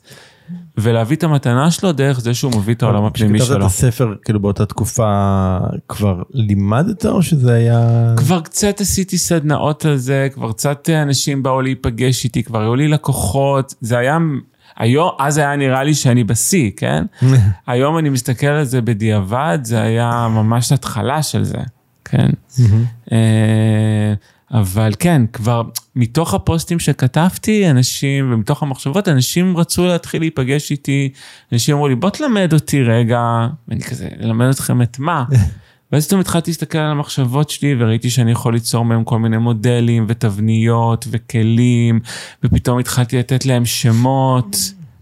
ולהביא 0.78 1.18
את 1.18 1.24
המתנה 1.24 1.72
שלו 1.72 1.92
דרך 1.92 2.20
זה 2.20 2.34
שהוא 2.34 2.52
מביא 2.58 2.74
את 2.74 2.84
העולם 2.84 3.06
הפנימי 3.06 3.40
שלו. 3.40 3.46
כשכתבת 3.46 3.62
את 3.62 3.66
הספר, 3.66 4.14
כאילו 4.26 4.40
באותה 4.40 4.66
תקופה 4.66 5.58
כבר 5.88 6.22
לימדת 6.32 7.06
או 7.06 7.24
שזה 7.24 7.54
היה... 7.54 8.14
כבר 8.18 8.42
קצת 8.42 8.82
עשיתי 8.82 9.18
סדנאות 9.18 9.86
על 9.86 9.98
זה, 9.98 10.28
כבר 10.34 10.52
קצת 10.52 10.90
אנשים 10.90 11.44
באו 11.44 11.62
להיפגש 11.62 12.24
איתי, 12.24 12.44
כבר 12.44 12.62
היו 12.62 12.76
לי 12.76 12.88
לקוחות, 12.88 13.74
זה 13.82 13.98
היה... 13.98 14.18
היום, 14.78 15.10
אז 15.20 15.38
היה 15.38 15.56
נראה 15.56 15.84
לי 15.84 15.94
שאני 15.94 16.24
בשיא, 16.24 16.72
כן? 16.78 17.06
היום 17.68 17.98
אני 17.98 18.10
מסתכל 18.10 18.48
על 18.48 18.64
זה 18.64 18.82
בדיעבד, 18.82 19.60
זה 19.64 19.82
היה 19.82 20.28
ממש 20.30 20.72
התחלה 20.72 21.24
של 21.24 21.44
זה, 21.44 21.58
כן? 22.06 22.30
אבל 24.54 24.92
כן, 25.00 25.22
כבר 25.34 25.62
מתוך 25.96 26.34
הפוסטים 26.34 26.80
שכתבתי, 26.80 27.70
אנשים, 27.70 28.34
ומתוך 28.34 28.64
המחשבות, 28.64 29.08
אנשים 29.08 29.58
רצו 29.58 29.86
להתחיל 29.86 30.22
להיפגש 30.22 30.72
איתי, 30.72 31.10
אנשים 31.52 31.76
אמרו 31.76 31.88
לי, 31.88 31.96
בוא 31.96 32.10
תלמד 32.10 32.54
אותי 32.54 32.84
רגע, 32.84 33.48
ואני 33.68 33.84
כזה, 33.84 34.10
ללמד 34.20 34.50
אתכם 34.50 34.82
את 34.82 35.00
מה? 35.00 35.24
ואז 35.92 36.08
פתאום 36.08 36.22
התחלתי 36.22 36.52
להסתכל 36.52 36.78
על 36.78 36.92
המחשבות 36.92 37.50
שלי 37.50 37.76
וראיתי 37.80 38.10
שאני 38.10 38.32
יכול 38.32 38.54
ליצור 38.54 38.86
מהם 38.86 39.04
כל 39.04 39.20
מיני 39.20 39.38
מודלים 39.38 40.06
ותבניות 40.08 41.06
וכלים, 41.12 42.00
ופתאום 42.44 42.80
התחלתי 42.80 43.20
לתת 43.20 43.46
להם 43.46 43.66
שמות. 43.66 44.56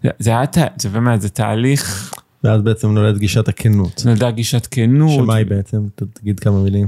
זה, 0.03 0.09
זה 0.19 0.29
היה, 0.29 0.43
זה 0.77 0.89
באמת, 0.89 1.21
זה 1.21 1.29
תהליך. 1.29 2.13
ואז 2.43 2.61
בעצם 2.61 2.91
נולד 2.91 3.17
גישת 3.17 3.47
הכנות. 3.47 4.01
נולדה 4.05 4.31
גישת 4.31 4.67
כנות. 4.71 5.23
שמה 5.23 5.35
היא 5.35 5.45
בעצם? 5.45 5.77
תגיד 6.13 6.39
כמה 6.39 6.63
מילים. 6.63 6.87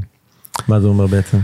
מה 0.67 0.79
זה 0.79 0.87
אומר 0.87 1.07
בעצם? 1.07 1.37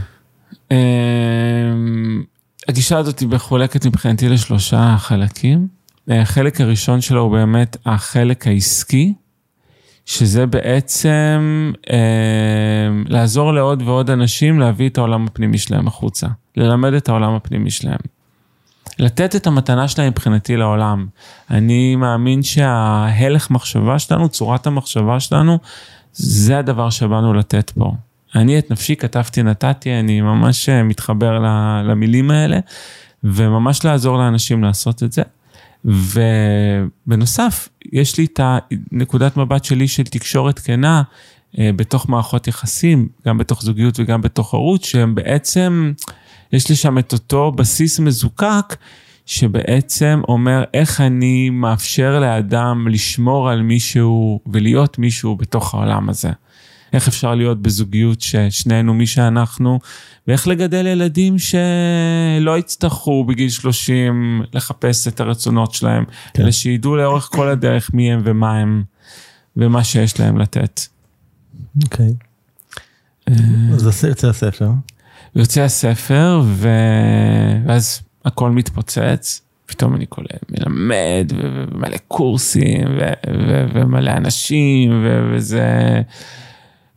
אמ, 0.71 2.23
הגישה 2.67 2.97
הזאת 2.97 3.19
היא 3.19 3.29
מחולקת 3.29 3.85
מבחינתי 3.85 4.29
לשלושה 4.29 4.95
חלקים. 4.99 5.67
החלק 6.07 6.61
הראשון 6.61 7.01
שלו 7.01 7.21
הוא 7.21 7.31
באמת 7.31 7.77
החלק 7.85 8.47
העסקי, 8.47 9.13
שזה 10.05 10.45
בעצם 10.45 11.71
אה, 11.89 11.97
לעזור 13.07 13.53
לעוד 13.53 13.81
ועוד 13.81 14.09
אנשים 14.09 14.59
להביא 14.59 14.89
את 14.89 14.97
העולם 14.97 15.25
הפנימי 15.25 15.57
שלהם 15.57 15.87
החוצה, 15.87 16.27
ללמד 16.57 16.93
את 16.93 17.09
העולם 17.09 17.33
הפנימי 17.33 17.71
שלהם. 17.71 17.99
לתת 18.99 19.35
את 19.35 19.47
המתנה 19.47 19.87
שלהם 19.87 20.07
מבחינתי 20.07 20.57
לעולם. 20.57 21.07
אני 21.51 21.95
מאמין 21.95 22.43
שההלך 22.43 23.51
מחשבה 23.51 23.99
שלנו, 23.99 24.29
צורת 24.29 24.67
המחשבה 24.67 25.19
שלנו, 25.19 25.59
זה 26.13 26.59
הדבר 26.59 26.89
שבאנו 26.89 27.33
לתת 27.33 27.69
פה. 27.69 27.91
אני 28.35 28.59
את 28.59 28.71
נפשי 28.71 28.95
כתבתי 28.95 29.43
נתתי, 29.43 29.99
אני 29.99 30.21
ממש 30.21 30.69
אה, 30.69 30.83
מתחבר 30.83 31.39
למילים 31.83 32.31
האלה, 32.31 32.59
וממש 33.23 33.85
לעזור 33.85 34.17
לאנשים 34.17 34.63
לעשות 34.63 35.03
את 35.03 35.11
זה. 35.11 35.21
ובנוסף, 35.85 37.69
יש 37.93 38.17
לי 38.17 38.25
את 38.25 38.39
הנקודת 38.43 39.37
מבט 39.37 39.63
שלי 39.63 39.87
של 39.87 40.03
תקשורת 40.03 40.59
כנה 40.59 41.03
אה, 41.59 41.69
בתוך 41.75 42.09
מערכות 42.09 42.47
יחסים, 42.47 43.07
גם 43.27 43.37
בתוך 43.37 43.63
זוגיות 43.63 43.99
וגם 43.99 44.21
בתוך 44.21 44.53
הורות, 44.53 44.83
שהם 44.83 45.15
בעצם, 45.15 45.93
יש 46.53 46.69
לי 46.69 46.75
שם 46.75 46.97
את 46.97 47.13
אותו 47.13 47.51
בסיס 47.51 47.99
מזוקק, 47.99 48.75
שבעצם 49.25 50.21
אומר 50.27 50.63
איך 50.73 51.01
אני 51.01 51.49
מאפשר 51.49 52.19
לאדם 52.19 52.87
לשמור 52.87 53.49
על 53.49 53.61
מישהו 53.61 54.39
ולהיות 54.45 54.99
מישהו 54.99 55.35
בתוך 55.35 55.73
העולם 55.73 56.09
הזה. 56.09 56.31
איך 56.93 57.07
אפשר 57.07 57.35
להיות 57.35 57.61
בזוגיות 57.61 58.21
ששנינו 58.21 58.93
מי 58.93 59.07
שאנחנו, 59.07 59.79
ואיך 60.27 60.47
לגדל 60.47 60.87
ילדים 60.87 61.35
שלא 61.39 62.57
יצטרכו 62.57 63.25
בגיל 63.25 63.49
30 63.49 64.41
לחפש 64.53 65.07
את 65.07 65.19
הרצונות 65.19 65.73
שלהם, 65.73 66.05
כן. 66.33 66.43
אלא 66.43 66.51
שידעו 66.51 66.95
לאורך 66.95 67.29
כל 67.31 67.49
הדרך 67.49 67.93
מי 67.93 68.11
הם 68.11 68.21
ומה 68.23 68.57
הם, 68.57 68.83
ומה 69.57 69.83
שיש 69.83 70.19
להם 70.19 70.37
לתת. 70.37 70.81
אוקיי. 71.83 72.13
אה, 73.29 73.33
אז 73.73 74.03
יוצא 74.03 74.27
הספר. 74.27 74.69
יוצא 75.35 75.61
הספר, 75.61 76.41
ואז 77.65 78.01
הכל 78.25 78.51
מתפוצץ. 78.51 79.41
פתאום 79.65 79.95
אני 79.95 80.05
קולט, 80.05 80.45
מלמד, 80.49 81.31
ומלא 81.37 81.97
קורסים, 82.07 82.87
ומלא 83.73 84.11
אנשים, 84.11 85.05
וזה... 85.33 86.01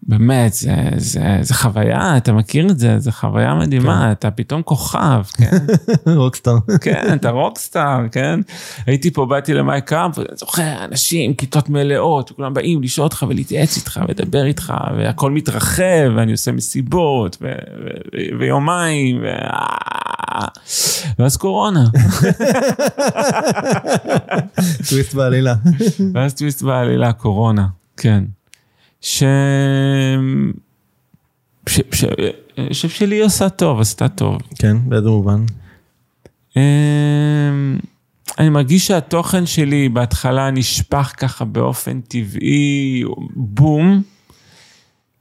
באמת, 0.03 0.53
זה, 0.53 0.75
זה, 0.97 1.39
זה 1.41 1.55
חוויה, 1.55 2.17
אתה 2.17 2.33
מכיר 2.33 2.67
את 2.71 2.79
זה, 2.79 2.99
זה 2.99 3.13
חוויה 3.13 3.55
מדהימה, 3.55 4.01
כן. 4.07 4.13
אתה 4.13 4.31
פתאום 4.31 4.63
כוכב, 4.63 5.23
כן? 5.39 5.57
רוקסטאר. 6.07 6.57
כן, 6.81 7.15
אתה 7.15 7.31
רוקסטאר, 7.31 8.09
כן? 8.13 8.41
הייתי 8.87 9.11
פה, 9.11 9.27
באתי 9.27 9.55
למאי 9.55 9.81
קאמפ, 9.81 10.19
ואני 10.19 10.29
זוכר, 10.37 10.85
אנשים, 10.85 11.35
כיתות 11.35 11.69
מלאות, 11.69 12.31
וכולם 12.31 12.55
באים 12.55 12.83
לשאול 12.83 13.05
אותך 13.05 13.25
ולהתייעץ 13.29 13.77
איתך, 13.77 14.01
ולדבר 14.09 14.45
איתך, 14.45 14.73
והכל 14.99 15.31
מתרחב, 15.31 16.13
ואני 16.17 16.33
עושה 16.33 16.53
מסיבות, 16.53 17.37
ו- 17.41 17.47
ו- 17.47 18.39
ויומיים, 18.41 19.23
ו... 19.23 19.27
ואז 21.19 21.37
קורונה. 21.37 21.85
טוויסט 24.89 25.15
בעלילה. 25.15 25.55
ואז 26.15 26.35
טוויסט 26.35 26.63
בעלילה, 26.63 27.13
קורונה, 27.13 27.67
כן. 27.97 28.25
ש... 29.01 29.23
ש... 31.69 31.81
ש... 31.93 32.05
אני 32.59 32.69
חושב 32.69 32.89
שלי 32.89 33.21
עושה 33.21 33.49
טוב, 33.49 33.81
עשתה 33.81 34.09
טוב. 34.09 34.39
כן, 34.59 34.77
באיזה 34.89 35.09
מובן? 35.09 35.45
אמ, 36.57 37.79
אני 38.39 38.49
מרגיש 38.49 38.87
שהתוכן 38.87 39.47
שלי 39.47 39.89
בהתחלה 39.89 40.51
נשפך 40.51 41.13
ככה 41.17 41.45
באופן 41.45 42.01
טבעי, 42.01 43.05
בום. 43.37 44.03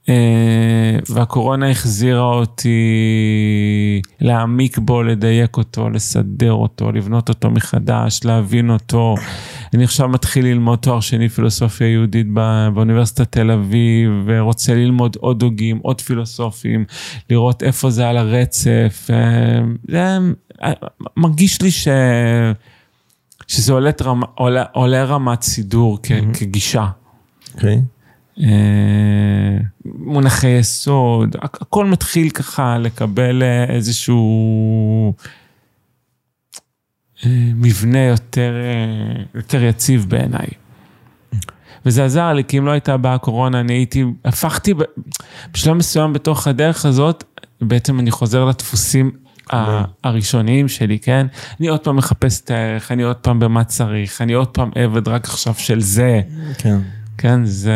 אה, 0.08 0.98
והקורונה 1.08 1.70
החזירה 1.70 2.22
אותי 2.22 2.80
להעמיק 4.20 4.78
בו, 4.78 5.02
לדייק 5.02 5.56
אותו, 5.56 5.90
לסדר 5.90 6.52
אותו, 6.52 6.92
לבנות 6.92 7.28
אותו 7.28 7.50
מחדש, 7.50 8.20
להבין 8.24 8.70
אותו. 8.70 9.14
אני 9.74 9.84
עכשיו 9.84 10.08
מתחיל 10.08 10.44
ללמוד 10.44 10.78
תואר 10.78 11.00
שני 11.00 11.28
פילוסופיה 11.28 11.88
יהודית 11.88 12.26
באוניברסיטת 12.72 13.32
תל 13.32 13.50
אביב, 13.50 14.10
ורוצה 14.26 14.74
ללמוד 14.74 15.16
עוד 15.20 15.42
הוגים, 15.42 15.78
עוד 15.82 16.00
פילוסופים, 16.00 16.84
לראות 17.30 17.62
איפה 17.62 17.90
זה 17.90 18.08
על 18.08 18.16
הרצף. 18.16 19.08
אה, 19.10 19.60
זה 19.88 20.18
מרגיש 21.16 21.62
לי 21.62 21.70
ש... 21.70 21.88
שזה 23.46 23.72
עולה, 23.72 23.90
עולה, 24.34 24.64
עולה 24.72 25.04
רמת 25.04 25.42
סידור 25.42 25.98
כ, 26.02 26.10
mm-hmm. 26.10 26.38
כגישה. 26.38 26.86
אוקיי. 27.54 27.74
Okay. 27.74 27.99
אה, 28.40 29.58
מונחי 29.84 30.48
יסוד, 30.48 31.36
הכל 31.42 31.86
מתחיל 31.86 32.30
ככה 32.30 32.78
לקבל 32.78 33.42
אה, 33.42 33.64
איזשהו 33.64 35.14
אה, 37.26 37.30
מבנה 37.54 37.98
יותר, 37.98 38.52
יותר 39.34 39.64
יציב 39.64 40.06
בעיניי. 40.08 40.48
וזה 41.86 42.04
עזר 42.04 42.32
לי, 42.32 42.44
כי 42.44 42.58
אם 42.58 42.66
לא 42.66 42.70
הייתה 42.70 42.96
באה 42.96 43.14
הקורונה, 43.14 43.60
אני 43.60 43.72
הייתי, 43.72 44.04
הפכתי 44.24 44.74
בשלב 45.52 45.74
מסוים 45.74 46.12
בתוך 46.12 46.46
הדרך 46.46 46.84
הזאת, 46.84 47.24
בעצם 47.60 48.00
אני 48.00 48.10
חוזר 48.10 48.44
לדפוסים 48.44 49.10
הראשוניים 50.04 50.68
שלי, 50.68 50.98
כן? 50.98 51.26
אני 51.60 51.68
עוד 51.68 51.80
פעם 51.80 51.96
מחפש 51.96 52.40
את 52.40 52.50
הערך, 52.50 52.92
אני 52.92 53.02
עוד 53.02 53.16
פעם 53.16 53.38
במה 53.38 53.64
צריך, 53.64 54.22
אני 54.22 54.32
עוד 54.32 54.48
פעם 54.48 54.70
עבד 54.74 55.08
רק 55.08 55.24
עכשיו 55.24 55.54
של 55.54 55.80
זה. 55.80 56.20
כן. 56.58 56.78
כן, 57.20 57.44
זה... 57.44 57.72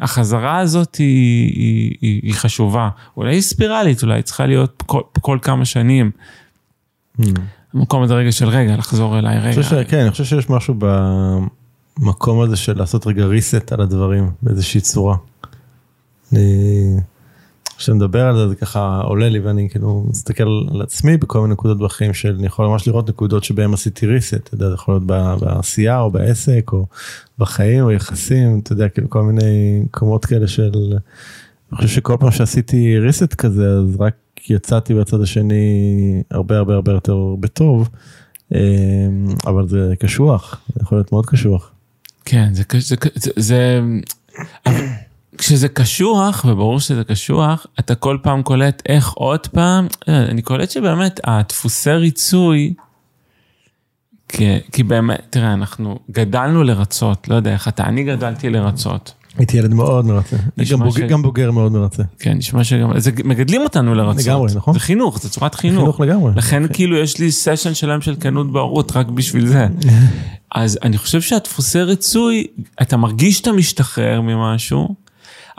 החזרה 0.00 0.58
הזאת 0.58 0.94
היא, 0.94 1.52
היא, 1.54 1.96
היא, 2.00 2.20
היא 2.22 2.34
חשובה. 2.34 2.88
אולי 3.16 3.34
היא 3.34 3.40
ספירלית, 3.40 4.02
אולי 4.02 4.14
היא 4.14 4.22
צריכה 4.22 4.46
להיות 4.46 4.82
כל, 4.86 5.00
כל 5.20 5.38
כמה 5.42 5.64
שנים. 5.64 6.10
Mm. 7.20 7.24
המקום 7.74 8.02
הזה 8.02 8.14
רגע 8.14 8.32
של 8.32 8.48
רגע, 8.48 8.76
לחזור 8.76 9.18
אליי 9.18 9.38
רגע. 9.38 9.62
ש... 9.62 9.74
כן, 9.88 10.00
אני 10.00 10.10
חושב 10.10 10.24
שיש 10.24 10.50
משהו 10.50 10.74
במקום 11.98 12.40
הזה 12.40 12.56
של 12.56 12.78
לעשות 12.78 13.06
רגע 13.06 13.24
reset 13.24 13.74
על 13.74 13.80
הדברים 13.80 14.30
באיזושהי 14.42 14.80
צורה. 14.80 15.16
כשאני 17.80 17.96
מדבר 17.96 18.26
על 18.26 18.36
זה, 18.36 18.48
זה 18.48 18.54
ככה 18.54 19.00
עולה 19.04 19.28
לי 19.28 19.38
ואני 19.38 19.68
כאילו 19.70 20.06
מסתכל 20.08 20.42
על 20.74 20.82
עצמי 20.82 21.16
בכל 21.16 21.40
מיני 21.40 21.52
נקודות 21.52 21.78
בחיים 21.78 22.14
של 22.14 22.34
אני 22.38 22.46
יכול 22.46 22.66
ממש 22.66 22.88
לראות 22.88 23.08
נקודות 23.08 23.44
שבהם 23.44 23.74
עשיתי 23.74 24.06
reset, 24.06 24.36
אתה 24.36 24.54
יודע, 24.54 24.68
זה 24.68 24.74
יכול 24.74 24.94
להיות 24.94 25.06
בעשייה 25.40 26.00
או 26.00 26.10
בעסק 26.10 26.70
או 26.72 26.86
בחיים 27.38 27.84
או 27.84 27.90
יחסים, 27.90 28.60
אתה 28.62 28.72
יודע, 28.72 28.88
כאילו 28.88 29.10
כל 29.10 29.22
מיני 29.22 29.80
מקומות 29.84 30.24
כאלה 30.24 30.48
של, 30.48 30.70
אני 30.72 31.76
חושב 31.76 31.88
שכל 31.88 32.16
פעם 32.20 32.30
שעשיתי 32.30 32.96
reset 33.08 33.34
כזה, 33.34 33.66
אז 33.70 33.96
רק 34.00 34.14
יצאתי 34.48 34.94
בצד 34.94 35.20
השני 35.22 36.22
הרבה 36.30 36.58
הרבה 36.58 36.74
הרבה 36.74 36.92
יותר 36.92 37.34
בטוב, 37.40 37.88
אמ, 38.54 38.58
אבל 39.46 39.68
זה 39.68 39.94
קשוח, 39.98 40.60
זה 40.74 40.80
יכול 40.82 40.98
להיות 40.98 41.12
מאוד 41.12 41.26
קשוח. 41.26 41.70
כן, 42.24 42.54
זה, 42.54 42.62
זה, 42.78 42.96
זה, 43.14 43.30
זה 43.36 43.80
כשזה 45.40 45.68
קשוח, 45.68 46.44
וברור 46.48 46.80
שזה 46.80 47.04
קשוח, 47.04 47.66
אתה 47.78 47.94
כל 47.94 48.18
פעם 48.22 48.42
קולט 48.42 48.82
איך 48.88 49.12
עוד 49.12 49.46
פעם, 49.46 49.86
אני 50.08 50.42
קולט 50.42 50.70
שבאמת 50.70 51.20
הדפוסי 51.24 51.90
ריצוי, 51.90 52.74
כי, 54.28 54.58
כי 54.72 54.82
באמת, 54.82 55.26
תראה, 55.30 55.52
אנחנו 55.52 55.98
גדלנו 56.10 56.62
לרצות, 56.62 57.28
לא 57.28 57.34
יודע 57.34 57.52
איך 57.52 57.68
אתה, 57.68 57.84
אני 57.84 58.04
גדלתי 58.04 58.50
לרצות. 58.50 59.14
הייתי 59.38 59.56
ילד 59.56 59.74
מאוד 59.74 60.06
מרצה, 60.06 60.36
גם, 60.70 60.78
בוג... 60.78 60.98
ש... 60.98 61.00
גם 61.00 61.22
בוגר 61.22 61.50
מאוד 61.50 61.72
מרצה. 61.72 62.02
כן, 62.18 62.32
נשמע 62.32 62.64
שגם, 62.64 62.98
זה 62.98 63.10
מגדלים 63.24 63.62
אותנו 63.62 63.94
לרצות. 63.94 64.26
לגמרי, 64.26 64.52
נכון. 64.54 64.74
זה 64.74 64.80
חינוך, 64.80 65.22
זה 65.22 65.30
צורת 65.30 65.54
חינוך. 65.54 65.80
חינוך 65.80 66.00
לגמרי. 66.00 66.32
לכן 66.36 66.62
כאילו 66.72 66.96
יש 66.96 67.18
לי 67.18 67.32
סשן 67.32 67.74
שלם 67.74 68.00
של 68.00 68.14
כנות 68.20 68.52
בהורות 68.52 68.96
רק 68.96 69.06
בשביל 69.06 69.46
זה. 69.46 69.66
אז 70.54 70.78
אני 70.82 70.98
חושב 70.98 71.20
שהדפוסי 71.20 71.82
ריצוי, 71.82 72.46
אתה 72.82 72.96
מרגיש 72.96 73.38
שאתה 73.38 73.52
משתחרר 73.52 74.20
ממשהו, 74.20 74.94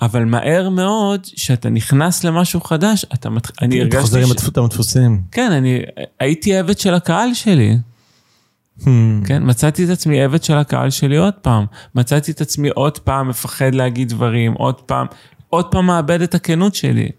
אבל 0.01 0.25
מהר 0.25 0.69
מאוד, 0.69 1.27
כשאתה 1.35 1.69
נכנס 1.69 2.23
למשהו 2.23 2.61
חדש, 2.61 3.05
אתה 3.13 3.29
מתחיל, 3.29 3.55
אני 3.61 3.81
הרגשתי... 3.81 3.97
אתה 3.97 4.01
חוזר 4.01 4.25
ש... 4.25 4.57
עם 4.57 4.63
הדפוסים. 4.65 5.21
כן, 5.31 5.51
אני 5.51 5.81
הייתי 6.19 6.57
עבד 6.57 6.79
של 6.79 6.93
הקהל 6.93 7.33
שלי. 7.33 7.77
Hmm. 8.79 8.83
כן, 9.25 9.43
מצאתי 9.45 9.85
את 9.85 9.89
עצמי 9.89 10.23
עבד 10.23 10.43
של 10.43 10.57
הקהל 10.57 10.89
שלי 10.89 11.17
עוד 11.17 11.33
פעם. 11.33 11.65
מצאתי 11.95 12.31
את 12.31 12.41
עצמי 12.41 12.69
עוד 12.69 12.99
פעם 12.99 13.29
מפחד 13.29 13.75
להגיד 13.75 14.09
דברים, 14.09 14.53
עוד 14.53 14.81
פעם, 14.81 15.07
עוד 15.49 15.65
פעם 15.71 15.85
מאבד 15.85 16.21
את 16.21 16.35
הכנות 16.35 16.75
שלי. 16.75 17.09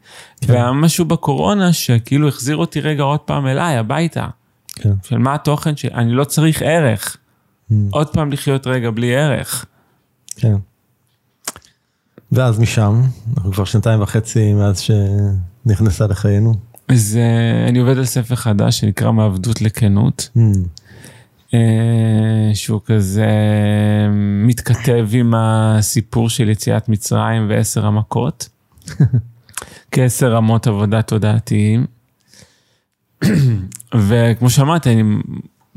כן. 0.41 0.53
והיה 0.53 0.73
משהו 0.73 1.05
בקורונה 1.05 1.73
שכאילו 1.73 2.29
החזיר 2.29 2.57
אותי 2.57 2.81
רגע 2.81 3.03
עוד 3.03 3.21
פעם 3.21 3.47
אליי, 3.47 3.77
הביתה. 3.77 4.29
כן. 4.75 4.93
של 5.03 5.19
מה 5.19 5.35
התוכן 5.35 5.77
שלי, 5.77 5.91
אני 5.95 6.13
לא 6.13 6.25
צריך 6.25 6.63
ערך. 6.63 7.17
Hmm. 7.71 7.75
עוד 7.91 8.09
פעם 8.09 8.33
לחיות 8.33 8.67
רגע 8.67 8.91
בלי 8.91 9.17
ערך. 9.17 9.65
כן. 10.37 10.57
ואז 12.33 12.59
משם, 12.59 13.03
אנחנו 13.37 13.53
כבר 13.53 13.65
שנתיים 13.65 14.03
וחצי 14.03 14.53
מאז 14.53 14.81
שנכנסה 14.81 16.07
לחיינו. 16.07 16.55
אז 16.89 17.19
uh, 17.19 17.69
אני 17.69 17.79
עובד 17.79 17.99
על 17.99 18.05
ספר 18.05 18.35
חדש 18.35 18.79
שנקרא 18.79 19.13
מעבדות 19.13 19.63
לכנות. 19.63 20.29
Mm. 20.37 20.41
Uh, 21.49 21.55
שהוא 22.55 22.81
כזה 22.87 23.27
מתכתב 24.47 25.09
עם 25.13 25.35
הסיפור 25.37 26.31
של 26.31 26.49
יציאת 26.49 26.89
מצרים 26.89 27.47
ועשר 27.49 27.87
המכות. 27.87 28.49
כעשר 29.93 30.33
רמות 30.35 30.67
עבודה 30.67 31.03
תודעתיים. 31.03 31.87
וכמו 34.09 34.51
שאמרתי, 34.51 34.93
אני 34.93 35.03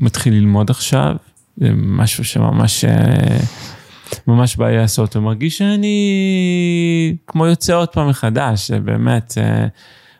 מתחיל 0.00 0.34
ללמוד 0.34 0.70
עכשיו, 0.70 1.16
זה 1.56 1.68
משהו 1.74 2.24
שממש... 2.24 2.84
ממש 4.26 4.56
בעיה 4.56 4.80
לעשות, 4.80 5.16
ומרגיש 5.16 5.58
שאני 5.58 7.16
כמו 7.26 7.46
יוצא 7.46 7.74
עוד 7.74 7.88
פעם 7.88 8.08
מחדש, 8.08 8.68
זה 8.68 8.80
באמת, 8.80 9.34
אה, 9.38 9.66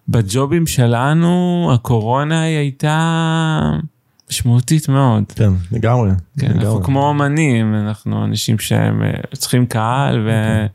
בג'ובים 0.09 0.67
שלנו, 0.67 1.71
הקורונה 1.75 2.43
היא 2.43 2.57
הייתה 2.57 3.71
משמעותית 4.31 4.89
מאוד. 4.89 5.25
כן, 5.35 5.51
לגמרי. 5.73 6.11
כן, 6.41 6.47
לגמרי. 6.47 6.67
אנחנו 6.67 6.83
כמו 6.83 7.11
אמנים, 7.11 7.75
אנחנו 7.75 8.25
אנשים 8.25 8.59
שהם 8.59 9.03
אה, 9.03 9.11
צריכים 9.33 9.67
קהל, 9.67 10.27
ו... 10.27 10.31
כן. 10.31 10.67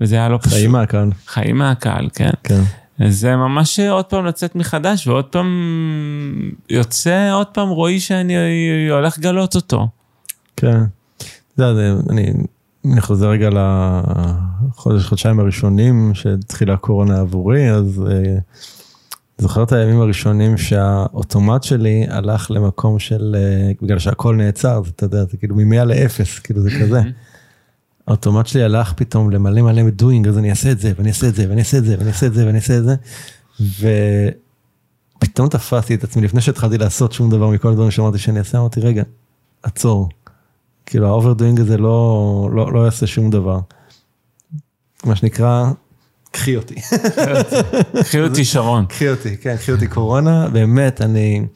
וזה 0.00 0.16
היה 0.16 0.28
לא 0.28 0.38
פשוט. 0.38 0.52
חיים 0.52 0.72
מהקהל. 0.72 1.10
חיים 1.26 1.58
מהקהל, 1.58 2.08
כן. 2.14 2.30
כן. 2.42 2.60
זה 3.08 3.36
ממש 3.36 3.80
עוד 3.80 4.04
פעם 4.04 4.26
לצאת 4.26 4.54
מחדש, 4.54 5.06
ועוד 5.06 5.24
פעם 5.24 5.50
יוצא, 6.70 7.30
עוד 7.32 7.46
פעם 7.46 7.68
רואי 7.68 8.00
שאני 8.00 8.34
הולך 8.90 9.18
לגלות 9.18 9.54
אותו. 9.54 9.88
כן. 10.56 10.80
זה, 11.56 11.94
אני, 12.10 12.32
אני 12.84 13.00
חוזר 13.00 13.28
רגע 13.28 13.48
לחודש, 13.50 15.06
חודשיים 15.06 15.40
הראשונים 15.40 16.14
שהתחילה 16.14 16.74
הקורונה 16.74 17.20
עבורי, 17.20 17.70
אז 17.70 18.02
אה, 18.10 18.36
זוכר 19.38 19.62
את 19.62 19.72
הימים 19.72 20.00
הראשונים 20.00 20.56
שהאוטומט 20.56 21.62
שלי 21.62 22.06
הלך 22.08 22.50
למקום 22.50 22.98
של, 22.98 23.36
אה, 23.38 23.72
בגלל 23.82 23.98
שהכל 23.98 24.36
נעצר, 24.36 24.82
זה, 24.84 24.90
אתה 24.96 25.04
יודע, 25.04 25.24
זה 25.24 25.36
כאילו 25.36 25.56
ממאה 25.56 25.84
לאפס, 25.84 26.38
כאילו 26.38 26.62
זה 26.62 26.70
כזה. 26.80 27.02
האוטומט 28.06 28.46
שלי 28.46 28.62
הלך 28.62 28.92
פתאום 28.92 29.30
למלא 29.30 29.62
מלא 29.62 29.82
מ 29.82 29.89
doing, 29.89 30.28
אז 30.28 30.38
אני 30.38 30.50
אעשה 30.50 30.72
את 30.72 30.78
זה, 30.78 30.92
ואני 30.96 31.08
אעשה 31.08 31.28
את 31.28 31.34
זה, 31.34 31.46
ואני 31.48 31.60
אעשה 31.60 31.78
את 31.78 31.84
זה, 31.84 31.96
ואני 31.98 32.08
אעשה 32.08 32.26
את 32.26 32.34
זה, 32.34 32.46
ואני 32.46 32.58
אעשה 32.58 32.78
את 32.78 32.84
זה. 32.84 32.94
ופתאום 35.18 35.48
תפסתי 35.48 35.94
את 35.94 36.04
עצמי, 36.04 36.22
לפני 36.22 36.40
שהתחלתי 36.40 36.78
לעשות 36.78 37.12
שום 37.12 37.30
דבר 37.30 37.50
מכל 37.50 37.68
הדברים 37.68 37.90
שאמרתי 37.90 38.18
שאני 38.18 38.38
אעשה, 38.38 38.58
אמרתי, 38.58 38.80
רגע, 38.80 39.02
עצור. 39.62 40.08
כאילו 40.86 41.06
ה 41.06 41.11
overdoing 41.11 41.60
הזה 41.60 41.78
לא, 41.78 42.48
לא, 42.52 42.72
לא 42.72 42.84
יעשה 42.84 43.06
שום 43.06 43.30
דבר. 43.30 43.58
מה 45.04 45.16
שנקרא, 45.16 45.70
קחי 46.30 46.56
אותי. 46.56 46.74
קחי 48.00 48.20
אותי 48.20 48.44
שרון. 48.44 48.86
קחי 48.86 49.08
אותי, 49.10 49.36
כן, 49.36 49.56
קחי 49.56 49.72
אותי 49.72 49.86
קורונה, 49.86 50.48
באמת, 50.48 51.00
אני, 51.00 51.46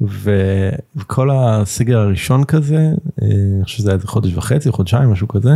וכל 0.00 1.30
הסגר 1.32 1.98
הראשון 1.98 2.44
כזה, 2.44 2.76
אה, 3.22 3.26
אני 3.56 3.64
חושב 3.64 3.78
שזה 3.78 3.90
היה 3.90 3.96
איזה 3.96 4.08
חודש 4.08 4.34
וחצי, 4.34 4.70
חודשיים, 4.70 5.10
משהו 5.10 5.28
כזה, 5.28 5.50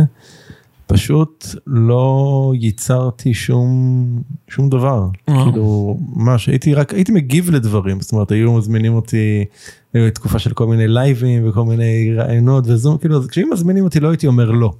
פשוט 0.87 1.45
לא 1.67 2.53
ייצרתי 2.59 3.33
שום, 3.33 4.05
שום 4.47 4.69
דבר. 4.69 5.07
כאילו, 5.25 5.97
ממש, 6.15 6.47
הייתי 6.49 6.73
רק, 6.73 6.93
הייתי 6.93 7.11
מגיב 7.11 7.49
לדברים, 7.49 8.01
זאת 8.01 8.11
אומרת, 8.11 8.31
היו 8.31 8.53
מזמינים 8.53 8.93
אותי 8.93 9.45
תקופה 10.13 10.39
של 10.39 10.53
כל 10.53 10.67
מיני 10.67 10.87
לייבים 10.87 11.49
וכל 11.49 11.65
מיני 11.65 12.13
רעיונות 12.17 12.63
וזום, 12.67 12.97
כאילו, 12.97 13.27
כשהם 13.27 13.49
מזמינים 13.53 13.83
אותי 13.83 13.99
לא 13.99 14.09
הייתי 14.09 14.27
אומר 14.27 14.51
לא. 14.51 14.73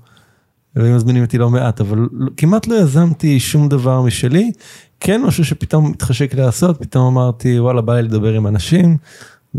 והם 0.75 0.95
מזמינים 0.95 1.23
אותי 1.23 1.37
לא 1.37 1.49
מעט, 1.49 1.81
אבל 1.81 2.07
כמעט 2.37 2.67
לא 2.67 2.75
יזמתי 2.75 3.39
שום 3.39 3.69
דבר 3.69 4.01
משלי. 4.01 4.51
כן, 4.99 5.21
משהו 5.21 5.45
שפתאום 5.45 5.89
מתחשק 5.91 6.33
לעשות, 6.33 6.79
פתאום 6.79 7.17
אמרתי, 7.17 7.59
וואלה, 7.59 7.81
בא 7.81 7.95
לי 7.95 8.01
לדבר 8.01 8.33
עם 8.33 8.47
אנשים. 8.47 8.97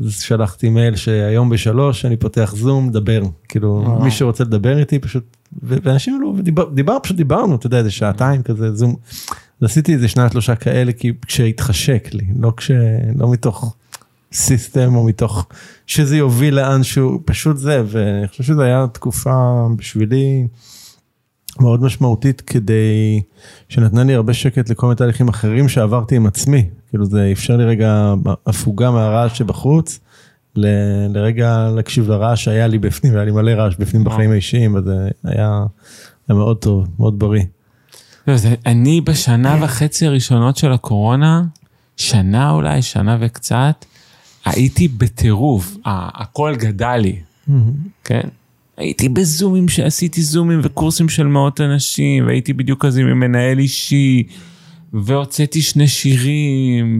אז 0.04 0.20
שלחתי 0.20 0.68
מייל 0.68 0.96
שהיום 0.96 1.50
בשלוש 1.50 2.04
אני 2.04 2.16
פותח 2.16 2.54
זום, 2.56 2.90
דבר. 2.90 3.20
כאילו, 3.48 3.82
וואו. 3.86 4.02
מי 4.02 4.10
שרוצה 4.10 4.44
לדבר 4.44 4.78
איתי 4.78 4.98
פשוט, 4.98 5.36
ואנשים 5.62 6.22
לא, 6.22 6.34
דיבר, 6.42 6.70
דיבר, 6.74 6.98
פשוט 7.02 7.16
דיברנו, 7.16 7.54
אתה 7.54 7.66
יודע, 7.66 7.78
איזה 7.78 7.90
שעתיים 7.90 8.42
כזה, 8.42 8.74
זום. 8.74 8.96
עשיתי 9.60 9.94
איזה 9.94 10.08
שניים 10.08 10.30
שלושה 10.30 10.54
כאלה, 10.54 10.92
כי 10.92 11.12
כשהתחשק 11.26 12.08
לי, 12.12 12.26
לא 12.38 12.52
כש... 12.56 12.70
לא 13.16 13.32
מתוך 13.32 13.76
סיסטם 14.32 14.94
או 14.94 15.04
מתוך 15.04 15.46
שזה 15.86 16.16
יוביל 16.16 16.54
לאן 16.54 16.82
שהוא 16.82 17.20
פשוט 17.24 17.56
זה 17.56 17.82
ואני 17.86 18.28
חושב 18.28 18.42
שזה 18.44 18.64
היה 18.64 18.86
תקופה 18.92 19.66
בשבילי 19.76 20.46
מאוד 21.60 21.82
משמעותית 21.82 22.40
כדי 22.40 23.22
שנתנה 23.68 24.04
לי 24.04 24.14
הרבה 24.14 24.34
שקט 24.34 24.70
לכל 24.70 24.86
מיני 24.86 24.96
תהליכים 24.96 25.28
אחרים 25.28 25.68
שעברתי 25.68 26.16
עם 26.16 26.26
עצמי 26.26 26.68
כאילו 26.90 27.06
זה 27.06 27.28
אפשר 27.32 27.56
לי 27.56 27.64
רגע 27.64 28.14
הפוגה 28.46 28.90
מהרעש 28.90 29.38
שבחוץ 29.38 30.00
ל, 30.58 30.66
לרגע 31.14 31.70
להקשיב 31.76 32.08
לרעש 32.08 32.44
שהיה 32.44 32.66
לי 32.66 32.78
בפנים 32.78 33.14
היה 33.14 33.24
לי 33.24 33.30
מלא 33.30 33.50
רעש 33.50 33.74
בפנים 33.78 34.04
בחיים 34.04 34.30
האישיים 34.30 34.74
וזה 34.74 35.08
היה, 35.24 35.64
היה 36.28 36.38
מאוד 36.38 36.56
טוב 36.56 36.88
מאוד 36.98 37.18
בריא. 37.18 37.44
לא, 38.28 38.34
אני 38.66 39.00
בשנה 39.00 39.56
וחצי 39.60 40.06
הראשונות 40.06 40.56
של 40.56 40.72
הקורונה 40.72 41.44
שנה 41.96 42.50
אולי 42.50 42.82
שנה 42.82 43.16
וקצת. 43.20 43.84
הייתי 44.44 44.88
בטירוף, 44.88 45.76
הכל 45.84 46.54
גדל 46.56 46.96
לי, 46.96 47.16
כן? 48.04 48.28
הייתי 48.76 49.08
בזומים 49.08 49.68
שעשיתי 49.68 50.22
זומים 50.22 50.60
וקורסים 50.62 51.08
של 51.08 51.26
מאות 51.26 51.60
אנשים, 51.60 52.26
והייתי 52.26 52.52
בדיוק 52.52 52.86
כזה 52.86 53.00
עם 53.00 53.20
מנהל 53.20 53.58
אישי, 53.58 54.22
והוצאתי 54.92 55.62
שני 55.62 55.88
שירים, 55.88 56.98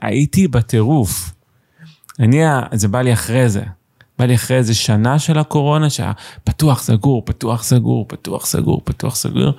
והייתי 0.00 0.48
בטירוף. 0.48 1.32
אני, 2.20 2.40
זה 2.72 2.88
בא 2.88 3.02
לי 3.02 3.12
אחרי 3.12 3.48
זה. 3.48 3.62
בא 4.18 4.24
לי 4.24 4.34
אחרי 4.34 4.56
איזה 4.56 4.74
שנה 4.74 5.18
של 5.18 5.38
הקורונה, 5.38 5.90
שהיה 5.90 6.12
פתוח, 6.44 6.82
סגור, 6.82 7.22
פתוח, 7.24 7.62
סגור, 7.62 8.04
פתוח, 8.08 8.46
סגור, 8.46 8.80
פתוח, 8.84 9.14
סגור. 9.14 9.52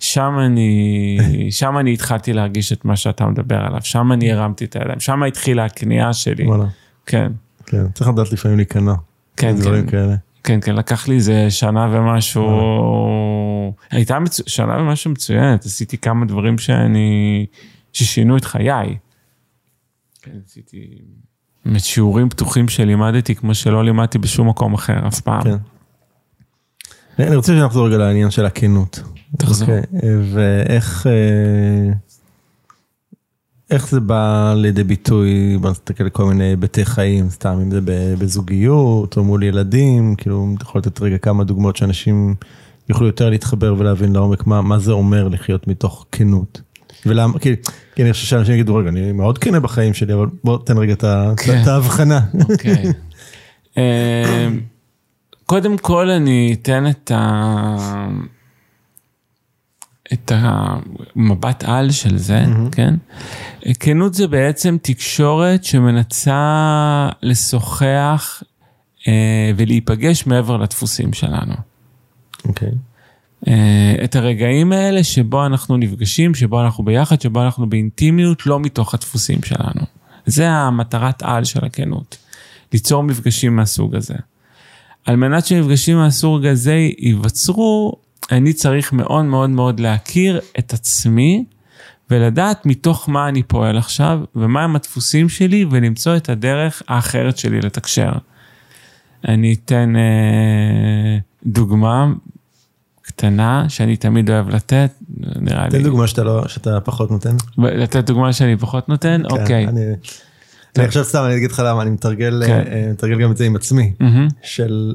שם 0.00 0.32
אני, 0.46 1.18
שם 1.50 1.78
אני 1.78 1.92
התחלתי 1.92 2.32
להרגיש 2.32 2.72
את 2.72 2.84
מה 2.84 2.96
שאתה 2.96 3.26
מדבר 3.26 3.56
עליו, 3.56 3.80
שם 3.82 4.12
אני 4.12 4.32
הרמתי 4.32 4.64
את 4.64 4.76
הידיים, 4.76 5.00
שם 5.00 5.22
התחילה 5.22 5.64
הכניעה 5.64 6.12
שלי. 6.12 6.46
וואלה. 6.46 6.64
כן. 7.06 7.32
כן, 7.66 7.88
צריך 7.94 8.10
לדעת 8.10 8.32
לפעמים 8.32 8.56
להיכנע. 8.56 8.94
כן, 9.36 9.56
כן. 9.64 9.86
כאלה. 9.86 10.14
כן, 10.44 10.60
כן, 10.60 10.74
לקח 10.74 11.08
לי 11.08 11.14
איזה 11.14 11.50
שנה 11.50 11.88
ומשהו, 11.92 12.44
הייתה 13.90 14.18
מצו... 14.18 14.42
שנה 14.46 14.78
ומשהו 14.78 15.10
מצוינת, 15.10 15.64
עשיתי 15.64 15.98
כמה 15.98 16.26
דברים 16.26 16.58
שאני, 16.58 17.46
ששינו 17.92 18.36
את 18.36 18.44
חיי. 18.44 18.96
כן, 20.22 20.30
עשיתי 20.46 20.98
באמת 21.66 21.80
שיעורים 21.80 22.28
פתוחים 22.28 22.68
שלימדתי 22.68 23.34
כמו 23.34 23.54
שלא 23.54 23.84
לימדתי 23.84 24.18
בשום 24.18 24.48
מקום 24.48 24.74
אחר 24.74 25.08
אף 25.08 25.20
פעם. 25.20 25.42
כן. 25.42 25.56
אני 27.18 27.36
רוצה 27.36 27.52
שנחזור 27.52 27.86
רגע 27.86 27.98
לעניין 27.98 28.30
של 28.30 28.46
הכנות. 28.46 29.02
תחזור. 29.38 29.68
אוקיי, 29.68 29.82
ואיך 30.32 31.06
אה, 31.06 31.92
איך 33.70 33.88
זה 33.88 34.00
בא 34.00 34.54
לידי 34.56 34.84
ביטוי, 34.84 35.58
בוא 35.60 35.70
נסתכל 35.70 36.04
על 36.04 36.10
כל 36.10 36.24
מיני 36.24 36.44
היבטי 36.44 36.84
חיים, 36.84 37.30
סתם 37.30 37.58
אם 37.62 37.70
זה 37.70 37.80
בזוגיות 38.18 39.16
או 39.16 39.24
מול 39.24 39.42
ילדים, 39.42 40.14
כאילו 40.14 40.48
אתה 40.56 40.64
יכול 40.64 40.78
לתת 40.78 41.00
רגע 41.00 41.18
כמה 41.18 41.44
דוגמאות 41.44 41.76
שאנשים 41.76 42.34
יוכלו 42.88 43.06
יותר 43.06 43.30
להתחבר 43.30 43.74
ולהבין 43.78 44.12
לעומק 44.12 44.46
מה, 44.46 44.62
מה 44.62 44.78
זה 44.78 44.92
אומר 44.92 45.28
לחיות 45.28 45.68
מתוך 45.68 46.06
כנות. 46.12 46.60
ולמה, 47.06 47.38
כי, 47.38 47.54
כי 47.94 48.02
אני 48.02 48.12
חושב 48.12 48.26
שאנשים 48.26 48.54
יגידו, 48.54 48.74
רגע, 48.76 48.88
אני 48.88 49.12
מאוד 49.12 49.38
כנה 49.38 49.60
בחיים 49.60 49.94
שלי, 49.94 50.14
אבל 50.14 50.26
בוא 50.44 50.58
תן 50.66 50.78
רגע 50.78 50.92
את 50.92 51.04
כן. 51.36 51.62
ההבחנה. 51.66 52.20
אוקיי. 52.50 52.84
אמ, 53.76 54.60
קודם 55.46 55.78
כל 55.78 56.10
אני 56.10 56.56
אתן 56.60 56.86
את 56.86 57.10
ה... 57.14 58.08
את 60.12 60.32
המבט 60.34 61.64
על 61.64 61.90
של 61.90 62.18
זה, 62.18 62.44
כן? 62.72 62.94
כנות 63.80 64.14
זה 64.14 64.26
בעצם 64.26 64.76
תקשורת 64.82 65.64
שמנסה 65.64 67.08
לשוחח 67.22 68.42
אה, 69.08 69.50
ולהיפגש 69.56 70.26
מעבר 70.26 70.56
לדפוסים 70.56 71.12
שלנו. 71.12 71.54
אוקיי. 72.44 72.68
אה, 72.68 72.74
את 74.04 74.16
הרגעים 74.16 74.72
האלה 74.72 75.04
שבו 75.04 75.46
אנחנו 75.46 75.76
נפגשים, 75.76 76.34
שבו 76.34 76.62
אנחנו 76.62 76.84
ביחד, 76.84 77.20
שבו 77.20 77.42
אנחנו 77.42 77.68
באינטימיות, 77.68 78.46
לא 78.46 78.60
מתוך 78.60 78.94
הדפוסים 78.94 79.38
שלנו. 79.44 79.80
זה 80.26 80.50
המטרת 80.50 81.22
על 81.22 81.44
של 81.44 81.64
הכנות, 81.64 82.16
ליצור 82.72 83.02
מפגשים 83.02 83.56
מהסוג 83.56 83.94
הזה. 83.94 84.14
על 85.04 85.16
מנת 85.16 85.46
שמפגשים 85.46 85.96
מהסוג 85.96 86.46
הזה 86.46 86.88
ייווצרו, 86.98 87.96
אני 88.32 88.52
צריך 88.52 88.92
מאוד 88.92 89.24
מאוד 89.24 89.50
מאוד 89.50 89.80
להכיר 89.80 90.40
את 90.58 90.72
עצמי 90.72 91.44
ולדעת 92.10 92.66
מתוך 92.66 93.08
מה 93.08 93.28
אני 93.28 93.42
פועל 93.42 93.78
עכשיו 93.78 94.20
ומהם 94.36 94.76
הדפוסים 94.76 95.28
שלי 95.28 95.64
ולמצוא 95.70 96.16
את 96.16 96.28
הדרך 96.28 96.82
האחרת 96.88 97.38
שלי 97.38 97.60
לתקשר. 97.60 98.12
אני 99.28 99.52
אתן 99.54 99.96
אה, 99.96 101.18
דוגמה 101.46 102.06
קטנה 103.16 103.68
שאני 103.68 103.96
תמיד 103.96 104.30
אוהב 104.30 104.48
לתת, 104.48 104.90
נראה 105.36 105.64
לי. 105.64 105.70
תן 105.70 105.82
דוגמה 105.82 106.06
שאתה 106.06 106.24
לא, 106.24 106.48
שאתה 106.48 106.80
פחות 106.80 107.10
נותן. 107.10 107.36
לתת 107.58 108.04
דוגמה 108.04 108.32
שאני 108.32 108.56
פחות 108.56 108.88
נותן? 108.88 109.22
כן, 109.28 109.40
אוקיי. 109.40 109.68
אני 109.68 109.80
אני 110.78 110.84
עכשיו 110.84 111.04
סתם, 111.04 111.22
אני 111.26 111.36
אגיד 111.36 111.50
לך 111.50 111.62
למה, 111.66 111.82
אני 111.82 111.90
מתרגל 111.90 112.42
כן. 112.46 112.64
אה, 112.66 112.88
מתרגל 112.92 113.22
גם 113.22 113.32
את 113.32 113.36
זה 113.36 113.44
עם 113.44 113.56
עצמי, 113.56 113.92
מהמם. 114.00 114.28
של, 114.42 114.94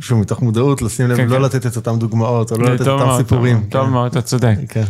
שוב, 0.00 0.20
מתוך 0.20 0.42
מודעות, 0.42 0.82
לשים 0.82 1.08
לב, 1.08 1.16
כן, 1.16 1.28
לא 1.28 1.36
כן. 1.36 1.42
לתת 1.42 1.66
את 1.66 1.76
אותם 1.76 1.98
דוגמאות, 1.98 2.52
או 2.52 2.58
לא 2.58 2.74
לתת 2.74 2.82
את 2.82 2.88
אותם 2.88 3.06
מאוד, 3.06 3.20
סיפורים. 3.20 3.66
טוב, 3.70 3.86
כן. 3.86 3.92
מאוד, 3.92 4.10
אתה 4.10 4.22
צודק. 4.22 4.56
כן. 4.68 4.84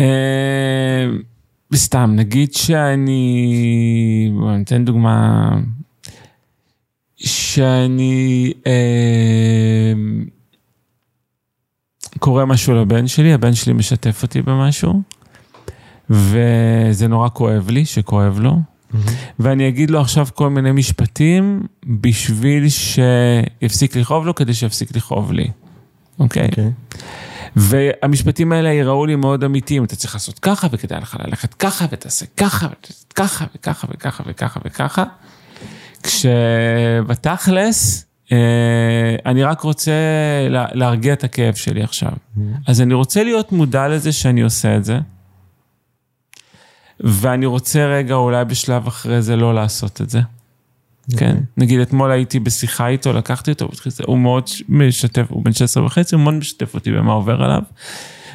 אה, 0.00 1.06
סתם, 1.74 2.12
נגיד 2.16 2.54
שאני, 2.54 4.32
בוא, 4.38 4.50
אני 4.54 4.62
אתן 4.62 4.84
דוגמה, 4.84 5.50
שאני 7.16 8.52
אה, 8.66 9.92
קורא 12.24 12.44
משהו 12.44 12.74
לבן 12.74 13.06
שלי, 13.06 13.32
הבן 13.32 13.54
שלי 13.54 13.72
משתף 13.72 14.22
אותי 14.22 14.42
במשהו, 14.42 15.02
וזה 16.10 17.08
נורא 17.08 17.28
כואב 17.28 17.70
לי, 17.70 17.84
שכואב 17.84 18.40
לו, 18.40 18.56
ואני 19.38 19.68
אגיד 19.68 19.90
לו 19.90 20.00
עכשיו 20.00 20.26
כל 20.34 20.50
מיני 20.50 20.72
משפטים 20.72 21.62
בשביל 21.86 22.64
שיפסיק 22.68 23.96
לכאוב 23.96 24.26
לו, 24.26 24.34
כדי 24.34 24.54
שיפסיק 24.54 24.96
לכאוב 24.96 25.32
לי, 25.32 25.50
אוקיי? 26.18 26.48
אוקיי. 26.48 26.70
והמשפטים 27.56 28.52
האלה 28.52 28.68
ייראו 28.68 29.06
לי 29.06 29.16
מאוד 29.16 29.44
אמיתיים, 29.44 29.84
אתה 29.84 29.96
צריך 29.96 30.14
לעשות 30.14 30.38
ככה, 30.38 30.66
וכדאי 30.70 31.00
לך 31.00 31.16
ללכת 31.24 31.54
ככה, 31.54 31.86
ותעשה 31.90 32.26
ככה, 32.36 32.66
ותעשה 32.66 33.04
ככה, 33.14 33.44
וככה, 33.54 33.86
וככה, 33.90 34.22
וככה, 34.26 34.60
וככה. 34.64 35.04
כשבתכלס, 36.02 38.04
אני 39.26 39.42
רק 39.42 39.60
רוצה 39.60 39.92
לה, 40.50 40.66
להרגיע 40.72 41.12
את 41.12 41.24
הכאב 41.24 41.54
שלי 41.54 41.82
עכשיו. 41.82 42.12
אז 42.66 42.80
אני 42.80 42.94
רוצה 42.94 43.24
להיות 43.24 43.52
מודע 43.52 43.88
לזה 43.88 44.12
שאני 44.12 44.40
עושה 44.40 44.76
את 44.76 44.84
זה, 44.84 44.98
ואני 47.00 47.46
רוצה 47.46 47.86
רגע 47.86 48.14
אולי 48.14 48.44
בשלב 48.44 48.86
אחרי 48.86 49.22
זה 49.22 49.36
לא 49.36 49.54
לעשות 49.54 50.00
את 50.00 50.10
זה. 50.10 50.20
כן, 51.16 51.36
נגיד 51.56 51.80
אתמול 51.80 52.10
הייתי 52.10 52.40
בשיחה 52.40 52.88
איתו, 52.88 53.12
לקחתי 53.12 53.50
אותו, 53.50 53.68
הוא 54.06 54.18
מאוד 54.18 54.44
משתף, 54.68 55.26
הוא 55.28 55.44
בן 55.44 55.52
16 55.52 55.84
וחצי, 55.84 56.14
הוא 56.14 56.24
מאוד 56.24 56.34
משתף 56.34 56.74
אותי 56.74 56.92
במה 56.92 57.12
עובר 57.12 57.42
עליו. 57.42 57.62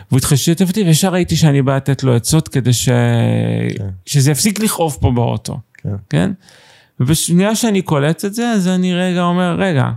והוא 0.10 0.18
התחיל 0.18 0.36
לשתף 0.36 0.68
אותי, 0.68 0.84
וישר 0.84 1.10
ראיתי 1.10 1.36
שאני 1.36 1.62
בא 1.62 1.76
לתת 1.76 2.04
לו 2.04 2.16
עצות 2.16 2.48
כדי 2.48 2.74
ש... 2.74 2.90
שזה 4.06 4.32
יפסיק 4.32 4.60
לכאוב 4.60 4.98
פה 5.02 5.12
באוטו, 5.12 5.60
כן. 5.74 5.96
כן? 6.10 6.32
ובשנייה 7.00 7.56
שאני 7.56 7.82
קולט 7.82 8.26
את 8.26 8.34
זה, 8.34 8.52
אז 8.52 8.68
אני 8.68 8.94
רגע 8.94 9.22
אומר, 9.22 9.56
רגע, 9.60 9.90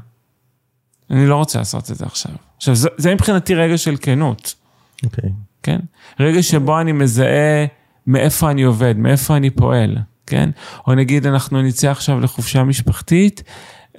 אני 1.11 1.27
לא 1.27 1.37
רוצה 1.37 1.59
לעשות 1.59 1.91
את 1.91 1.97
זה 1.97 2.05
עכשיו. 2.05 2.33
עכשיו, 2.57 2.75
זה, 2.75 2.89
זה 2.97 3.15
מבחינתי 3.15 3.55
רגע 3.55 3.79
של 3.79 3.97
כנות, 4.01 4.55
אוקיי. 5.05 5.31
כן? 5.63 5.79
רגע 6.21 6.43
שבו 6.43 6.81
אני 6.81 6.93
מזהה 6.93 7.67
מאיפה 8.07 8.51
אני 8.51 8.63
עובד, 8.63 8.95
מאיפה 8.99 9.37
אני 9.37 9.51
פועל, 9.51 9.97
כן? 10.27 10.51
או 10.87 10.95
נגיד 10.95 11.27
אנחנו 11.27 11.63
נצא 11.63 11.91
עכשיו 11.91 12.21
לחופשה 12.21 12.65
משפחתית, 12.65 13.43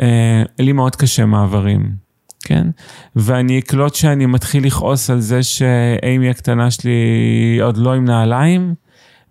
אה, 0.02 0.44
לי 0.60 0.72
מאוד 0.72 0.96
קשה 0.96 1.26
מעברים, 1.26 1.92
כן? 2.40 2.68
ואני 3.16 3.60
אקלוט 3.60 3.96
שאני 3.96 4.26
מתחיל 4.26 4.66
לכעוס 4.66 5.10
על 5.10 5.20
זה 5.20 5.44
שאימי 5.44 6.30
הקטנה 6.30 6.72
שלי 6.72 7.60
עוד 7.62 7.78
לא 7.78 7.94
עם 7.94 8.06
נעליים, 8.06 8.74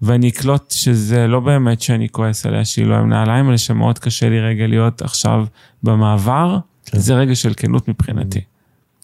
ואני 0.03 0.29
אקלוט 0.29 0.71
שזה 0.71 1.27
לא 1.27 1.41
באמת 1.41 1.81
שאני 1.83 2.09
כועס 2.09 2.47
עליה 2.47 2.65
שהיא 2.65 2.87
לא 2.87 2.95
עם 2.95 3.09
נעליים, 3.09 3.49
אלא 3.49 3.57
שמאוד 3.57 3.99
קשה 3.99 4.29
לי 4.29 4.41
רגע 4.41 4.67
להיות 4.67 5.03
עכשיו 5.03 5.47
במעבר, 5.83 6.59
כן. 6.87 6.99
זה 6.99 7.15
רגע 7.15 7.35
של 7.35 7.53
כנות 7.57 7.89
מבחינתי. 7.89 8.41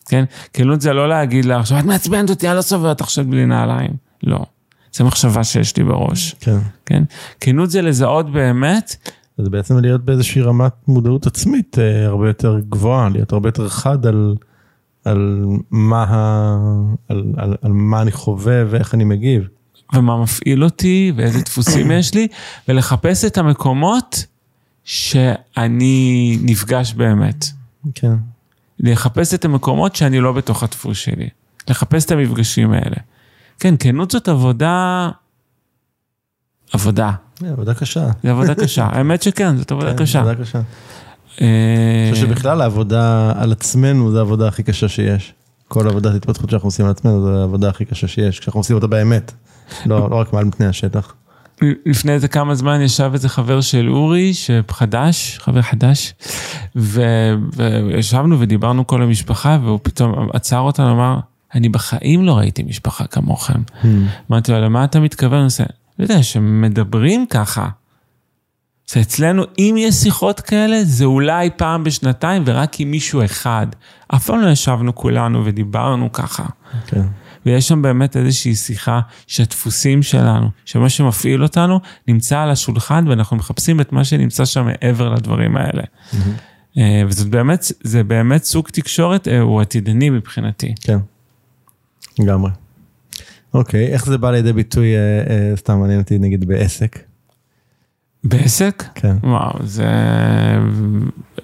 כן? 0.09 0.25
כנות 0.53 0.81
זה 0.81 0.93
לא 0.93 1.09
להגיד 1.09 1.45
לה 1.45 1.61
עכשיו, 1.61 1.79
את 1.79 1.85
מעצבנת 1.85 2.31
אותי, 2.31 2.49
אני 2.49 2.57
לא 2.57 2.63
סובר 2.63 2.89
אותך 2.89 3.05
עכשיו 3.05 3.25
בלי 3.25 3.47
נעליים. 3.47 3.91
לא. 4.23 4.45
זו 4.93 5.05
מחשבה 5.05 5.45
שיש 5.45 5.77
לי 5.77 5.85
בראש, 5.85 6.35
כן. 6.41 6.59
כן? 6.87 7.03
כנות 7.41 7.71
זה 7.71 7.83
לזהות 7.83 8.33
באמת, 8.33 8.97
זה 9.39 9.51
בעצם 9.51 9.79
להיות 9.79 10.05
באיזושהי 10.05 10.43
רמת 10.43 10.73
מודעות 10.89 11.27
עצמית 11.27 11.79
אה, 11.79 12.07
הרבה 12.07 12.29
יותר 12.29 12.59
גבוהה, 12.69 13.09
להיות 13.09 13.33
הרבה 13.33 13.49
יותר 13.49 13.69
חד 13.69 14.07
על, 14.07 14.37
על, 15.05 15.45
מה, 15.71 16.07
על, 17.09 17.25
על, 17.37 17.55
על 17.63 17.73
מה 17.73 18.03
אני 18.03 18.13
חווה 18.13 18.63
ואיך 18.71 18.95
אני 18.95 19.05
מגיב. 19.05 19.49
ומה 19.95 20.23
מפעיל 20.23 20.65
אותי, 20.65 21.13
ואיזה 21.17 21.43
דפוסים 21.43 21.91
יש 21.99 22.15
לי, 22.15 22.29
ולחפש 22.69 23.25
את 23.25 23.39
המקומות 23.39 24.25
שאני 24.85 26.39
נפגש 26.43 26.93
באמת. 26.93 27.45
כן. 27.95 28.13
לחפש 28.81 29.35
את 29.35 29.45
המקומות 29.45 29.97
שאני 29.97 30.21
לא 30.21 30.33
בתוך 30.33 30.63
הדפוס 30.63 30.99
שלי. 30.99 31.29
לחפש 31.69 32.05
את 32.05 32.11
המפגשים 32.11 32.73
האלה. 32.73 32.97
כן, 33.61 33.75
כנות 33.79 34.11
זאת 34.11 34.29
עבודה... 34.29 35.09
עבודה. 36.73 37.11
אה, 37.45 37.51
עבודה 37.51 37.75
קשה. 37.75 38.11
זו 38.23 38.31
עבודה 38.31 38.55
קשה. 38.55 38.89
האמת 38.93 39.23
שכן, 39.23 39.57
זאת 39.57 39.71
עבודה 39.71 39.91
כן, 39.91 39.97
קשה. 39.97 40.21
עבודה 40.21 40.35
קשה. 40.35 40.61
אה, 41.41 42.05
אני 42.07 42.15
חושב 42.15 42.27
שבכלל 42.27 42.61
העבודה 42.61 43.33
על 43.37 43.53
עצמנו 43.53 44.13
זה 44.13 44.19
העבודה 44.19 44.49
הכי 44.49 44.63
קשה 44.63 44.89
שיש. 44.89 45.35
כל 45.69 45.89
עבודת 45.89 46.15
התפתחות 46.15 46.51
שאנחנו 46.51 46.67
עושים 46.67 46.85
על 46.85 46.91
עצמנו 46.91 47.25
זה 47.25 47.41
העבודה 47.41 47.69
הכי 47.69 47.85
קשה 47.85 48.09
שיש, 48.09 48.41
כשאנחנו 48.41 48.61
עושים 48.61 48.77
אותה 48.77 48.87
באמת. 48.87 49.33
לא, 49.87 50.11
לא 50.11 50.17
רק 50.17 50.33
מעל 50.33 50.51
פני 50.57 50.67
השטח. 50.67 51.15
לפני 51.87 52.13
איזה 52.13 52.29
כמה 52.29 52.55
זמן 52.55 52.81
ישב 52.81 53.11
איזה 53.13 53.29
חבר 53.29 53.61
של 53.61 53.89
אורי, 53.89 54.35
שחדש, 54.35 55.39
חבר 55.43 55.63
חדש, 55.63 56.15
ו- 56.77 57.35
וישבנו 57.57 58.41
ודיברנו 58.41 58.87
כל 58.87 59.03
המשפחה, 59.03 59.59
והוא 59.63 59.79
פתאום 59.83 60.29
עצר 60.33 60.59
אותנו, 60.59 60.93
אמר, 60.93 61.19
אני 61.55 61.69
בחיים 61.69 62.25
לא 62.25 62.33
ראיתי 62.33 62.63
משפחה 62.63 63.07
כמוכם. 63.07 63.61
אמרתי 64.31 64.53
לו, 64.53 64.61
למה 64.61 64.85
אתה 64.85 65.01
מתכוון? 65.01 65.39
הוא 65.39 65.47
עושה, 65.47 65.65
לא 65.99 66.05
יודע, 66.05 66.23
שמדברים 66.23 67.27
ככה. 67.31 67.69
אז 68.91 68.97
אצלנו, 69.03 69.43
אם 69.59 69.75
יש 69.79 69.95
שיחות 69.95 70.41
כאלה, 70.41 70.85
זה 70.85 71.05
אולי 71.05 71.51
פעם 71.57 71.85
בשנתיים 71.85 72.43
ורק 72.47 72.81
עם 72.81 72.91
מישהו 72.91 73.25
אחד. 73.25 73.67
אף 74.15 74.27
פעם 74.27 74.41
לא 74.41 74.49
ישבנו 74.49 74.95
כולנו 74.95 75.45
ודיברנו 75.45 76.13
ככה. 76.13 76.45
כן. 76.87 77.03
ויש 77.47 77.69
שם 77.69 77.83
באמת 77.83 78.17
איזושהי 78.17 78.55
שיחה 78.55 79.01
שהדפוסים 79.27 80.03
שלנו, 80.03 80.51
שמה 80.65 80.89
שמפעיל 80.89 81.43
אותנו, 81.43 81.81
נמצא 82.09 82.41
על 82.41 82.51
השולחן 82.51 83.09
ואנחנו 83.09 83.37
מחפשים 83.37 83.81
את 83.81 83.93
מה 83.93 84.05
שנמצא 84.05 84.45
שם 84.45 84.67
מעבר 84.67 85.15
לדברים 85.15 85.57
האלה. 85.57 85.83
Mm-hmm. 85.83 86.79
וזאת 87.09 87.29
באמת, 87.29 87.65
זה 87.83 88.05
באמת 88.05 88.45
סוג 88.45 88.69
תקשורת, 88.69 89.29
אה, 89.29 89.41
הוא 89.41 89.61
עתידני 89.61 90.11
מבחינתי. 90.11 90.75
כן, 90.81 90.99
לגמרי. 92.19 92.51
אוקיי, 93.55 93.87
איך 93.87 94.07
זה 94.07 94.19
בא 94.19 94.31
לידי 94.31 94.53
ביטוי, 94.53 94.95
אה, 94.95 95.01
אה, 95.01 95.57
סתם 95.57 95.79
מעניין 95.79 96.01
אותי 96.01 96.19
נגיד 96.19 96.49
בעסק? 96.49 96.99
בעסק? 98.25 98.85
כן. 98.95 99.17
וואו, 99.23 99.67
זה... 99.67 99.87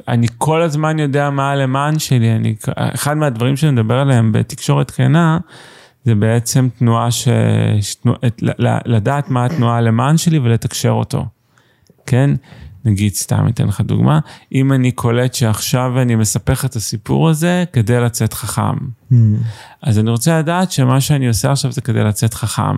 אני 0.09 0.26
כל 0.38 0.62
הזמן 0.62 0.99
יודע 0.99 1.30
מה 1.30 1.51
הלמען 1.51 1.99
שלי, 1.99 2.36
אני... 2.36 2.55
אחד 2.76 3.16
מהדברים 3.16 3.57
שאני 3.57 3.72
מדבר 3.72 3.95
עליהם 3.95 4.32
בתקשורת 4.32 4.90
כנה, 4.90 5.38
זה 6.05 6.14
בעצם 6.14 6.68
תנועה 6.78 7.11
ש... 7.11 7.28
שתנוע... 7.80 8.14
לדעת 8.86 9.30
מה 9.30 9.44
התנועה 9.44 9.76
הלמען 9.76 10.16
שלי 10.16 10.38
ולתקשר 10.38 10.90
אותו, 10.90 11.26
כן? 12.07 12.30
נגיד, 12.84 13.14
סתם 13.14 13.48
אתן 13.48 13.66
לך 13.66 13.80
דוגמה, 13.80 14.18
אם 14.52 14.72
אני 14.72 14.92
קולט 14.92 15.34
שעכשיו 15.34 16.02
אני 16.02 16.14
מספר 16.14 16.52
את 16.64 16.76
הסיפור 16.76 17.28
הזה 17.28 17.64
כדי 17.72 18.00
לצאת 18.00 18.32
חכם, 18.32 18.76
mm. 19.12 19.14
אז 19.82 19.98
אני 19.98 20.11
רוצה 20.11 20.38
לדעת 20.38 20.72
שמה 20.72 21.00
שאני 21.00 21.28
עושה 21.28 21.52
עכשיו 21.52 21.72
זה 21.72 21.80
כדי 21.80 22.05
לצאת 22.05 22.34
חכם. 22.34 22.76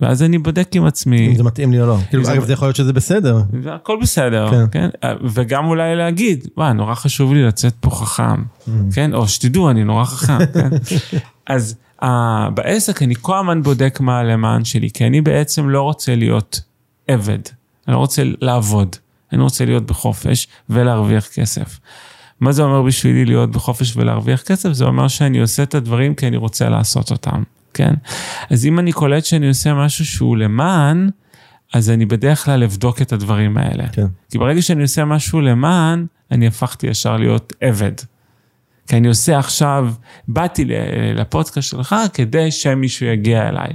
ואז 0.00 0.22
אני 0.22 0.38
בודק 0.38 0.68
עם 0.74 0.84
עצמי. 0.84 1.28
אם 1.28 1.34
זה 1.34 1.42
מתאים 1.42 1.72
לי 1.72 1.80
או 1.80 1.86
לא. 1.86 1.98
כאילו, 2.08 2.32
אגב, 2.32 2.44
זה 2.44 2.52
יכול 2.52 2.68
להיות 2.68 2.76
שזה 2.76 2.92
בסדר. 2.92 3.42
הכל 3.72 3.98
בסדר, 4.02 4.50
כן. 4.50 4.64
כן? 4.70 4.88
וגם 5.32 5.66
אולי 5.66 5.96
להגיד, 5.96 6.48
וואי, 6.56 6.74
נורא 6.74 6.94
חשוב 6.94 7.34
לי 7.34 7.44
לצאת 7.44 7.74
פה 7.80 7.90
חכם, 7.90 8.42
mm. 8.42 8.70
כן? 8.94 9.14
או 9.14 9.28
שתדעו, 9.28 9.70
אני 9.70 9.84
נורא 9.84 10.04
חכם, 10.04 10.38
כן? 10.54 10.68
אז 11.46 11.76
uh, 12.04 12.50
בעסק 12.54 13.02
אני 13.02 13.14
כל 13.20 13.38
הזמן 13.38 13.62
בודק 13.62 13.98
מה 14.00 14.18
הלמען 14.18 14.64
שלי, 14.64 14.90
כי 14.90 15.06
אני 15.06 15.20
בעצם 15.20 15.68
לא 15.68 15.82
רוצה 15.82 16.14
להיות 16.14 16.60
עבד, 17.08 17.38
אני 17.86 17.94
לא 17.94 17.98
רוצה 17.98 18.22
לעבוד. 18.40 18.96
אני 19.34 19.42
רוצה 19.42 19.64
להיות 19.64 19.86
בחופש 19.86 20.48
ולהרוויח 20.70 21.28
כסף. 21.28 21.80
מה 22.40 22.52
זה 22.52 22.62
אומר 22.62 22.82
בשבילי 22.82 23.24
להיות 23.24 23.50
בחופש 23.50 23.96
ולהרוויח 23.96 24.42
כסף? 24.42 24.72
זה 24.72 24.84
אומר 24.84 25.08
שאני 25.08 25.38
עושה 25.38 25.62
את 25.62 25.74
הדברים 25.74 26.14
כי 26.14 26.26
אני 26.26 26.36
רוצה 26.36 26.68
לעשות 26.68 27.10
אותם, 27.10 27.42
כן? 27.74 27.94
אז 28.50 28.66
אם 28.66 28.78
אני 28.78 28.92
קולט 28.92 29.24
שאני 29.24 29.48
עושה 29.48 29.74
משהו 29.74 30.06
שהוא 30.06 30.36
למען, 30.36 31.10
אז 31.72 31.90
אני 31.90 32.06
בדרך 32.06 32.44
כלל 32.44 32.62
אבדוק 32.62 33.02
את 33.02 33.12
הדברים 33.12 33.56
האלה. 33.56 33.88
כן. 33.88 34.06
כי 34.30 34.38
ברגע 34.38 34.62
שאני 34.62 34.82
עושה 34.82 35.04
משהו 35.04 35.40
למען, 35.40 36.06
אני 36.30 36.46
הפכתי 36.46 36.86
ישר 36.86 37.16
להיות 37.16 37.52
עבד. 37.60 37.92
כי 38.86 38.96
אני 38.96 39.08
עושה 39.08 39.38
עכשיו, 39.38 39.92
באתי 40.28 40.64
לפודקאסט 41.14 41.68
שלך 41.68 41.96
כדי 42.14 42.50
שמישהו 42.50 43.06
יגיע 43.06 43.48
אליי. 43.48 43.68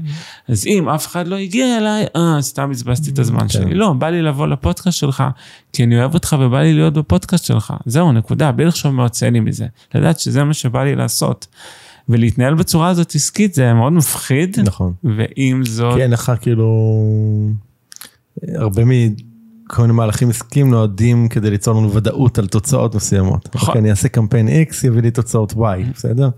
אז 0.47 0.67
אם 0.67 0.89
אף 0.89 1.07
אחד 1.07 1.27
לא 1.27 1.35
הגיע 1.35 1.77
אליי, 1.77 2.05
אה, 2.15 2.41
סתם 2.41 2.69
בזבזתי 2.69 3.11
את 3.11 3.19
הזמן 3.19 3.39
כן. 3.39 3.49
שלי. 3.49 3.73
לא, 3.73 3.93
בא 3.93 4.09
לי 4.09 4.21
לבוא 4.21 4.47
לפודקאסט 4.47 4.97
שלך, 4.97 5.23
כי 5.73 5.83
אני 5.83 5.99
אוהב 5.99 6.13
אותך 6.13 6.35
ובא 6.39 6.61
לי 6.61 6.73
להיות 6.73 6.93
בפודקאסט 6.93 7.45
שלך. 7.45 7.73
זהו, 7.85 8.11
נקודה, 8.11 8.51
בלי 8.51 8.65
לחשוב 8.65 8.91
מה 8.91 9.03
יוצא 9.03 9.29
לי 9.29 9.39
מזה. 9.39 9.65
לדעת 9.95 10.19
שזה 10.19 10.43
מה 10.43 10.53
שבא 10.53 10.83
לי 10.83 10.95
לעשות. 10.95 11.47
ולהתנהל 12.09 12.53
בצורה 12.55 12.89
הזאת 12.89 13.15
עסקית 13.15 13.53
זה 13.53 13.73
מאוד 13.73 13.93
מפחיד. 13.93 14.59
נכון. 14.59 14.93
ועם 15.03 15.65
זאת... 15.65 15.95
כי 15.95 16.01
אין 16.01 16.11
לך 16.11 16.31
כאילו... 16.41 16.67
הרבה 18.55 18.85
מ... 18.85 18.89
כל 19.69 19.81
מיני 19.81 19.93
מהלכים 19.93 20.29
עסקיים 20.29 20.69
נועדים 20.71 21.29
כדי 21.29 21.49
ליצור 21.49 21.79
לנו 21.79 21.93
ודאות 21.93 22.37
על 22.37 22.47
תוצאות 22.47 22.95
מסוימות. 22.95 23.55
נכון. 23.55 23.67
אוקיי, 23.67 23.81
אני 23.81 23.89
אעשה 23.89 24.09
קמפיין 24.09 24.47
X, 24.47 24.87
יביא 24.87 25.01
לי 25.01 25.11
תוצאות 25.11 25.53
Y, 25.53 25.57
בסדר? 25.95 26.29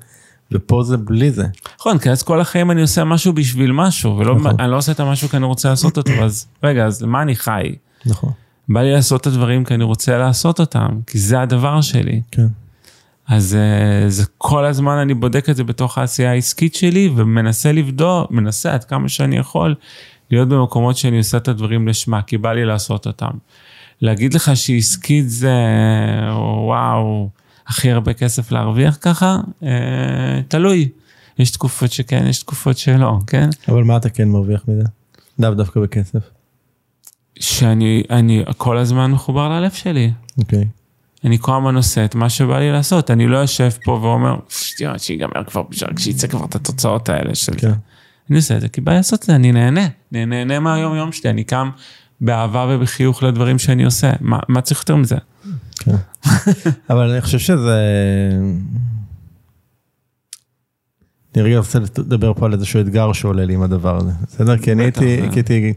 ופה 0.51 0.83
זה 0.83 0.97
בלי 0.97 1.31
זה. 1.31 1.45
נכון, 1.79 1.97
כי 1.97 2.09
אז 2.09 2.23
כל 2.23 2.41
החיים 2.41 2.71
אני 2.71 2.81
עושה 2.81 3.03
משהו 3.03 3.33
בשביל 3.33 3.71
משהו, 3.71 4.17
ולא, 4.17 4.35
נכון. 4.35 4.59
אני 4.59 4.71
לא 4.71 4.77
עושה 4.77 4.91
את 4.91 4.99
המשהו 4.99 5.29
כי 5.29 5.37
אני 5.37 5.45
רוצה 5.45 5.69
לעשות 5.69 5.97
אותו, 5.97 6.11
אז 6.23 6.47
רגע, 6.63 6.85
אז 6.85 7.01
למה 7.01 7.21
אני 7.21 7.35
חי? 7.35 7.75
נכון. 8.05 8.31
בא 8.69 8.81
לי 8.81 8.91
לעשות 8.91 9.21
את 9.21 9.27
הדברים 9.27 9.63
כי 9.65 9.73
אני 9.73 9.83
רוצה 9.83 10.17
לעשות 10.17 10.59
אותם, 10.59 10.99
כי 11.07 11.19
זה 11.19 11.41
הדבר 11.41 11.81
שלי. 11.81 12.21
כן. 12.31 12.47
אז 13.27 13.55
אה, 13.55 14.09
זה 14.09 14.23
כל 14.37 14.65
הזמן 14.65 14.97
אני 14.97 15.13
בודק 15.13 15.49
את 15.49 15.55
זה 15.55 15.63
בתוך 15.63 15.97
העשייה 15.97 16.31
העסקית 16.31 16.75
שלי, 16.75 17.09
ומנסה 17.15 17.71
לבדוק, 17.71 18.31
מנסה 18.31 18.73
עד 18.73 18.83
כמה 18.83 19.09
שאני 19.09 19.37
יכול, 19.37 19.75
להיות 20.31 20.49
במקומות 20.49 20.97
שאני 20.97 21.17
עושה 21.17 21.37
את 21.37 21.47
הדברים 21.47 21.87
לשמה, 21.87 22.21
כי 22.21 22.37
בא 22.37 22.53
לי 22.53 22.65
לעשות 22.65 23.07
אותם. 23.07 23.31
להגיד 24.01 24.33
לך 24.33 24.51
שעסקית 24.55 25.29
זה, 25.29 25.53
וואו, 26.65 27.29
הכי 27.67 27.91
הרבה 27.91 28.13
כסף 28.13 28.51
להרוויח 28.51 28.97
ככה, 29.01 29.37
אה, 29.63 30.41
תלוי. 30.47 30.89
יש 31.39 31.51
תקופות 31.51 31.91
שכן, 31.91 32.27
יש 32.27 32.39
תקופות 32.39 32.77
שלא, 32.77 33.17
כן? 33.27 33.49
אבל 33.67 33.83
מה 33.83 33.97
אתה 33.97 34.09
כן 34.09 34.29
מרוויח 34.29 34.61
מזה? 34.67 34.83
לאו 35.39 35.53
דווקא 35.53 35.79
בכסף. 35.79 36.19
שאני 37.39 38.03
אני 38.09 38.43
כל 38.57 38.77
הזמן 38.77 39.11
מחובר 39.11 39.49
ללב 39.49 39.71
שלי. 39.71 40.11
אוקיי. 40.37 40.61
Okay. 40.61 40.81
אני 41.23 41.37
כל 41.41 41.55
הזמן 41.57 41.75
עושה 41.75 42.05
את 42.05 42.15
מה 42.15 42.29
שבא 42.29 42.59
לי 42.59 42.71
לעשות, 42.71 43.11
אני 43.11 43.27
לא 43.27 43.37
יושב 43.37 43.69
פה 43.83 43.91
ואומר, 43.91 44.35
שטויות, 44.49 44.99
שיגמר 44.99 45.43
כבר, 45.47 45.63
שיצא 45.97 46.27
כבר 46.27 46.45
את 46.45 46.55
התוצאות 46.55 47.09
האלה 47.09 47.35
של 47.35 47.51
כן. 47.51 47.59
זה. 47.59 47.73
אני 48.31 48.37
עושה 48.37 48.55
את 48.55 48.61
זה 48.61 48.69
כי 48.69 48.81
בא 48.81 48.93
לעשות 48.93 49.19
את 49.19 49.25
זה, 49.25 49.35
אני 49.35 49.51
נהנה, 49.51 49.87
אני 50.11 50.25
נהנה 50.25 50.59
מהיום 50.59 50.95
יום 50.95 51.11
שלי, 51.11 51.29
אני 51.29 51.43
קם 51.43 51.69
באהבה 52.21 52.67
ובחיוך 52.69 53.23
לדברים 53.23 53.59
שאני 53.59 53.83
עושה, 53.83 54.11
מה, 54.21 54.39
מה 54.47 54.61
צריך 54.61 54.79
יותר 54.79 54.95
מזה? 54.95 55.15
כן. 55.79 55.95
אבל 56.89 57.09
אני 57.09 57.21
חושב 57.21 57.39
שזה... 57.39 57.79
אני 61.35 61.43
רגע 61.43 61.57
רוצה 61.57 61.79
לדבר 61.79 62.33
פה 62.33 62.45
על 62.45 62.53
איזשהו 62.53 62.81
אתגר 62.81 63.13
שעולה 63.13 63.45
לי 63.45 63.53
עם 63.53 63.61
הדבר 63.61 63.97
הזה, 63.97 64.11
בסדר? 64.27 64.57
כי 64.57 64.71
אני 64.71 64.83
הייתי, 64.83 65.21
כי 65.31 65.39
הייתי, 65.39 65.73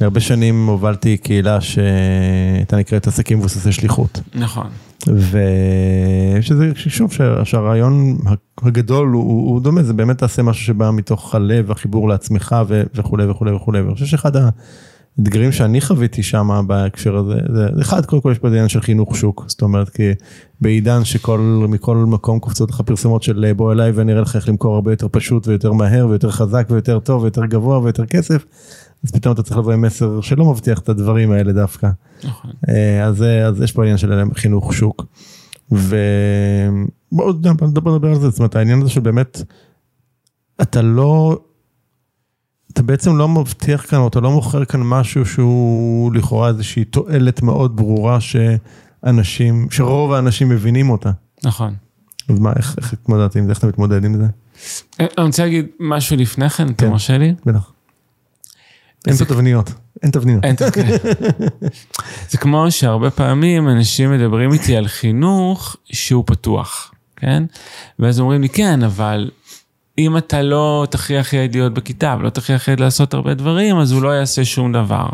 הרבה 0.00 0.20
שנים 0.20 0.66
הובלתי 0.66 1.16
קהילה 1.16 1.60
שהייתה 1.60 2.76
נקראת 2.76 3.06
עסקים 3.06 3.38
מבוססי 3.38 3.72
שליחות. 3.72 4.20
נכון. 4.34 4.66
ושזה, 5.06 6.72
שוב, 6.74 7.12
שהרעיון 7.44 8.18
הגדול 8.62 9.08
הוא, 9.08 9.50
הוא 9.50 9.60
דומה, 9.60 9.82
זה 9.82 9.92
באמת 9.92 10.18
תעשה 10.18 10.42
משהו 10.42 10.64
שבא 10.64 10.90
מתוך 10.90 11.34
הלב, 11.34 11.70
החיבור 11.70 12.08
לעצמך 12.08 12.56
וכולי 12.94 13.26
וכולי 13.26 13.52
וכולי. 13.52 13.80
ואני 13.80 13.94
חושב 13.94 14.06
שאחד 14.06 14.32
האתגרים 14.36 15.52
שאני 15.52 15.80
חוויתי 15.80 16.22
שם 16.22 16.64
בהקשר 16.66 17.16
הזה, 17.16 17.38
זה 17.54 17.68
אחד, 17.80 18.06
קודם 18.06 18.22
כל 18.22 18.30
יש 18.32 18.38
פה 18.38 18.48
עניין 18.48 18.68
של 18.68 18.80
חינוך 18.80 19.16
שוק, 19.16 19.44
זאת 19.48 19.62
אומרת, 19.62 19.88
כי 19.88 20.12
בעידן 20.60 21.04
שכל, 21.04 21.66
מכל 21.68 21.96
מקום 21.96 22.38
קופצות 22.38 22.70
לך 22.70 22.80
פרסומות 22.80 23.22
של 23.22 23.52
בוא 23.56 23.72
אליי 23.72 23.90
ואני 23.90 24.12
אראה 24.12 24.22
לך 24.22 24.36
איך 24.36 24.48
למכור 24.48 24.74
הרבה 24.74 24.92
יותר 24.92 25.06
פשוט 25.10 25.48
ויותר 25.48 25.72
מהר 25.72 26.06
ויותר 26.08 26.30
חזק 26.30 26.66
ויותר 26.70 26.98
טוב 26.98 27.22
ויותר 27.22 27.44
גבוה 27.46 27.78
ויותר 27.78 28.06
כסף. 28.06 28.44
אז 29.04 29.10
פתאום 29.10 29.34
אתה 29.34 29.42
צריך 29.42 29.56
לבוא 29.56 29.72
עם 29.72 29.82
מסר 29.82 30.20
שלא 30.20 30.44
מבטיח 30.44 30.78
את 30.78 30.88
הדברים 30.88 31.30
האלה 31.30 31.52
דווקא. 31.52 31.90
נכון. 32.24 32.50
אה, 32.68 33.04
אז, 33.04 33.22
אז 33.22 33.60
יש 33.62 33.72
פה 33.72 33.82
עניין 33.82 33.98
של 33.98 34.22
חינוך 34.34 34.74
שוק. 34.74 35.06
ובואו 35.70 37.32
נדבר 37.62 38.08
על 38.08 38.20
זה, 38.20 38.30
זאת 38.30 38.38
אומרת 38.38 38.56
העניין 38.56 38.80
הזה 38.82 38.90
שבאמת 38.90 39.42
אתה 40.62 40.82
לא, 40.82 41.38
אתה 42.72 42.82
בעצם 42.82 43.16
לא 43.16 43.28
מבטיח 43.28 43.90
כאן 43.90 43.98
או 43.98 44.08
אתה 44.08 44.20
לא 44.20 44.30
מוכר 44.30 44.64
כאן 44.64 44.80
משהו 44.80 45.26
שהוא 45.26 46.14
לכאורה 46.14 46.48
איזושהי 46.48 46.84
תועלת 46.84 47.42
מאוד 47.42 47.76
ברורה 47.76 48.18
שאנשים, 48.20 49.66
שרוב 49.70 50.12
האנשים 50.12 50.48
מבינים 50.48 50.90
אותה. 50.90 51.10
נכון. 51.44 51.74
אז 52.28 52.38
מה, 52.38 52.52
איך, 52.56 52.74
איך 52.78 52.92
התמודדת 52.92 53.36
עם 53.36 53.44
זה, 53.44 53.50
איך 53.50 53.58
אתה 53.58 53.66
מתמודד 53.66 54.04
עם 54.04 54.16
זה? 54.16 54.26
אה, 55.00 55.06
אני 55.18 55.26
רוצה 55.26 55.42
להגיד 55.42 55.66
משהו 55.80 56.16
לפני 56.16 56.50
כן, 56.50 56.66
אתה 56.66 56.84
כן. 56.84 56.90
מרשה 56.90 57.18
לי? 57.18 57.34
בטח. 57.46 57.73
אין 59.06 59.16
פה 59.16 59.24
תבניות, 59.24 59.72
אין 60.02 60.10
תבניות. 60.10 60.44
זה 62.30 62.38
כמו 62.38 62.70
שהרבה 62.70 63.10
פעמים 63.10 63.68
אנשים 63.68 64.12
מדברים 64.12 64.52
איתי 64.52 64.76
על 64.76 64.88
חינוך 64.88 65.76
שהוא 65.84 66.24
פתוח, 66.26 66.92
כן? 67.16 67.42
ואז 67.98 68.20
אומרים 68.20 68.42
לי, 68.42 68.48
כן, 68.48 68.82
אבל 68.82 69.30
אם 69.98 70.16
אתה 70.16 70.42
לא 70.42 70.86
תכריח 70.90 71.32
ילד 71.32 71.54
להיות 71.54 71.74
בכיתה 71.74 72.16
ולא 72.18 72.30
תכריח 72.30 72.68
ילד 72.68 72.80
לעשות 72.80 73.14
הרבה 73.14 73.34
דברים, 73.34 73.78
אז 73.78 73.92
הוא 73.92 74.02
לא 74.02 74.08
יעשה 74.08 74.44
שום 74.44 74.72
דבר. 74.72 75.08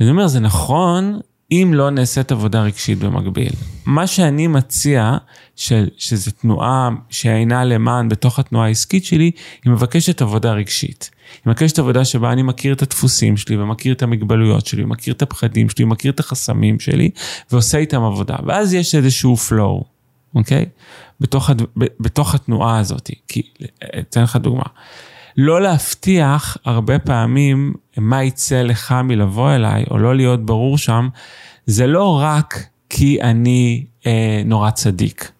ואני 0.00 0.10
אומר, 0.10 0.26
זה 0.26 0.40
נכון 0.40 1.20
אם 1.52 1.70
לא 1.74 1.90
נעשית 1.90 2.32
עבודה 2.32 2.62
רגשית 2.62 2.98
במקביל. 2.98 3.52
מה 3.86 4.06
שאני 4.06 4.46
מציע, 4.46 5.16
ש, 5.56 5.72
שזה 5.96 6.30
תנועה 6.30 6.90
שאינה 7.10 7.64
למען 7.64 8.08
בתוך 8.08 8.38
התנועה 8.38 8.66
העסקית 8.66 9.04
שלי, 9.04 9.30
היא 9.64 9.72
מבקשת 9.72 10.22
עבודה 10.22 10.52
רגשית. 10.52 11.10
היא 11.34 11.50
מבקשת 11.50 11.78
עבודה 11.78 12.04
שבה 12.04 12.32
אני 12.32 12.42
מכיר 12.42 12.72
את 12.72 12.82
הדפוסים 12.82 13.36
שלי 13.36 13.56
ומכיר 13.56 13.92
את 13.92 14.02
המגבלויות 14.02 14.66
שלי, 14.66 14.84
מכיר 14.84 15.14
את 15.14 15.22
הפחדים 15.22 15.68
שלי, 15.68 15.84
מכיר 15.84 16.12
את 16.12 16.20
החסמים 16.20 16.80
שלי, 16.80 17.10
ועושה 17.52 17.78
איתם 17.78 18.02
עבודה. 18.02 18.36
ואז 18.46 18.74
יש 18.74 18.94
איזשהו 18.94 19.36
flow, 19.48 19.84
אוקיי? 20.34 20.66
בתוך, 21.20 21.50
הד... 21.50 21.62
בתוך 22.00 22.34
התנועה 22.34 22.78
הזאת. 22.78 23.10
כי, 23.28 23.42
אתן 23.98 24.22
לך 24.22 24.36
דוגמה. 24.36 24.64
לא 25.36 25.60
להבטיח 25.60 26.56
הרבה 26.64 26.98
פעמים 26.98 27.74
מה 27.96 28.24
יצא 28.24 28.62
לך 28.62 28.94
מלבוא 29.04 29.52
אליי, 29.52 29.84
או 29.90 29.98
לא 29.98 30.16
להיות 30.16 30.46
ברור 30.46 30.78
שם, 30.78 31.08
זה 31.66 31.86
לא 31.86 32.18
רק 32.22 32.66
כי 32.90 33.22
אני 33.22 33.84
אה, 34.06 34.42
נורא 34.44 34.70
צדיק, 34.70 35.30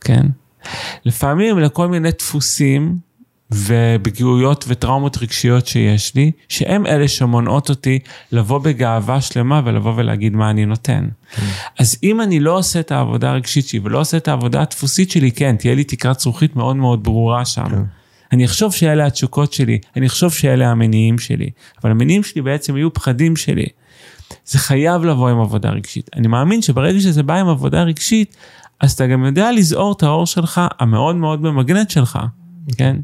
כן? 0.00 0.26
לפעמים 1.04 1.58
לכל 1.58 1.88
מיני 1.88 2.10
דפוסים 2.10 2.98
ופגיעויות 3.52 4.64
וטראומות 4.68 5.16
רגשיות 5.22 5.66
שיש 5.66 6.14
לי, 6.14 6.30
שהם 6.48 6.86
אלה 6.86 7.08
שמונעות 7.08 7.70
אותי 7.70 7.98
לבוא 8.32 8.58
בגאווה 8.58 9.20
שלמה 9.20 9.60
ולבוא 9.64 9.92
ולהגיד 9.96 10.36
מה 10.36 10.50
אני 10.50 10.66
נותן. 10.66 11.08
כן. 11.36 11.46
אז 11.78 11.96
אם 12.02 12.20
אני 12.20 12.40
לא 12.40 12.58
עושה 12.58 12.80
את 12.80 12.92
העבודה 12.92 13.30
הרגשית 13.30 13.68
שלי 13.68 13.80
ולא 13.84 14.00
עושה 14.00 14.16
את 14.16 14.28
העבודה 14.28 14.62
הדפוסית 14.62 15.10
שלי, 15.10 15.32
כן, 15.32 15.56
תהיה 15.56 15.74
לי 15.74 15.84
תקרת 15.84 16.20
זכוכית 16.20 16.56
מאוד 16.56 16.76
מאוד 16.76 17.04
ברורה 17.04 17.44
שם. 17.44 17.68
כן. 17.68 17.82
אני 18.34 18.44
אחשוב 18.44 18.72
שאלה 18.72 19.06
התשוקות 19.06 19.52
שלי, 19.52 19.78
אני 19.96 20.06
אחשוב 20.06 20.32
שאלה 20.32 20.70
המניעים 20.70 21.18
שלי, 21.18 21.50
אבל 21.82 21.90
המניעים 21.90 22.22
שלי 22.22 22.42
בעצם 22.42 22.76
יהיו 22.76 22.92
פחדים 22.94 23.36
שלי. 23.36 23.66
זה 24.46 24.58
חייב 24.58 25.04
לבוא 25.04 25.30
עם 25.30 25.40
עבודה 25.40 25.70
רגשית. 25.70 26.10
אני 26.16 26.28
מאמין 26.28 26.62
שברגע 26.62 27.00
שזה 27.00 27.22
בא 27.22 27.34
עם 27.34 27.48
עבודה 27.48 27.82
רגשית, 27.82 28.36
אז 28.80 28.92
אתה 28.92 29.06
גם 29.06 29.24
יודע 29.24 29.52
לזהור 29.52 29.92
את 29.92 30.02
האור 30.02 30.26
שלך, 30.26 30.60
המאוד 30.78 31.16
מאוד 31.16 31.42
במגנט 31.42 31.90
שלך, 31.90 32.18
כן? 32.76 32.96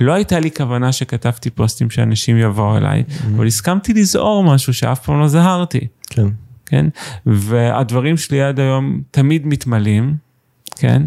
לא 0.00 0.12
הייתה 0.12 0.40
לי 0.40 0.50
כוונה 0.50 0.92
שכתבתי 0.92 1.50
פוסטים 1.50 1.90
שאנשים 1.90 2.36
יבואו 2.36 2.76
אליי, 2.76 3.04
mm-hmm. 3.08 3.26
אבל 3.36 3.46
הסכמתי 3.46 3.92
לזהור 3.92 4.44
משהו 4.44 4.74
שאף 4.74 5.04
פעם 5.04 5.20
לא 5.20 5.28
זהרתי. 5.28 5.86
כן. 6.10 6.26
כן? 6.66 6.86
והדברים 7.26 8.16
שלי 8.16 8.42
עד 8.42 8.60
היום 8.60 9.00
תמיד 9.10 9.46
מתמלאים, 9.46 10.14
כן? 10.76 11.02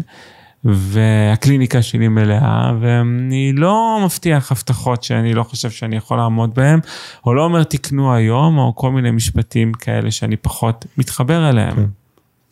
והקליניקה 0.64 1.82
שלי 1.82 2.08
מלאה, 2.08 2.72
ואני 2.80 3.52
לא 3.52 4.00
מבטיח 4.04 4.52
הבטחות 4.52 5.02
שאני 5.02 5.34
לא 5.34 5.42
חושב 5.42 5.70
שאני 5.70 5.96
יכול 5.96 6.16
לעמוד 6.16 6.54
בהן, 6.54 6.80
או 7.26 7.34
לא 7.34 7.44
אומר 7.44 7.62
תקנו 7.62 8.14
היום, 8.14 8.58
או 8.58 8.74
כל 8.76 8.90
מיני 8.90 9.10
משפטים 9.10 9.72
כאלה 9.72 10.10
שאני 10.10 10.36
פחות 10.36 10.86
מתחבר 10.98 11.48
אליהם. 11.48 11.76
כן. 11.76 11.84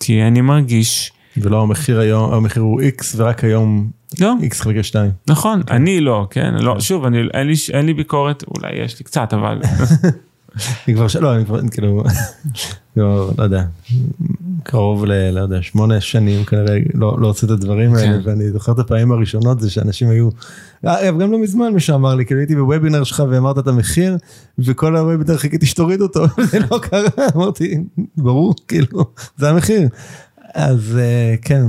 כי 0.00 0.22
אני 0.22 0.40
מרגיש... 0.40 1.12
ולא 1.36 1.62
המחיר 1.62 2.00
היום, 2.00 2.32
המחיר 2.32 2.62
הוא 2.62 2.80
X 2.80 3.04
ורק 3.16 3.44
היום 3.44 3.90
לא. 4.20 4.34
X 4.42 4.54
חלקי 4.54 4.82
2. 4.82 5.10
נכון, 5.28 5.62
כן. 5.66 5.74
אני 5.74 6.00
לא, 6.00 6.26
כן, 6.30 6.54
לא, 6.54 6.74
כן. 6.74 6.80
שוב, 6.80 7.04
אני, 7.04 7.18
אין, 7.34 7.46
לי, 7.46 7.54
אין 7.72 7.86
לי 7.86 7.94
ביקורת, 7.94 8.44
אולי 8.56 8.76
יש 8.76 8.98
לי 8.98 9.04
קצת, 9.04 9.34
אבל... 9.34 9.60
אני 10.86 10.94
כבר, 10.94 11.06
לא, 11.20 11.34
אני 11.34 11.44
כבר, 11.44 11.68
כאילו, 11.68 12.04
לא, 12.96 13.30
לא 13.38 13.42
יודע, 13.42 13.64
קרוב 14.70 15.04
ל, 15.04 15.30
לא 15.30 15.40
יודע, 15.40 15.62
שמונה 15.62 16.00
שנים 16.00 16.44
כנראה 16.44 16.78
לא, 16.94 17.16
לא 17.20 17.34
את 17.44 17.50
הדברים 17.50 17.94
האלה, 17.94 18.22
כן. 18.22 18.28
ואני 18.28 18.50
זוכר 18.50 18.72
את 18.72 18.78
הפעמים 18.78 19.12
הראשונות 19.12 19.60
זה 19.60 19.70
שאנשים 19.70 20.10
היו, 20.10 20.28
אגב, 20.84 21.20
גם 21.20 21.32
לא 21.32 21.38
מזמן 21.38 21.74
מישהו 21.74 21.94
אמר 21.94 22.14
לי, 22.14 22.26
כאילו 22.26 22.40
הייתי 22.40 22.54
בוובינר 22.54 23.04
שלך 23.04 23.22
ואמרת 23.30 23.58
את 23.58 23.66
המחיר, 23.66 24.16
וכל 24.58 24.96
הוובינר 24.96 25.36
חיכיתי 25.36 25.66
שתוריד 25.66 26.00
אותו, 26.00 26.24
זה 26.50 26.58
לא 26.70 26.78
קרה, 26.78 27.00
אמרתי, 27.36 27.78
ברור, 28.16 28.54
כאילו, 28.68 29.04
זה 29.36 29.50
המחיר. 29.50 29.88
אז 30.54 30.98
אה, 31.00 31.34
כן. 31.42 31.64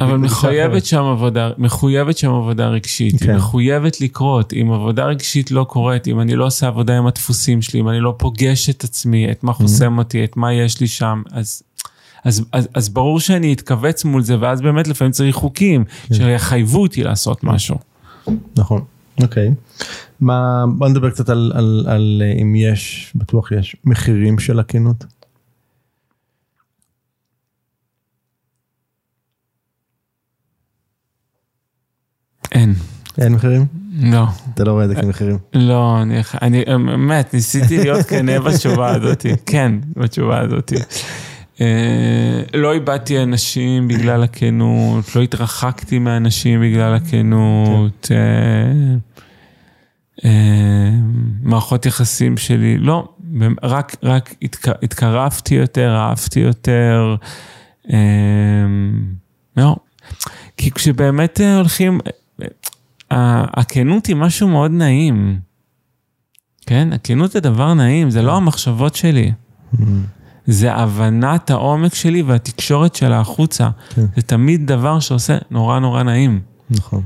אבל 0.00 0.16
מחויבת 0.16 0.84
שם 0.84 1.02
עבודה, 1.02 1.50
מחויבת 1.58 2.18
שם 2.18 2.30
עבודה 2.30 2.68
רגשית, 2.68 3.20
כן. 3.20 3.28
היא 3.28 3.36
מחויבת 3.36 4.00
לקרות, 4.00 4.52
אם 4.52 4.72
עבודה 4.72 5.04
רגשית 5.04 5.50
לא 5.50 5.64
קורית, 5.64 6.08
אם 6.08 6.20
אני 6.20 6.36
לא 6.36 6.46
עושה 6.46 6.66
עבודה 6.66 6.98
עם 6.98 7.06
הדפוסים 7.06 7.62
שלי, 7.62 7.80
אם 7.80 7.88
אני 7.88 8.00
לא 8.00 8.14
פוגש 8.18 8.70
את 8.70 8.84
עצמי, 8.84 9.30
את 9.30 9.44
מה 9.44 9.52
חוסם 9.52 9.98
אותי, 9.98 10.24
את 10.24 10.36
מה 10.36 10.54
יש 10.54 10.80
לי 10.80 10.86
שם, 10.86 11.22
אז... 11.32 11.62
אז, 12.24 12.44
אז, 12.52 12.68
אז 12.74 12.88
ברור 12.88 13.20
שאני 13.20 13.52
אתכווץ 13.52 14.04
מול 14.04 14.22
זה, 14.22 14.36
ואז 14.40 14.60
באמת 14.60 14.88
לפעמים 14.88 15.12
צריך 15.12 15.36
חוקים 15.36 15.84
כן. 15.84 16.14
שיחייבו 16.14 16.82
אותי 16.82 17.04
לעשות 17.04 17.44
משהו. 17.44 17.76
נכון, 18.56 18.84
אוקיי. 19.22 19.50
מה, 20.20 20.64
בוא 20.78 20.88
נדבר 20.88 21.10
קצת 21.10 21.28
על, 21.28 21.52
על, 21.54 21.86
על 21.88 22.22
אם 22.42 22.54
יש, 22.56 23.12
בטוח 23.14 23.52
יש, 23.52 23.76
מחירים 23.84 24.38
של 24.38 24.58
הכנות. 24.58 25.04
אין. 32.52 32.74
אין 33.18 33.32
מחירים? 33.32 33.66
לא. 33.92 34.24
אתה 34.54 34.64
לא 34.64 34.72
רואה 34.72 34.84
את 34.84 34.88
זה 34.88 34.94
כמחירים? 34.94 35.38
לא, 35.54 36.02
אני, 36.02 36.20
אני 36.42 36.64
באמת, 36.64 37.34
ניסיתי 37.34 37.78
להיות 37.78 38.06
כנה 38.06 38.40
בתשובה 38.40 38.94
הזאת. 38.94 39.26
כן, 39.46 39.72
בתשובה 39.96 40.40
הזאת. 40.40 40.72
אה, 41.60 42.42
לא 42.54 42.72
איבדתי 42.72 43.22
אנשים 43.22 43.88
בגלל 43.88 44.22
הכנות, 44.22 45.16
לא 45.16 45.22
התרחקתי 45.22 45.98
מאנשים 45.98 46.60
בגלל 46.60 46.94
הכנות. 46.94 48.08
אה, 48.10 48.96
אה, 50.24 50.90
מערכות 51.42 51.86
יחסים 51.86 52.36
שלי, 52.36 52.78
לא, 52.78 53.08
רק, 53.62 53.96
רק 54.02 54.34
התקרבתי 54.82 55.54
יותר, 55.54 55.96
אהבתי 55.96 56.40
יותר. 56.40 57.16
לא, 59.56 59.76
כי 60.56 60.70
כשבאמת 60.70 61.40
הולכים, 61.56 62.00
הכנות 63.10 64.06
היא 64.06 64.16
משהו 64.16 64.48
מאוד 64.48 64.70
נעים. 64.70 65.38
כן? 66.66 66.92
הכנות 66.92 67.30
זה 67.30 67.40
דבר 67.40 67.74
נעים, 67.74 68.10
זה 68.10 68.22
לא 68.22 68.36
המחשבות 68.36 68.94
שלי. 68.94 69.32
זה 70.50 70.72
הבנת 70.72 71.50
העומק 71.50 71.94
שלי 71.94 72.22
והתקשורת 72.22 72.94
שלה 72.94 73.20
החוצה. 73.20 73.68
כן. 73.94 74.04
זה 74.16 74.22
תמיד 74.22 74.66
דבר 74.66 75.00
שעושה 75.00 75.38
נורא 75.50 75.78
נורא 75.78 76.02
נעים. 76.02 76.40
נכון. 76.70 77.02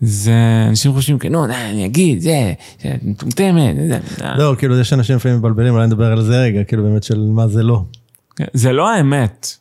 זה, 0.00 0.32
אנשים 0.68 0.92
חושבים, 0.92 1.18
כן, 1.18 1.32
נו, 1.32 1.44
אני 1.44 1.86
אגיד, 1.86 2.20
זה, 2.20 2.52
זה 2.82 2.94
מטומטמת. 3.02 3.74
לא, 4.36 4.54
כאילו, 4.58 4.80
יש 4.80 4.92
אנשים 4.92 5.16
לפעמים 5.16 5.38
מבלבלים, 5.38 5.74
אולי 5.74 5.86
נדבר 5.86 6.12
על 6.12 6.22
זה 6.22 6.40
רגע, 6.40 6.64
כאילו, 6.64 6.82
באמת 6.82 7.02
של 7.02 7.20
מה 7.32 7.48
זה 7.48 7.62
לא. 7.62 7.82
כן, 8.36 8.44
זה 8.52 8.72
לא 8.72 8.90
האמת. 8.90 9.56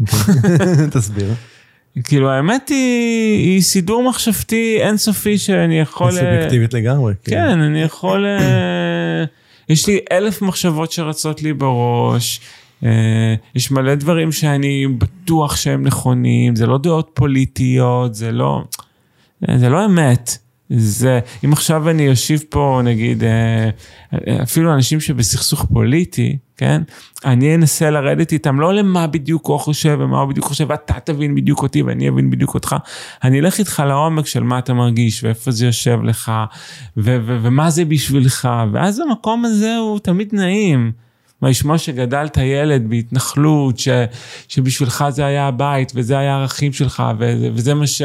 תסביר. 0.92 1.34
כאילו 2.04 2.30
האמת 2.30 2.68
היא, 2.68 3.38
היא 3.38 3.62
סידור 3.62 4.08
מחשבתי 4.08 4.78
אינסופי 4.80 5.38
שאני 5.38 5.80
יכול... 5.80 6.12
סובייקטיבית 6.12 6.74
לגמרי. 6.74 7.14
כן, 7.24 7.30
כן 7.30 7.60
אני 7.60 7.82
יכול... 7.82 8.26
אה, 9.72 9.74
יש 9.74 9.86
לי 9.86 9.98
אלף 10.12 10.42
מחשבות 10.42 10.92
שרצות 10.92 11.42
לי 11.42 11.52
בראש. 11.52 12.40
אה, 12.84 13.34
יש 13.54 13.70
מלא 13.70 13.94
דברים 13.94 14.32
שאני 14.32 14.86
בטוח 14.98 15.56
שהם 15.56 15.82
נכונים, 15.82 16.56
זה 16.56 16.66
לא 16.66 16.78
דעות 16.78 17.10
פוליטיות, 17.14 18.14
זה 18.14 18.32
לא... 18.32 18.64
זה 19.56 19.68
לא 19.68 19.84
אמת. 19.84 20.38
זה, 20.70 21.20
אם 21.44 21.52
עכשיו 21.52 21.90
אני 21.90 22.08
אושיב 22.08 22.44
פה, 22.48 22.80
נגיד, 22.84 23.24
אה, 23.24 23.70
אפילו 24.42 24.74
אנשים 24.74 25.00
שבסכסוך 25.00 25.64
פוליטי, 25.72 26.36
כן? 26.56 26.82
אני 27.24 27.54
אנסה 27.54 27.90
לרדת 27.90 28.32
איתם, 28.32 28.60
לא 28.60 28.74
למה 28.74 29.06
בדיוק 29.06 29.46
הוא 29.46 29.58
חושב 29.58 29.98
ומה 30.00 30.20
הוא 30.20 30.28
בדיוק 30.30 30.46
חושב, 30.46 30.66
ואתה 30.68 30.94
תבין 31.04 31.34
בדיוק 31.34 31.62
אותי 31.62 31.82
ואני 31.82 32.08
אבין 32.08 32.30
בדיוק 32.30 32.54
אותך. 32.54 32.76
אני 33.24 33.40
אלך 33.40 33.58
איתך 33.58 33.82
לעומק 33.86 34.26
של 34.26 34.42
מה 34.42 34.58
אתה 34.58 34.74
מרגיש 34.74 35.24
ואיפה 35.24 35.50
זה 35.50 35.66
יושב 35.66 35.98
לך, 36.02 36.32
ומה 36.96 37.70
זה 37.70 37.84
בשבילך, 37.84 38.48
ואז 38.72 39.00
המקום 39.00 39.44
הזה 39.44 39.76
הוא 39.76 39.98
תמיד 39.98 40.28
נעים. 40.32 40.92
מה 41.42 41.48
לשמוע 41.48 41.78
שגדלת 41.78 42.36
ילד 42.36 42.88
בהתנחלות, 42.88 43.78
ש, 43.78 43.88
שבשבילך 44.48 45.04
זה 45.08 45.26
היה 45.26 45.48
הבית, 45.48 45.92
וזה 45.94 46.18
היה 46.18 46.34
הערכים 46.34 46.72
שלך, 46.72 47.02
וזה, 47.18 47.50
וזה, 47.54 47.74
מה 47.74 47.86
ש, 47.86 48.02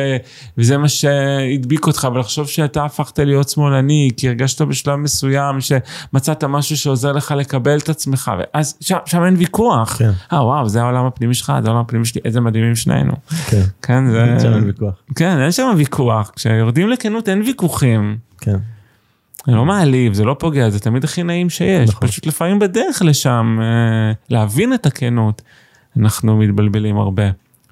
וזה 0.57 0.77
מה 0.77 0.89
שהדביק 0.89 1.87
אותך, 1.87 2.07
ולחשוב 2.13 2.47
שאתה 2.47 2.85
הפכת 2.85 3.19
להיות 3.19 3.49
שמאלני, 3.49 4.09
כי 4.17 4.27
הרגשת 4.27 4.61
בשלב 4.61 4.95
מסוים 4.95 5.57
שמצאת 5.61 6.43
משהו 6.43 6.77
שעוזר 6.77 7.11
לך 7.11 7.33
לקבל 7.37 7.77
את 7.77 7.89
עצמך, 7.89 8.31
ואז 8.39 8.77
שם, 8.81 8.97
שם 9.05 9.23
אין 9.23 9.35
ויכוח. 9.37 9.95
כן. 9.97 10.11
אה, 10.33 10.45
וואו, 10.45 10.69
זה 10.69 10.81
העולם 10.81 11.05
הפנימי 11.05 11.33
שלך, 11.33 11.53
זה 11.61 11.67
העולם 11.67 11.81
הפנימי 11.81 12.05
שלי, 12.05 12.21
איזה 12.25 12.41
מדהימים 12.41 12.75
שנינו. 12.75 13.13
כן. 13.47 13.61
כן, 13.81 14.11
זה... 14.11 14.23
אין 14.23 14.39
שם 14.39 14.63
ויכוח. 14.65 14.93
כן, 15.15 15.41
אין 15.41 15.51
שם 15.51 15.73
ויכוח. 15.77 16.31
כשיורדים 16.35 16.89
לכנות 16.89 17.29
אין 17.29 17.41
ויכוחים. 17.41 18.17
כן. 18.41 18.57
זה 19.47 19.55
לא 19.55 19.65
מעליב, 19.65 20.13
זה 20.13 20.25
לא 20.25 20.35
פוגע, 20.39 20.69
זה 20.69 20.79
תמיד 20.79 21.03
הכי 21.03 21.23
נעים 21.23 21.49
שיש. 21.49 21.89
נכון. 21.89 22.07
פשוט 22.07 22.25
לפעמים 22.25 22.59
בדרך 22.59 23.01
לשם, 23.01 23.59
אה, 23.61 24.11
להבין 24.29 24.73
את 24.73 24.85
הכנות, 24.85 25.41
אנחנו 25.97 26.37
מתבלבלים 26.37 26.97
הרבה. 26.97 27.23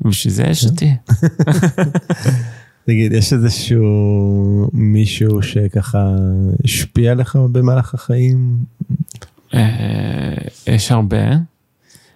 ובשביל 0.02 0.34
זה 0.34 0.44
יש 0.44 0.66
אותי. 0.66 0.96
תגיד, 2.86 3.14
יש 3.14 3.34
איזשהו 3.34 4.70
מישהו 4.74 5.42
שככה 5.42 6.16
השפיע 6.64 7.12
עליך 7.12 7.36
במהלך 7.36 7.94
החיים? 7.94 8.58
אה, 9.54 10.34
יש 10.68 10.92
הרבה. 10.92 11.18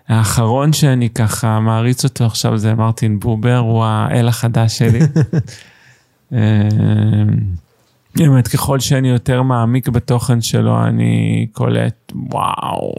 האחרון 0.08 0.74
שאני 0.74 1.10
ככה 1.10 1.60
מעריץ 1.60 2.04
אותו 2.04 2.26
עכשיו 2.26 2.58
זה 2.58 2.76
מרטין 2.76 3.20
בובר, 3.20 3.58
הוא 3.58 3.84
האל 3.86 4.28
החדש 4.28 4.78
שלי. 4.78 5.00
באמת, 8.28 8.48
ככל 8.48 8.80
שאני 8.80 9.10
יותר 9.10 9.42
מעמיק 9.42 9.90
בתוכן 9.90 10.42
שלו, 10.42 10.84
אני 10.84 11.48
קולט, 11.52 12.12
וואו, 12.16 12.96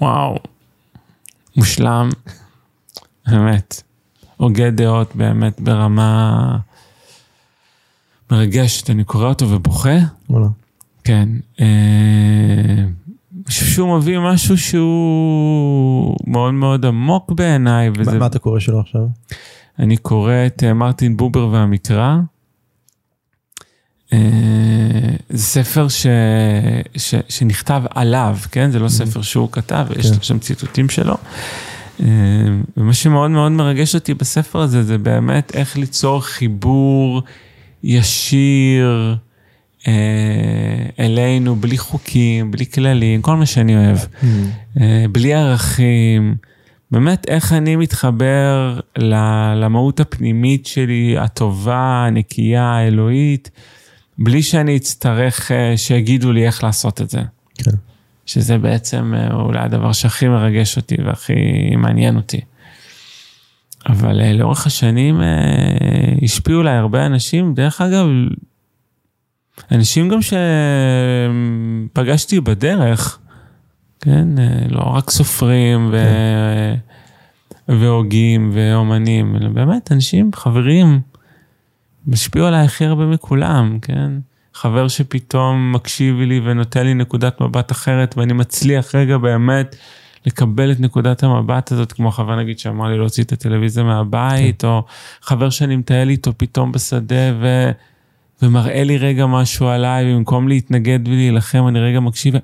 וואו, 0.00 0.38
מושלם, 1.56 2.08
באמת, 3.26 3.82
הוגה 4.36 4.70
דעות 4.70 5.16
באמת 5.16 5.60
ברמה, 5.60 6.58
מרגשת, 8.30 8.90
אני 8.90 9.04
קורא 9.04 9.28
אותו 9.28 9.50
ובוכה. 9.50 9.98
וואלה. 10.30 10.46
כן. 11.04 11.28
אה, 11.60 12.84
שהוא 13.48 13.98
מביא 13.98 14.18
משהו 14.18 14.58
שהוא 14.58 16.16
מאוד 16.26 16.54
מאוד 16.54 16.86
עמוק 16.86 17.32
בעיניי. 17.32 17.90
וזה... 17.96 18.18
מה 18.18 18.26
אתה 18.26 18.38
קורא 18.38 18.60
שלו 18.60 18.80
עכשיו? 18.80 19.06
אני 19.78 19.96
קורא 19.96 20.32
את 20.46 20.62
אה, 20.64 20.74
מרטין 20.74 21.16
בובר 21.16 21.48
והמקרא. 21.48 22.16
אה, 24.14 25.16
זה 25.30 25.42
ספר 25.42 25.88
ש... 25.88 26.06
ש... 26.96 27.14
שנכתב 27.28 27.82
עליו, 27.90 28.38
כן? 28.52 28.70
זה 28.70 28.78
לא 28.78 28.86
mm-hmm. 28.86 28.88
ספר 28.88 29.22
שהוא 29.22 29.48
כתב, 29.52 29.86
כן. 29.94 30.00
יש 30.00 30.06
שם 30.06 30.38
ציטוטים 30.38 30.88
שלו. 30.88 31.14
אה, 32.00 32.06
ומה 32.76 32.94
שמאוד 32.94 33.30
מאוד 33.30 33.52
מרגש 33.52 33.94
אותי 33.94 34.14
בספר 34.14 34.58
הזה, 34.58 34.82
זה 34.82 34.98
באמת 34.98 35.54
איך 35.54 35.76
ליצור 35.76 36.20
חיבור 36.20 37.22
ישיר 37.82 39.16
אה, 39.86 39.92
אלינו, 40.98 41.56
בלי 41.56 41.78
חוקים, 41.78 42.50
בלי 42.50 42.66
כללים, 42.66 43.22
כל 43.22 43.36
מה 43.36 43.46
שאני 43.46 43.76
אוהב. 43.76 43.96
Mm. 43.98 44.26
אה, 44.80 45.04
בלי 45.12 45.34
ערכים. 45.34 46.36
באמת, 46.90 47.28
איך 47.28 47.52
אני 47.52 47.76
מתחבר 47.76 48.80
למהות 49.56 50.00
הפנימית 50.00 50.66
שלי, 50.66 51.16
הטובה, 51.18 52.04
הנקייה, 52.06 52.64
האלוהית, 52.64 53.50
בלי 54.18 54.42
שאני 54.42 54.76
אצטרך 54.76 55.50
שיגידו 55.76 56.32
לי 56.32 56.46
איך 56.46 56.64
לעשות 56.64 57.00
את 57.00 57.10
זה. 57.10 57.20
כן. 57.54 57.70
שזה 58.26 58.58
בעצם 58.58 59.14
אה, 59.16 59.34
אולי 59.34 59.58
הדבר 59.58 59.92
שהכי 59.92 60.28
מרגש 60.28 60.76
אותי 60.76 60.96
והכי 61.04 61.34
מעניין 61.76 62.16
אותי. 62.16 62.40
אבל 63.88 64.20
אה, 64.20 64.32
לאורך 64.32 64.66
השנים 64.66 65.20
אה, 65.20 65.26
השפיעו 66.22 66.60
עליי 66.60 66.76
הרבה 66.76 67.06
אנשים, 67.06 67.54
דרך 67.54 67.80
אגב, 67.80 68.06
אנשים 69.72 70.08
גם 70.08 70.18
שפגשתי 71.92 72.40
בדרך, 72.40 73.18
כן, 74.00 74.28
לא 74.68 74.80
רק 74.80 75.10
סופרים 75.10 75.88
ו... 75.92 75.98
כן. 75.98 76.74
והוגים 77.68 78.50
ואומנים, 78.54 79.36
אלא 79.36 79.48
באמת 79.48 79.92
אנשים, 79.92 80.30
חברים, 80.34 81.00
משפיעו 82.06 82.46
עליי 82.46 82.64
הכי 82.64 82.84
הרבה 82.84 83.06
מכולם, 83.06 83.78
כן? 83.82 84.12
חבר 84.54 84.88
שפתאום 84.88 85.72
מקשיב 85.72 86.16
לי 86.16 86.40
ונותן 86.44 86.86
לי 86.86 86.94
נקודת 86.94 87.40
מבט 87.40 87.72
אחרת 87.72 88.14
ואני 88.18 88.32
מצליח 88.32 88.94
רגע 88.94 89.18
באמת 89.18 89.76
לקבל 90.26 90.72
את 90.72 90.80
נקודת 90.80 91.22
המבט 91.22 91.72
הזאת, 91.72 91.92
כמו 91.92 92.10
חבר 92.10 92.36
נגיד 92.36 92.58
שאמר 92.58 92.88
לי 92.88 92.98
להוציא 92.98 93.24
את 93.24 93.32
הטלוויזיה 93.32 93.84
מהבית, 93.84 94.62
כן. 94.62 94.68
או 94.68 94.84
חבר 95.22 95.50
שאני 95.50 95.76
מטייל 95.76 96.08
איתו 96.08 96.32
פתאום 96.36 96.72
בשדה 96.72 97.32
ו... 97.40 97.70
ומראה 98.42 98.84
לי 98.84 98.98
רגע 98.98 99.26
משהו 99.26 99.66
עליי, 99.66 100.12
ובמקום 100.12 100.48
להתנגד 100.48 101.08
ולהילחם, 101.08 101.68
אני 101.68 101.80
רגע 101.80 102.00
מקשיב, 102.00 102.34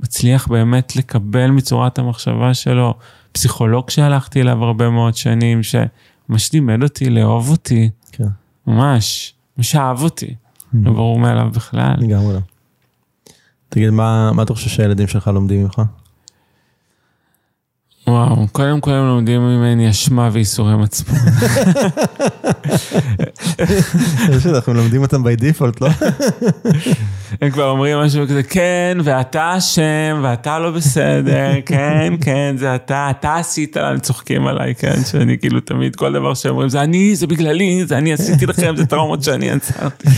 מצליח 0.00 0.48
באמת 0.48 0.96
לקבל 0.96 1.46
מצורת 1.46 1.98
המחשבה 1.98 2.54
שלו. 2.54 2.94
פסיכולוג 3.32 3.90
שהלכתי 3.90 4.40
אליו 4.40 4.64
הרבה 4.64 4.90
מאוד 4.90 5.16
שנים, 5.16 5.60
שממש 5.62 6.52
לימד 6.52 6.82
אותי 6.82 7.10
לאהוב 7.10 7.50
אותי, 7.50 7.90
כן. 8.12 8.28
ממש, 8.66 9.34
ממש 9.56 9.76
אהב 9.76 10.02
אותי. 10.02 10.34
לא 10.74 10.92
ברור 10.92 11.18
מאליו 11.18 11.50
בכלל. 11.54 11.94
לגמרי 11.98 12.34
לא. 12.34 12.40
תגיד, 13.68 13.90
מה, 13.90 14.32
מה 14.32 14.42
אתה 14.42 14.54
חושב 14.54 14.70
שהילדים 14.70 15.06
שלך 15.06 15.26
לומדים 15.26 15.62
ממך? 15.62 15.82
וואו, 18.10 18.48
קודם 18.52 18.80
כל 18.80 18.90
הם 18.90 19.06
לומדים 19.06 19.40
ממני 19.40 19.90
אשמה 19.90 20.28
ואיסורי 20.32 20.76
מצפון. 20.76 21.18
אנחנו 24.54 24.74
לומדים 24.74 25.02
אותם 25.02 25.22
by 25.26 25.40
default, 25.40 25.78
לא? 25.80 25.88
הם 27.40 27.50
כבר 27.50 27.70
אומרים 27.70 27.98
משהו 27.98 28.24
כזה, 28.28 28.42
כן, 28.42 28.98
ואתה 29.04 29.58
אשם, 29.58 30.20
ואתה 30.22 30.58
לא 30.58 30.70
בסדר, 30.70 31.52
כן, 31.66 32.14
כן, 32.20 32.54
זה 32.58 32.74
אתה, 32.74 33.10
אתה 33.10 33.36
עשית, 33.36 33.76
הם 33.76 33.98
צוחקים 33.98 34.46
עליי, 34.46 34.74
כן, 34.74 35.04
שאני 35.10 35.38
כאילו 35.38 35.60
תמיד, 35.60 35.96
כל 35.96 36.12
דבר 36.12 36.34
שהם 36.34 36.50
אומרים, 36.50 36.68
זה 36.68 36.82
אני, 36.82 37.16
זה 37.16 37.26
בגללי, 37.26 37.86
זה 37.86 37.98
אני 37.98 38.12
עשיתי 38.12 38.46
לכם, 38.46 38.76
זה 38.76 38.86
טראומות 38.86 39.22
שאני 39.22 39.46
יצרתי. 39.46 40.08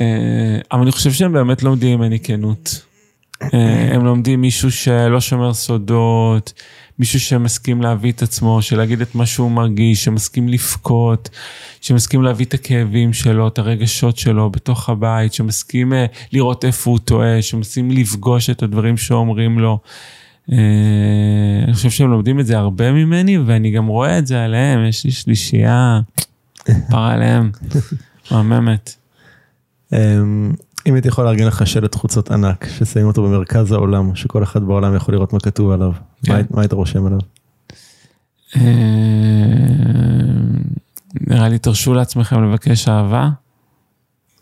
אה, 0.00 0.06
אבל 0.72 0.82
אני 0.82 0.92
חושב 0.92 1.12
שהם 1.12 1.32
באמת 1.32 1.62
לומדים 1.62 1.98
ממני 1.98 2.18
כנות. 2.20 2.90
אה, 3.42 3.94
הם 3.94 4.04
לומדים 4.04 4.40
מישהו 4.40 4.72
שלא 4.72 5.20
שומר 5.20 5.54
סודות, 5.54 6.52
מישהו 7.00 7.20
שמסכים 7.20 7.82
להביא 7.82 8.12
את 8.12 8.22
עצמו, 8.22 8.62
שלהגיד 8.62 9.00
את 9.00 9.14
מה 9.14 9.26
שהוא 9.26 9.50
מרגיש, 9.50 10.04
שמסכים 10.04 10.48
לבכות, 10.48 11.28
שמסכים 11.80 12.22
להביא 12.22 12.46
את 12.46 12.54
הכאבים 12.54 13.12
שלו, 13.12 13.48
את 13.48 13.58
הרגשות 13.58 14.16
שלו 14.16 14.50
בתוך 14.50 14.88
הבית, 14.88 15.34
שמסכים 15.34 15.92
uh, 15.92 15.96
לראות 16.32 16.64
איפה 16.64 16.90
הוא 16.90 16.98
טועה, 16.98 17.42
שמסכים 17.42 17.90
לפגוש 17.90 18.50
את 18.50 18.62
הדברים 18.62 18.96
שאומרים 18.96 19.58
לו. 19.58 19.78
Uh, 20.50 20.52
אני 21.64 21.74
חושב 21.74 21.90
שהם 21.90 22.10
לומדים 22.10 22.40
את 22.40 22.46
זה 22.46 22.58
הרבה 22.58 22.92
ממני, 22.92 23.38
ואני 23.38 23.70
גם 23.70 23.86
רואה 23.86 24.18
את 24.18 24.26
זה 24.26 24.44
עליהם, 24.44 24.84
יש 24.84 25.04
לי 25.04 25.10
שלישייה, 25.10 26.00
פרה 26.90 27.12
עליהם, 27.12 27.50
מהממת. 28.30 28.94
אמ, 29.92 30.52
אם 30.86 30.94
הייתי 30.94 31.08
יכול 31.08 31.24
לארגן 31.24 31.46
לך 31.46 31.66
שלט 31.66 31.94
חוצות 31.94 32.30
ענק, 32.30 32.66
ששמים 32.78 33.06
אותו 33.06 33.22
במרכז 33.22 33.72
העולם, 33.72 34.14
שכל 34.14 34.42
אחד 34.42 34.64
בעולם 34.64 34.96
יכול 34.96 35.14
לראות 35.14 35.32
מה 35.32 35.40
כתוב 35.40 35.70
עליו, 35.70 35.92
כן. 36.26 36.42
מה 36.50 36.60
היית 36.60 36.72
רושם 36.72 37.06
עליו? 37.06 37.18
אה, 38.56 38.62
נראה 41.20 41.48
לי 41.48 41.58
תרשו 41.58 41.94
לעצמכם 41.94 42.44
לבקש 42.44 42.88
אהבה. 42.88 43.28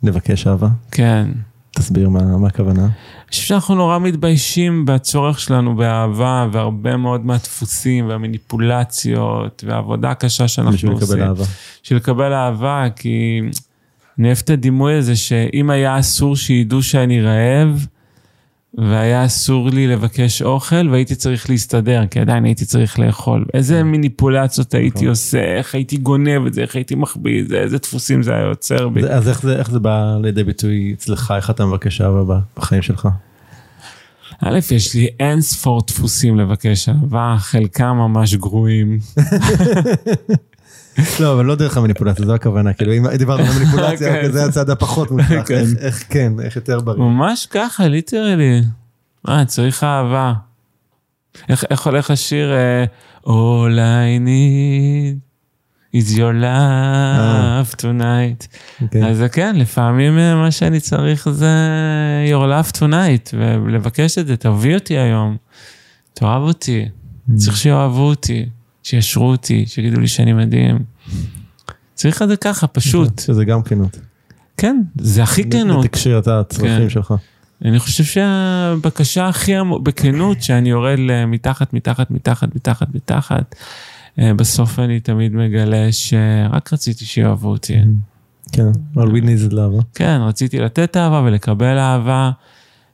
לבקש 0.03 0.47
אהבה? 0.47 0.69
כן. 0.91 1.29
תסביר 1.71 2.09
מה, 2.09 2.37
מה 2.37 2.49
הכוונה. 2.49 2.83
אני 2.83 2.91
חושב 3.31 3.43
שאנחנו 3.43 3.75
נורא 3.75 3.99
מתביישים 3.99 4.85
בצורך 4.85 5.41
שלנו 5.41 5.77
באהבה, 5.77 6.47
והרבה 6.53 6.97
מאוד 6.97 7.27
מהדפוסים 7.27 8.09
והמניפולציות 8.09 9.65
והעבודה 9.67 10.11
הקשה 10.11 10.49
שאנחנו 10.49 10.73
בשביל 10.73 10.93
עושים. 10.93 11.07
בשביל 11.07 11.23
לקבל 11.23 11.29
אהבה. 11.29 11.45
בשביל 11.83 11.99
לקבל 11.99 12.33
אהבה, 12.33 12.85
כי 12.97 13.41
אני 14.19 14.29
אוהב 14.29 14.39
את 14.45 14.51
הדימוי 14.51 14.95
הזה 14.95 15.17
שאם 15.17 15.71
היה 15.71 15.99
אסור 15.99 16.37
שידעו 16.37 16.83
שאני 16.83 17.21
רעב, 17.23 17.87
והיה 18.75 19.25
אסור 19.25 19.71
לי 19.71 19.87
לבקש 19.87 20.43
אוכל 20.43 20.89
והייתי 20.89 21.15
צריך 21.15 21.51
להסתדר, 21.51 22.07
כי 22.07 22.21
עדיין 22.21 22.45
הייתי 22.45 22.65
צריך 22.65 22.99
לאכול. 22.99 23.45
איזה 23.55 23.75
כן. 23.75 23.87
מניפולציות 23.87 24.75
הייתי 24.75 24.97
נכון. 24.97 25.09
עושה, 25.09 25.57
איך 25.59 25.75
הייתי 25.75 25.97
גונב 25.97 26.47
את 26.47 26.55
זה, 26.55 26.61
איך 26.61 26.77
הייתי 26.77 26.95
מחביא 26.95 27.43
את 27.43 27.49
זה, 27.49 27.57
איזה 27.57 27.79
דפוסים 27.79 28.23
זה 28.23 28.35
היה 28.35 28.43
יוצר 28.43 28.89
בי. 28.89 29.01
אז 29.09 29.29
איך 29.29 29.43
זה, 29.43 29.57
איך 29.57 29.71
זה 29.71 29.79
בא 29.79 30.17
לידי 30.23 30.45
ביטוי 30.45 30.95
אצלך, 30.99 31.35
איך 31.37 31.51
אתה 31.51 31.67
מבקש 31.67 32.01
אהבה 32.01 32.39
בחיים 32.57 32.83
שלך? 32.83 33.09
א', 34.45 34.59
יש 34.71 34.95
לי 34.95 35.09
אין 35.21 35.41
ספור 35.41 35.81
דפוסים 35.87 36.39
לבקש 36.39 36.89
אהבה, 36.89 37.37
חלקם 37.39 37.97
ממש 37.97 38.35
גרועים. 38.35 38.99
לא, 41.21 41.33
אבל 41.33 41.45
לא 41.45 41.55
דרך 41.55 41.77
המניפולציה, 41.77 42.27
זו 42.27 42.35
הכוונה, 42.35 42.73
כאילו 42.73 42.93
אם 42.93 43.09
דיברנו 43.09 43.45
על 43.45 43.59
מניפולציה, 43.59 44.13
כן. 44.13 44.33
זה 44.33 44.45
הצד 44.45 44.71
הפחות 44.71 45.11
מוצלח, 45.11 45.49
כן. 45.49 45.65
איך 45.79 46.05
כן, 46.09 46.33
איך 46.43 46.57
יותר 46.57 46.81
בריא. 46.81 46.99
ממש 46.99 47.47
ככה, 47.47 47.89
ליטרלי. 47.89 48.63
אה, 49.29 49.45
צריך 49.45 49.85
אהבה. 49.85 50.33
איך 51.49 51.87
הולך 51.87 52.11
השיר 52.11 52.53
אה, 52.53 52.85
All 53.25 53.79
I 53.79 54.27
need 54.27 55.29
is 55.97 56.17
your 56.17 56.35
love 56.43 57.75
tonight. 57.83 58.47
אוקיי. 58.83 59.11
אז 59.11 59.23
כן, 59.33 59.57
לפעמים 59.57 60.19
אה, 60.19 60.35
מה 60.35 60.51
שאני 60.51 60.81
צריך 60.81 61.29
זה 61.29 61.57
your 62.31 62.47
love 62.47 62.77
tonight, 62.77 63.31
ולבקש 63.33 64.19
את 64.19 64.27
זה, 64.27 64.37
תביא 64.37 64.75
אותי 64.75 64.99
היום, 64.99 65.37
תאהב 66.15 66.43
אותי, 66.43 66.85
mm. 66.85 67.33
צריך 67.37 67.57
שיאהבו 67.57 68.09
אותי. 68.09 68.47
שישרו 68.89 69.31
אותי, 69.31 69.67
שיגידו 69.67 70.01
לי 70.01 70.09
שאני 70.09 70.33
מדהים. 70.33 70.79
צריך 71.95 72.23
את 72.23 72.29
זה 72.29 72.37
ככה, 72.37 72.67
פשוט. 72.67 73.19
שזה 73.19 73.45
גם 73.45 73.63
כנות. 73.63 73.99
כן, 74.57 74.83
זה 74.99 75.23
הכי 75.23 75.51
כנות. 75.51 75.87
תקשיר 75.87 76.19
את 76.19 76.29
הצרכים 76.29 76.83
כן. 76.83 76.91
שלך. 76.91 77.15
אני 77.65 77.79
חושב 77.79 78.05
שהבקשה 78.05 79.29
הכי 79.29 79.53
בכנות, 79.83 80.43
שאני 80.43 80.71
יורד 80.71 80.99
מתחת, 81.27 81.73
מתחת, 81.73 82.11
מתחת, 82.11 82.55
מתחת, 82.55 82.95
מתחת, 82.95 83.55
אה, 84.19 84.35
בסוף 84.35 84.79
אני 84.79 85.01
תמיד 85.01 85.35
מגלה 85.35 85.93
שרק 85.93 86.73
רציתי 86.73 87.05
שיאהבו 87.05 87.49
אותי. 87.49 87.77
כן, 88.53 88.71
all 88.97 89.09
we 89.09 89.23
need 89.23 89.51
is 89.51 89.53
love. 89.53 89.85
כן, 89.95 90.19
רציתי 90.21 90.59
לתת 90.59 90.97
אהבה 90.97 91.23
ולקבל 91.25 91.79
אהבה. 91.79 92.31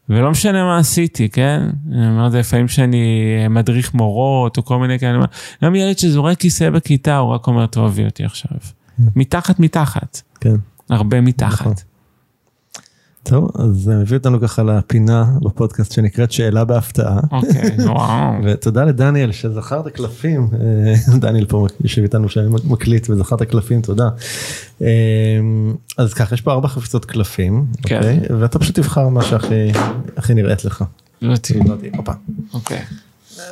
ולא 0.09 0.31
משנה 0.31 0.65
מה 0.65 0.79
עשיתי, 0.79 1.29
כן? 1.29 1.71
אני 1.93 2.09
אומר 2.09 2.27
את 2.27 2.33
זה 2.33 2.39
לפעמים 2.39 2.69
שאני 2.69 3.35
מדריך 3.51 3.95
מורות 3.95 4.57
או 4.57 4.65
כל 4.65 4.79
מיני 4.79 4.99
כאלה, 4.99 5.19
גם 5.65 5.75
ילד 5.75 5.99
שזורק 5.99 6.39
כיסא 6.39 6.71
בכיתה, 6.71 7.17
הוא 7.17 7.31
רק 7.31 7.47
אומר, 7.47 7.67
תאהבי 7.67 8.05
אותי 8.05 8.25
עכשיו. 8.25 8.59
מתחת, 9.17 9.61
מתחת. 9.61 10.21
כן. 10.41 10.55
הרבה 10.91 11.21
מתחת. 11.21 11.61
נכון. 11.61 11.75
טוב, 13.25 13.51
אז 13.55 13.71
זה 13.71 13.95
מביא 13.95 14.17
אותנו 14.17 14.41
ככה 14.41 14.63
לפינה 14.63 15.25
בפודקאסט 15.43 15.93
שנקראת 15.93 16.33
שאלה 16.33 16.65
בהפתעה. 16.65 17.21
אוקיי, 17.33 17.77
וואו. 17.87 18.33
ותודה 18.45 18.85
לדניאל 18.85 19.33
שזכר 19.33 19.81
את 19.81 19.87
הקלפים, 19.87 20.49
אה, 20.61 21.17
דניאל 21.19 21.47
פה 21.47 21.67
יושב 21.81 22.03
איתנו 22.03 22.29
שמקליט 22.29 23.11
וזכר 23.11 23.37
את 23.37 23.41
הקלפים, 23.41 23.83
תודה. 23.83 24.09
אה, 24.83 24.89
אז 25.99 26.15
ככה, 26.15 26.35
יש 26.35 26.41
פה 26.41 26.53
ארבע 26.53 26.69
חפיסות 26.69 27.05
קלפים, 27.05 27.67
כן. 27.83 27.97
אוקיי? 27.97 28.21
ואתה 28.41 28.59
פשוט 28.59 28.75
תבחר 28.75 29.09
מה 29.09 29.23
שהכי 29.23 29.73
הכי 30.17 30.35
נראית 30.35 30.65
לך. 30.65 30.85
לא 31.23 31.37
תהיה. 31.37 31.63
הופה. 31.97 32.13
אוקיי. 32.55 32.83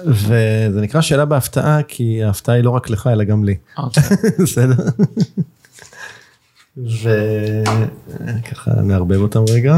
וזה 0.06 0.80
נקרא 0.80 1.00
שאלה 1.00 1.24
בהפתעה, 1.24 1.82
כי 1.88 2.24
ההפתעה 2.24 2.54
היא 2.54 2.64
לא 2.64 2.70
רק 2.70 2.90
לך, 2.90 3.06
אלא 3.06 3.24
גם 3.24 3.44
לי. 3.44 3.54
אוקיי. 3.78 4.02
בסדר? 4.42 4.84
וככה 6.76 8.70
נערבב 8.82 9.20
אותם 9.20 9.40
רגע. 9.50 9.76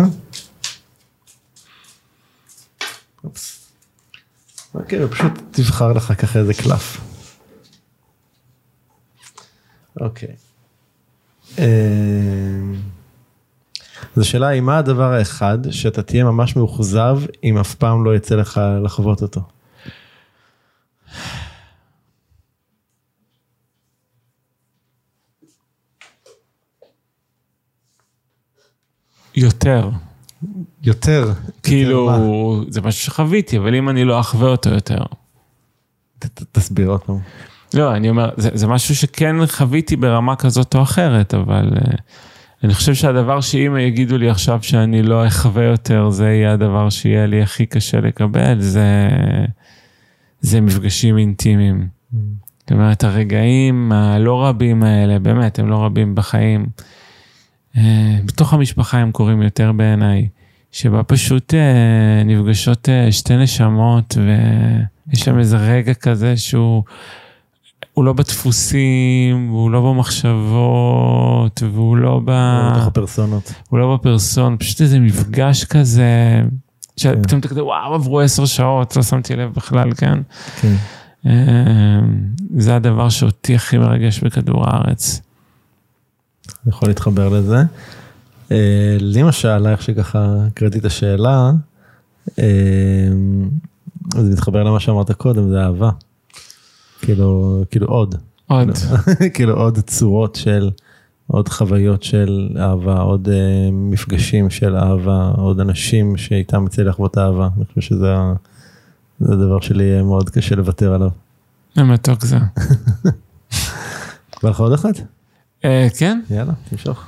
אופס. 3.24 3.70
אוקיי, 4.74 5.05
ופשוט 5.05 5.32
תבחר 5.51 5.92
לך 5.92 6.12
ככה 6.18 6.38
איזה 6.38 6.55
קלף. 6.55 7.01
אוקיי. 10.01 10.34
אז 14.16 14.22
השאלה 14.22 14.47
היא 14.47 14.61
מה 14.61 14.78
הדבר 14.78 15.12
האחד 15.12 15.59
שאתה 15.70 16.03
תהיה 16.03 16.24
ממש 16.24 16.57
מאוכזב 16.57 17.18
אם 17.45 17.59
אף 17.59 17.74
פעם 17.74 18.05
לא 18.05 18.16
יצא 18.16 18.34
לך 18.34 18.61
לחוות 18.84 19.22
אותו. 19.22 19.40
יותר. 29.37 29.91
יותר. 30.82 31.32
כאילו, 31.62 32.07
מה? 32.07 32.18
זה 32.68 32.80
משהו 32.80 33.03
שחוויתי, 33.03 33.59
אבל 33.59 33.74
אם 33.74 33.89
אני 33.89 34.05
לא 34.05 34.20
אחווה 34.20 34.49
אותו 34.49 34.70
יותר. 34.70 35.03
ת- 36.18 36.43
תסביר 36.53 36.89
עוד 36.89 37.01
פעם. 37.01 37.18
לא, 37.74 37.95
אני 37.97 38.11
אומר, 38.11 38.30
זה, 38.37 38.51
זה 38.55 38.66
משהו 38.66 38.95
שכן 38.97 39.47
חוויתי 39.47 39.97
ברמה 39.97 40.37
כזאת 40.37 40.74
או 40.74 40.82
אחרת, 40.82 41.35
אבל 41.35 41.70
uh, 41.74 41.97
אני 42.64 42.74
חושב 42.74 42.95
שהדבר 42.95 43.41
שאם 43.41 43.76
יגידו 43.76 44.18
לי 44.18 44.30
עכשיו 44.30 44.59
שאני 44.62 45.03
לא 45.03 45.26
אחווה 45.26 45.64
יותר, 45.64 46.11
זה 46.11 46.24
יהיה 46.24 46.53
הדבר 46.53 46.91
שיהיה 46.91 47.26
לי 47.26 47.43
הכי 47.43 47.66
קשה 47.66 48.01
לקבל, 48.01 48.61
זה, 48.61 49.09
זה 50.41 50.61
מפגשים 50.61 51.18
אינטימיים. 51.18 51.89
זאת 52.61 52.72
אומרת, 52.72 53.05
הרגעים 53.05 53.93
הלא 53.93 54.47
רבים 54.47 54.82
האלה, 54.82 55.18
באמת, 55.18 55.59
הם 55.59 55.68
לא 55.68 55.85
רבים 55.85 56.14
בחיים. 56.14 56.66
Uh, 57.75 57.79
בתוך 58.25 58.53
המשפחה 58.53 58.99
הם 58.99 59.12
קורים 59.12 59.43
יותר 59.43 59.72
בעיניי, 59.72 60.29
שבה 60.72 61.03
פשוט 61.03 61.55
uh, 61.55 62.25
נפגשות 62.25 62.89
uh, 62.89 63.12
שתי 63.12 63.37
נשמות 63.37 64.16
ויש 64.18 65.20
שם 65.20 65.39
איזה 65.39 65.57
רגע 65.57 65.95
כזה 65.95 66.37
שהוא... 66.37 66.83
הוא 67.95 68.05
לא 68.05 68.12
בדפוסים, 68.12 69.51
והוא 69.51 69.70
לא 69.70 69.81
במחשבות, 69.81 71.62
והוא 71.72 71.97
לא 71.97 72.20
ב... 72.25 72.31
בתוך 72.72 72.87
הפרסונות. 72.87 73.53
הוא 73.68 73.79
לא 73.79 73.97
בפרסון, 73.97 74.57
פשוט 74.59 74.81
איזה 74.81 75.01
מפגש 75.01 75.64
כזה, 75.64 76.43
שפתאום 76.97 77.41
אתה 77.41 77.49
כזה, 77.49 77.64
וואו, 77.64 77.95
עברו 77.95 78.20
עשר 78.20 78.47
שעות, 78.47 78.97
לא 78.97 79.03
שמתי 79.03 79.37
לב 79.37 79.53
בכלל, 79.53 79.95
כן? 79.95 80.18
כן. 80.61 80.75
אה, 81.27 81.33
זה 82.57 82.77
הדבר 82.77 83.09
שאותי 83.09 83.55
הכי 83.55 83.79
מרגש 83.79 84.20
בכדור 84.20 84.64
הארץ. 84.66 85.20
אני 86.65 86.71
יכול 86.75 86.89
להתחבר 86.89 87.29
לזה. 87.29 87.62
אה, 88.53 88.97
לי 89.01 89.23
מה 89.23 89.33
שאלה, 89.33 89.71
איך 89.71 89.83
שככה 89.83 90.37
הקראתי 90.47 90.79
את 90.79 90.85
השאלה, 90.85 91.51
אה, 92.39 93.09
זה 94.15 94.33
מתחבר 94.33 94.62
למה 94.62 94.81
שאמרת 94.81 95.12
קודם, 95.12 95.49
זה 95.49 95.61
אהבה. 95.61 95.91
כאילו, 97.03 97.62
כאילו 97.71 97.87
עוד. 97.87 98.15
עוד. 98.47 98.69
כאילו 99.35 99.55
עוד 99.55 99.79
צורות 99.79 100.35
של, 100.35 100.71
עוד 101.27 101.49
חוויות 101.49 102.03
של 102.03 102.49
אהבה, 102.59 103.01
עוד 103.01 103.29
אה, 103.29 103.69
מפגשים 103.73 104.51
של 104.51 104.77
אהבה, 104.77 105.33
עוד 105.37 105.61
אנשים 105.61 106.17
שאיתם 106.17 106.67
יצא 106.67 106.83
לחוות 106.83 107.19
אהבה. 107.19 107.49
אני 107.57 107.65
חושב 107.65 107.81
שזה 107.81 108.15
זה 109.21 109.33
הדבר 109.33 109.61
שלי 109.61 109.85
יהיה 109.85 110.03
מאוד 110.03 110.31
קשה 110.31 110.55
לוותר 110.55 110.95
עליו. 110.95 111.11
מתוק 111.77 112.25
זה. 112.25 112.39
בא 114.43 114.51
לך 114.51 114.61
עוד 114.61 114.73
אחת? 114.73 115.01
אה, 115.65 115.87
כן? 115.99 116.21
יאללה, 116.31 116.53
תמשוך. 116.71 117.07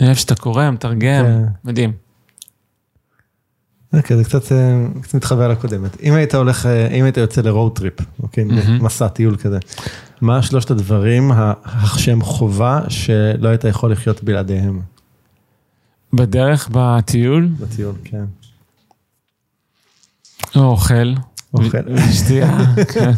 אני 0.00 0.06
אוהב 0.08 0.16
שאתה 0.16 0.34
קורא, 0.34 0.70
מתרגם, 0.70 1.24
כן. 1.24 1.42
מדהים. 1.64 1.92
אוקיי, 3.92 4.16
זה 4.16 4.24
קצת, 4.24 4.52
אה, 4.52 4.86
קצת 5.02 5.14
מתחבר 5.14 5.48
לקודמת. 5.48 6.00
אם 6.00 6.14
היית 6.14 6.34
הולך, 6.34 6.66
אה, 6.66 6.88
אם 6.88 7.04
היית 7.04 7.16
יוצא 7.16 7.40
ל 7.40 7.47
road 7.47 7.76
trip, 7.76 7.94
אוקיי. 8.22 8.44
מסע 8.80 9.08
טיול 9.08 9.36
כזה, 9.36 9.58
מה 10.20 10.42
שלושת 10.42 10.70
הדברים 10.70 11.32
שהם 11.96 12.22
חובה 12.22 12.80
שלא 12.88 13.48
היית 13.48 13.64
יכול 13.64 13.92
לחיות 13.92 14.24
בלעדיהם 14.24 14.80
בדרך, 16.12 16.68
בטיול, 16.72 17.48
בטיול, 17.60 17.94
כן. 18.04 18.24
אוכל. 20.56 21.14
אוכל. 21.54 21.78
ו- 21.78 22.08
ושתייה, 22.10 22.58
כן. 22.94 23.10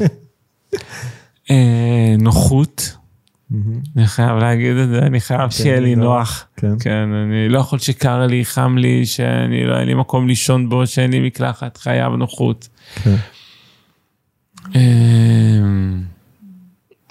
אה, 1.51 2.15
נוחות, 2.19 2.97
אני 3.97 4.07
חייב 4.07 4.37
להגיד 4.37 4.77
את 4.77 4.89
זה, 4.89 4.99
אני 4.99 5.21
חייב 5.21 5.51
שיהיה 5.51 5.81
לי 5.81 5.95
נוח. 5.95 6.47
כן. 6.57 6.73
כן, 6.81 7.09
אני 7.13 7.49
לא 7.49 7.59
יכול 7.59 7.79
שקר 7.79 8.27
לי, 8.27 8.45
חם 8.45 8.79
לי, 8.79 9.07
שאני 9.07 9.65
לא, 9.65 9.79
אין 9.79 9.89
לי 9.89 9.95
מקום 9.95 10.29
לישון 10.29 10.69
בו, 10.69 10.87
שאין 10.87 11.11
לי 11.11 11.21
מקלחת, 11.27 11.77
חייב 11.77 12.13
נוחות. 12.13 12.69
כן. 13.03 13.17
אמ, 14.75 16.03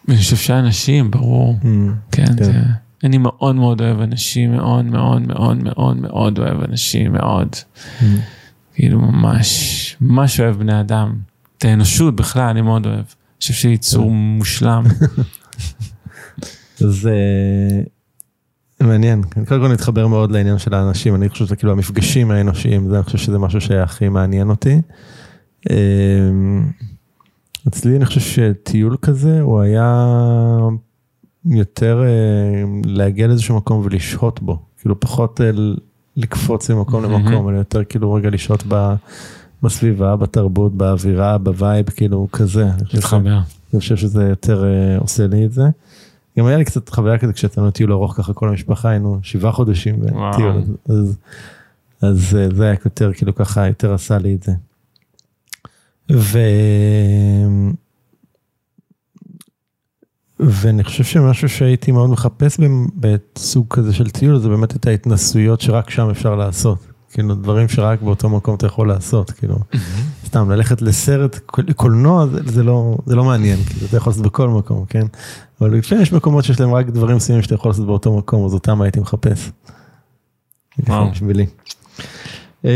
אני 0.10 0.18
חושב 0.18 0.36
שאנשים, 0.36 1.12
ברור, 1.12 1.58
כן, 2.12 2.26
כן. 2.26 2.44
זה, 2.44 2.54
אני 3.04 3.18
מאוד 3.18 3.56
מאוד 3.56 3.82
אוהב 3.82 4.00
אנשים, 4.00 4.56
מאוד 4.56 4.86
מאוד 4.86 5.22
מאוד 5.28 5.64
מאוד 5.64 5.98
מאוד 5.98 6.40
אוהב 6.40 6.64
אנשים, 6.64 7.14
מאוד. 7.14 7.56
כאילו 8.74 9.00
ממש, 9.00 9.98
ממש 10.02 10.40
אוהב 10.40 10.56
בני 10.56 10.80
אדם. 10.80 11.16
את 11.58 11.66
האנושות 11.66 12.16
בכלל, 12.16 12.50
אני 12.50 12.62
מאוד 12.62 12.86
אוהב. 12.86 12.98
אני 12.98 13.06
חושב 13.40 13.54
שהיא 13.54 13.74
יצור 13.74 14.12
מושלם. 14.12 14.84
אז 16.86 17.08
אה, 17.08 17.82
מעניין, 18.88 19.22
קודם 19.48 19.62
כל 19.62 19.74
נתחבר 19.74 20.08
מאוד 20.08 20.32
לעניין 20.32 20.58
של 20.58 20.74
האנשים, 20.74 21.16
אני 21.16 21.30
חושב 21.30 21.46
שזה 21.46 21.56
כאילו 21.56 21.72
המפגשים 21.72 22.32
האנושיים, 22.32 22.90
זה 22.90 22.96
אני 22.96 23.04
חושב 23.04 23.18
שזה 23.18 23.40
משהו 23.40 23.62
שהכי 23.62 24.10
מעניין 24.10 24.50
אותי. 24.50 24.82
אה, 25.72 25.76
אצלי 27.68 27.98
אני 27.98 28.06
חושב 28.06 28.20
שטיול 28.20 28.98
כזה 29.02 29.42
הוא 29.42 29.62
היה 29.62 30.08
יותר 31.46 32.04
אה, 32.04 32.64
להגיע 32.86 33.28
לאיזשהו 33.28 33.58
מקום 33.58 33.82
ולשהות 33.84 34.42
בו, 34.42 34.60
כאילו 34.80 35.00
פחות 35.00 35.42
לקפוץ 36.18 36.70
ממקום. 36.70 37.04
למקום, 37.04 37.50
אלא 37.50 37.58
יותר 37.58 37.84
כאילו 37.84 38.14
רגע 38.14 38.30
לשהות 38.30 38.64
בסביבה, 39.64 40.16
בתרבות, 40.16 40.74
באווירה, 40.74 41.38
ב 41.38 41.46
vibe, 41.46 41.90
כאילו 41.90 42.28
כזה. 42.32 42.70
להתחבר. 42.94 43.40
אני 43.74 43.80
חושב 43.80 43.96
שזה 43.96 44.24
יותר 44.24 44.64
אה, 44.66 44.98
עושה 44.98 45.28
לי 45.28 45.46
את 45.46 45.52
זה. 45.52 45.64
גם 46.40 46.46
היה 46.46 46.58
לי 46.58 46.66
קצת 46.66 46.90
חוויה 46.90 47.18
כזה 47.18 47.34
כשיצאנו 47.34 47.72
טיול 47.72 47.92
ארוך 47.92 48.14
ככה 48.18 48.34
כל 48.34 48.50
המשפחה 48.50 48.90
היינו 48.90 49.20
שבעה 49.22 49.52
חודשים 49.52 50.00
בטיול 50.00 50.52
וואו. 50.52 50.62
אז, 50.90 51.18
אז 52.02 52.38
אה, 52.40 52.56
זה 52.56 52.64
היה 52.64 52.76
יותר 52.86 53.14
כאילו 53.14 53.36
ככה 53.36 53.68
יותר 53.68 53.94
עשה 53.94 54.18
לי 54.18 54.36
את 54.36 54.44
זה. 54.44 54.52
ו... 56.12 56.40
ואני 60.40 60.84
חושב 60.84 61.04
שמשהו 61.04 61.50
שהייתי 61.50 61.92
מאוד 61.92 62.10
מחפש 62.10 62.58
בסוג 62.96 63.66
כזה 63.70 63.94
של 63.94 64.10
טיול 64.10 64.40
זה 64.40 64.50
באמת 64.50 64.76
את 64.76 64.88
ההתנסויות 64.88 65.62
שרק 65.62 65.90
שם 65.90 66.10
אפשר 66.10 66.36
לעשות. 66.36 66.78
כאילו 67.14 67.36
דברים 67.36 67.68
שרק 67.70 68.02
באותו 68.02 68.30
מקום 68.30 68.56
אתה 68.56 68.66
יכול 68.66 68.88
לעשות 68.88 69.32
כאילו 69.32 69.56
סתם 70.26 70.52
ללכת 70.52 70.82
לסרט 70.82 71.40
קול- 71.46 71.74
קולנוע 71.74 72.28
זה, 72.28 72.40
זה 72.46 72.64
לא 72.64 72.98
זה 73.06 73.16
לא 73.16 73.24
מעניין 73.24 73.60
כאילו 73.64 73.86
אתה 73.88 73.98
יכול 73.98 74.12
לעשות 74.12 74.26
בכל 74.26 74.50
מקום 74.50 74.86
כן 74.86 75.06
אבל 75.62 75.78
לפעמים 75.78 76.02
יש 76.02 76.14
מקומות 76.14 76.44
שיש 76.44 76.60
להם 76.60 76.74
רק 76.74 76.86
דברים 76.88 77.16
מסוימים 77.16 77.44
שאתה 77.44 77.56
יכול 77.56 77.70
לעשות 77.72 77.86
באותו 77.86 78.18
מקום 78.18 78.46
אז 78.46 78.54
אותם 78.54 78.82
הייתי 78.82 79.00
מחפש. 79.00 79.52
וואו. 80.88 81.12
בשבילי. 81.12 81.46
אה, 82.66 82.72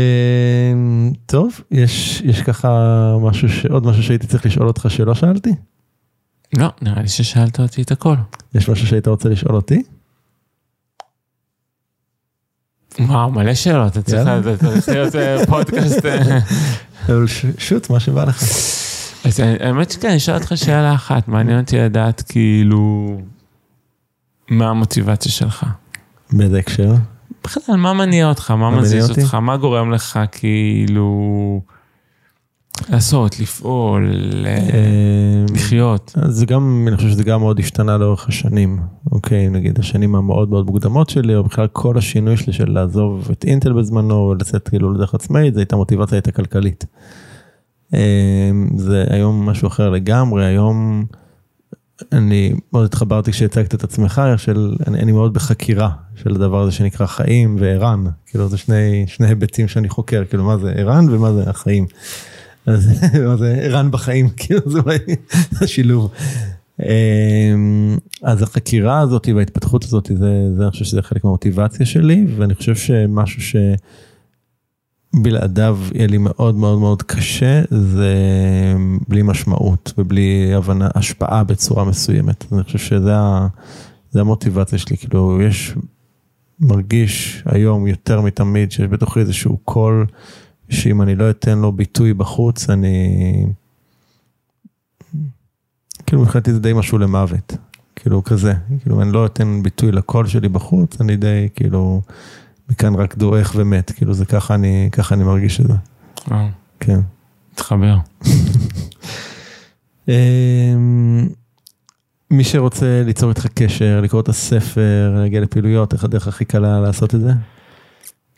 טוב 1.26 1.60
יש 1.70 2.20
יש 2.24 2.42
ככה 2.42 2.68
משהו 3.20 3.48
שעוד 3.48 3.86
משהו 3.86 4.02
שהייתי 4.02 4.26
צריך 4.26 4.46
לשאול 4.46 4.66
אותך 4.68 4.86
שלא 4.88 5.14
שאלתי 5.14 5.50
לא, 6.56 6.68
נראה 6.82 7.02
לי 7.02 7.08
ששאלת 7.08 7.60
אותי 7.60 7.82
את 7.82 7.92
הכל. 7.92 8.14
יש 8.54 8.68
משהו 8.68 8.86
שהיית 8.86 9.08
רוצה 9.08 9.28
לשאול 9.28 9.54
אותי 9.54 9.82
וואו, 13.00 13.30
מלא 13.30 13.54
שאלות, 13.54 13.92
אתה 13.92 14.02
צריך 14.02 14.88
להיות 14.88 15.16
אה, 15.16 15.46
פודקאסט. 15.46 16.04
אה. 16.06 16.38
שוט 17.58 17.90
מה 17.90 18.00
שבא 18.00 18.24
לך. 18.24 18.42
אז 19.24 19.40
האמת 19.40 19.90
שכן, 19.90 20.08
אני 20.08 20.16
אשאל 20.16 20.34
אותך 20.34 20.52
שאלה 20.56 20.94
אחת, 20.94 21.28
מעניין 21.28 21.60
אותי 21.60 21.78
לדעת 21.78 22.22
כאילו, 22.28 23.16
מה 24.50 24.70
המוטיבציה 24.70 25.32
שלך? 25.32 25.66
באיזה 26.32 26.58
הקשר? 26.58 26.94
בכלל, 27.44 27.76
מה 27.76 27.92
מניע 27.92 28.28
אותך? 28.28 28.50
מה 28.50 28.70
מזיז 28.70 29.10
אותך? 29.10 29.34
מה 29.34 29.56
גורם 29.56 29.90
לך 29.90 30.20
כאילו 30.32 31.60
לעשות, 32.90 33.40
לפעול, 33.40 34.12
אמ, 34.46 35.54
לחיות? 35.54 36.14
זה 36.28 36.46
גם, 36.46 36.84
אני 36.88 36.96
חושב 36.96 37.08
שזה 37.08 37.24
גם 37.24 37.40
מאוד 37.40 37.58
השתנה 37.58 37.98
לאורך 37.98 38.28
השנים. 38.28 38.78
אוקיי, 39.12 39.48
נגיד 39.48 39.78
השנים 39.78 40.14
המאוד 40.14 40.50
מאוד 40.50 40.66
מוקדמות 40.66 41.10
שלי, 41.10 41.34
או 41.34 41.44
בכלל 41.44 41.66
כל 41.66 41.98
השינוי 41.98 42.36
שלי 42.36 42.52
של 42.52 42.70
לעזוב 42.70 43.28
את 43.32 43.44
אינטל 43.44 43.72
בזמנו, 43.72 44.28
ולצאת 44.28 44.68
כאילו 44.68 44.94
לדרך 44.94 45.14
עצמאית, 45.14 45.54
זו 45.54 45.60
הייתה 45.60 45.76
מוטיבציה 45.76 46.16
הייתה 46.16 46.32
כלכלית. 46.32 46.84
אמ, 47.94 47.98
זה 48.76 49.04
היום 49.10 49.46
משהו 49.46 49.68
אחר 49.68 49.90
לגמרי, 49.90 50.46
היום 50.46 51.04
אני 52.12 52.54
מאוד 52.72 52.84
התחברתי 52.84 53.32
כשהצגת 53.32 53.74
את 53.74 53.84
עצמך, 53.84 54.22
של, 54.36 54.76
אני, 54.86 54.98
אני 54.98 55.12
מאוד 55.12 55.34
בחקירה 55.34 55.90
של 56.14 56.34
הדבר 56.34 56.62
הזה 56.62 56.72
שנקרא 56.72 57.06
חיים 57.06 57.56
וערן, 57.60 58.04
כאילו 58.26 58.48
זה 58.48 58.58
שני, 58.58 59.04
שני 59.06 59.26
היבטים 59.26 59.68
שאני 59.68 59.88
חוקר, 59.88 60.24
כאילו 60.24 60.44
מה 60.44 60.58
זה 60.58 60.72
ערן 60.76 61.06
ומה 61.10 61.32
זה 61.32 61.50
החיים. 61.50 61.86
אז 62.68 62.90
זה 63.40 63.60
ערן 63.62 63.90
בחיים, 63.90 64.28
כאילו 64.36 64.60
זה 64.66 64.78
אולי 64.78 64.98
השילוב. 65.60 66.10
אמ, 66.82 67.98
אז 68.22 68.42
החקירה 68.42 69.00
הזאת 69.00 69.28
וההתפתחות 69.36 69.84
הזאת, 69.84 70.10
זה, 70.14 70.54
זה 70.56 70.62
אני 70.62 70.70
חושב 70.70 70.84
שזה 70.84 71.02
חלק 71.02 71.24
מהמוטיבציה 71.24 71.86
שלי, 71.86 72.26
ואני 72.36 72.54
חושב 72.54 72.74
שמשהו 72.74 73.42
ש... 73.42 73.56
בלעדיו 75.14 75.78
יהיה 75.94 76.06
לי 76.06 76.18
מאוד 76.18 76.54
מאוד 76.54 76.78
מאוד 76.78 77.02
קשה, 77.02 77.62
זה 77.70 78.14
בלי 79.08 79.22
משמעות 79.22 79.92
ובלי 79.98 80.54
הבנה, 80.54 80.88
השפעה 80.94 81.44
בצורה 81.44 81.84
מסוימת. 81.84 82.44
אני 82.52 82.62
חושב 82.62 82.78
שזה 82.78 84.20
המוטיבציה 84.20 84.78
שלי, 84.78 84.96
כאילו 84.96 85.42
יש, 85.42 85.74
מרגיש 86.60 87.42
היום 87.46 87.86
יותר 87.86 88.20
מתמיד 88.20 88.72
שיש 88.72 88.86
בתוכי 88.86 89.20
איזשהו 89.20 89.58
קול, 89.64 90.06
שאם 90.70 91.02
אני 91.02 91.14
לא 91.14 91.30
אתן 91.30 91.58
לו 91.58 91.72
ביטוי 91.72 92.14
בחוץ, 92.14 92.70
אני... 92.70 93.46
כאילו 96.06 96.22
מבחינתי 96.22 96.52
זה 96.52 96.60
די 96.60 96.72
משהו 96.72 96.98
למוות, 96.98 97.56
כאילו 97.96 98.24
כזה, 98.24 98.54
כאילו 98.80 99.02
אני 99.02 99.12
לא 99.12 99.26
אתן 99.26 99.60
ביטוי 99.62 99.92
לקול 99.92 100.26
שלי 100.26 100.48
בחוץ, 100.48 101.00
אני 101.00 101.16
די 101.16 101.48
כאילו... 101.54 102.02
מכאן 102.70 102.94
רק 102.94 103.16
דועך 103.16 103.52
ומת, 103.56 103.90
כאילו 103.90 104.14
זה 104.14 104.26
ככה 104.26 104.54
אני, 104.54 104.88
ככה 104.92 105.14
אני 105.14 105.24
מרגיש 105.24 105.60
את 105.60 105.66
זה. 105.66 105.74
וואו. 106.28 106.46
כן. 106.80 107.00
תתחבר. 107.54 107.96
אמ, 110.08 111.28
מי 112.30 112.44
שרוצה 112.44 113.02
ליצור 113.06 113.30
איתך 113.30 113.46
קשר, 113.46 114.00
לקרוא 114.02 114.20
את 114.20 114.28
הספר, 114.28 115.14
להגיע 115.16 115.40
לפעילויות, 115.40 115.92
איך 115.92 116.04
הדרך 116.04 116.28
הכי 116.28 116.44
קלה 116.44 116.80
לעשות 116.80 117.14
את 117.14 117.20
זה? 117.20 117.32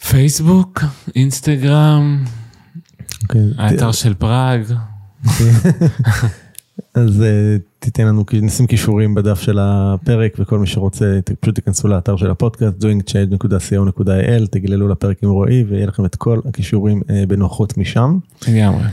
פייסבוק, 0.09 0.85
אינסטגרם, 1.17 2.25
אוקיי. 3.23 3.41
האתר 3.59 3.93
של 3.93 4.15
פראג. 4.15 4.63
אז 6.95 7.23
אה, 7.23 7.57
תיתן 7.79 8.07
לנו, 8.07 8.25
נשים 8.43 8.67
קישורים 8.67 9.15
בדף 9.15 9.41
של 9.41 9.59
הפרק 9.61 10.33
וכל 10.39 10.59
מי 10.59 10.67
שרוצה 10.67 11.19
פשוט 11.41 11.55
תיכנסו 11.55 11.89
לאתר 11.89 12.17
של 12.17 12.31
הפודקאסט 12.31 12.85
doingchange.co.il 12.85 14.47
תגללו 14.51 14.89
לפרק 14.89 15.23
עם 15.23 15.31
רועי 15.31 15.65
ויהיה 15.69 15.87
לכם 15.87 16.05
את 16.05 16.17
כל 16.17 16.41
הקישורים 16.45 17.03
אה, 17.11 17.25
בנוחות 17.29 17.79
משם. 17.79 18.19
לגמרי. 18.49 18.85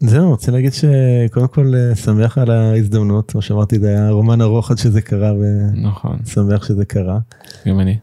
זהו, 0.00 0.30
רוצה 0.30 0.52
להגיד 0.52 0.72
שקודם 0.72 1.48
כל 1.48 1.72
אה, 1.74 1.96
שמח 1.96 2.38
על 2.38 2.50
ההזדמנות, 2.50 3.30
כמו 3.30 3.42
שאמרתי 3.42 3.78
זה 3.78 3.88
היה 3.88 4.10
רומן 4.10 4.40
ארוך 4.40 4.70
עד 4.70 4.78
שזה 4.78 5.00
קרה 5.00 5.32
נכון. 5.74 6.18
ושמח 6.24 6.64
שזה 6.68 6.84
קרה. 6.84 7.18
גם 7.66 7.80
אני. 7.80 7.96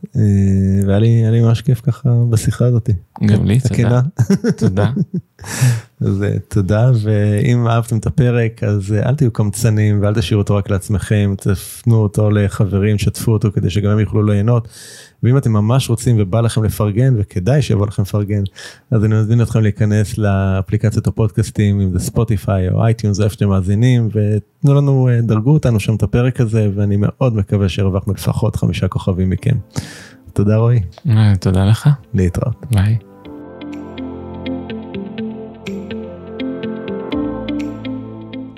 והיה 0.87 0.99
לי 1.31 1.41
ממש 1.41 1.61
כיף 1.61 1.81
ככה 1.81 2.09
בשיחה 2.29 2.65
הזאתי. 2.65 2.93
גם 3.25 3.45
לי, 3.45 3.59
תודה. 3.59 4.01
תודה. 4.57 4.91
אז 6.01 6.23
אה, 6.23 6.39
תודה, 6.47 6.91
ואם 7.01 7.67
אהבתם 7.67 7.97
את 7.97 8.05
הפרק, 8.05 8.63
אז 8.63 8.93
אה, 8.93 9.09
אל 9.09 9.15
תהיו 9.15 9.31
קמצנים 9.31 10.01
ואל 10.01 10.15
תשאירו 10.15 10.41
אותו 10.41 10.55
רק 10.55 10.69
לעצמכם, 10.69 11.33
תפנו 11.37 11.95
אותו 11.95 12.31
לחברים, 12.31 12.97
שתפו 12.97 13.31
אותו 13.31 13.51
כדי 13.51 13.69
שגם 13.69 13.91
הם 13.91 13.99
יוכלו 13.99 14.23
ליהנות. 14.23 14.67
ואם 15.23 15.37
אתם 15.37 15.51
ממש 15.51 15.89
רוצים 15.89 16.15
ובא 16.19 16.41
לכם 16.41 16.63
לפרגן, 16.63 17.13
וכדאי 17.17 17.61
שיבוא 17.61 17.87
לכם 17.87 18.01
לפרגן, 18.01 18.43
אז 18.91 19.05
אני 19.05 19.15
מזמין 19.15 19.41
אתכם 19.41 19.59
להיכנס 19.59 20.17
לאפליקציות 20.17 21.07
הפודקאסטים, 21.07 21.86
אם 21.87 21.93
זה 21.93 21.99
Spotify 21.99 22.69
או 22.69 22.83
iTunes, 22.83 23.21
איפה 23.21 23.33
שאתם 23.33 23.49
מאזינים, 23.49 24.09
ותנו 24.13 24.73
לנו, 24.73 25.09
אה, 25.09 25.21
דרגו 25.21 25.53
אותנו 25.53 25.79
שם 25.79 25.95
את 25.95 26.03
הפרק 26.03 26.41
הזה, 26.41 26.69
ואני 26.75 26.95
מאוד 26.99 27.35
מקווה 27.35 27.69
שהרווחנו 27.69 28.13
לפחות 28.13 28.55
חמישה 28.55 28.87
כוכבים 28.87 29.29
מכם. 29.29 29.57
תודה 30.33 30.57
רועי. 30.57 30.79
תודה 31.39 31.65
לך. 31.65 31.89
להתראות. 32.13 32.65
ביי. 32.71 32.97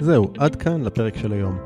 זהו, 0.01 0.31
עד 0.37 0.55
כאן 0.55 0.83
לפרק 0.83 1.17
של 1.17 1.31
היום. 1.31 1.57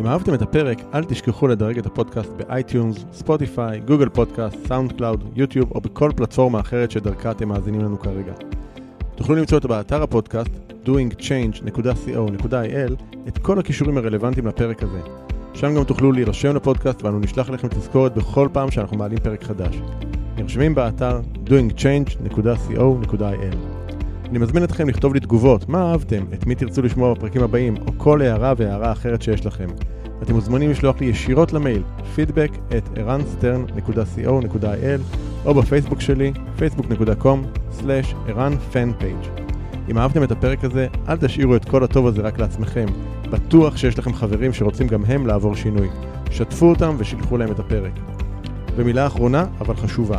אם 0.00 0.06
אהבתם 0.06 0.34
את 0.34 0.42
הפרק, 0.42 0.82
אל 0.94 1.04
תשכחו 1.04 1.48
לדרג 1.48 1.78
את 1.78 1.86
הפודקאסט 1.86 2.30
ב 2.36 2.45
iTunes, 2.45 3.04
Spotify, 3.12 3.80
Google 3.80 4.08
Podcast, 4.08 4.56
SoundCloud, 4.68 5.24
YouTube 5.36 5.70
או 5.70 5.80
בכל 5.80 6.10
פלטפורמה 6.16 6.60
אחרת 6.60 6.90
שדרכה 6.90 7.30
אתם 7.30 7.48
מאזינים 7.48 7.80
לנו 7.80 7.98
כרגע. 7.98 8.32
תוכלו 9.18 9.36
למצוא 9.36 9.58
אותו 9.58 9.68
באתר 9.68 10.02
הפודקאסט 10.02 10.50
doingchange.co.il 10.86 12.92
את 13.28 13.38
כל 13.38 13.58
הקישורים 13.58 13.98
הרלוונטיים 13.98 14.46
לפרק 14.46 14.82
הזה. 14.82 15.00
שם 15.54 15.74
גם 15.74 15.84
תוכלו 15.84 16.12
להירשם 16.12 16.56
לפודקאסט 16.56 17.02
ואנו 17.02 17.18
נשלח 17.18 17.50
לכם 17.50 17.68
תזכורת 17.68 18.14
בכל 18.14 18.48
פעם 18.52 18.70
שאנחנו 18.70 18.96
מעלים 18.96 19.18
פרק 19.18 19.44
חדש. 19.44 19.76
נרשמים 20.36 20.74
באתר 20.74 21.20
doingchange.co.il 21.46 23.56
אני 24.30 24.38
מזמין 24.38 24.64
אתכם 24.64 24.88
לכתוב 24.88 25.14
לי 25.14 25.20
תגובות, 25.20 25.68
מה 25.68 25.90
אהבתם, 25.90 26.24
את 26.34 26.46
מי 26.46 26.54
תרצו 26.54 26.82
לשמוע 26.82 27.14
בפרקים 27.14 27.42
הבאים, 27.42 27.76
או 27.86 27.92
כל 27.96 28.22
הערה 28.22 28.52
והערה 28.56 28.92
אחרת 28.92 29.22
שיש 29.22 29.46
לכם. 29.46 29.68
אתם 30.22 30.34
מוזמנים 30.34 30.70
לשלוח 30.70 31.00
לי 31.00 31.06
ישירות 31.06 31.52
למייל 31.52 31.82
feedback 32.16 32.56
at 32.70 32.98
ערנסטרן.co.il 32.98 35.00
או 35.44 35.54
בפייסבוק 35.54 36.00
שלי 36.00 36.32
facebook.com/ערנפנפייג' 36.58 39.38
אם 39.90 39.98
אהבתם 39.98 40.22
את 40.22 40.30
הפרק 40.30 40.64
הזה, 40.64 40.86
אל 41.08 41.16
תשאירו 41.16 41.56
את 41.56 41.64
כל 41.64 41.84
הטוב 41.84 42.06
הזה 42.06 42.22
רק 42.22 42.38
לעצמכם. 42.38 42.86
בטוח 43.30 43.76
שיש 43.76 43.98
לכם 43.98 44.14
חברים 44.14 44.52
שרוצים 44.52 44.86
גם 44.86 45.04
הם 45.04 45.26
לעבור 45.26 45.54
שינוי. 45.54 45.88
שתפו 46.30 46.66
אותם 46.66 46.94
ושילחו 46.98 47.36
להם 47.36 47.52
את 47.52 47.58
הפרק. 47.58 47.92
ומילה 48.76 49.06
אחרונה, 49.06 49.46
אבל 49.60 49.76
חשובה. 49.76 50.18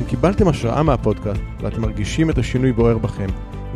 אם 0.00 0.06
קיבלתם 0.06 0.48
השראה 0.48 0.82
מהפודקאסט 0.82 1.40
ואתם 1.60 1.82
מרגישים 1.82 2.30
את 2.30 2.38
השינוי 2.38 2.72
בוער 2.72 2.98
בכם, 2.98 3.26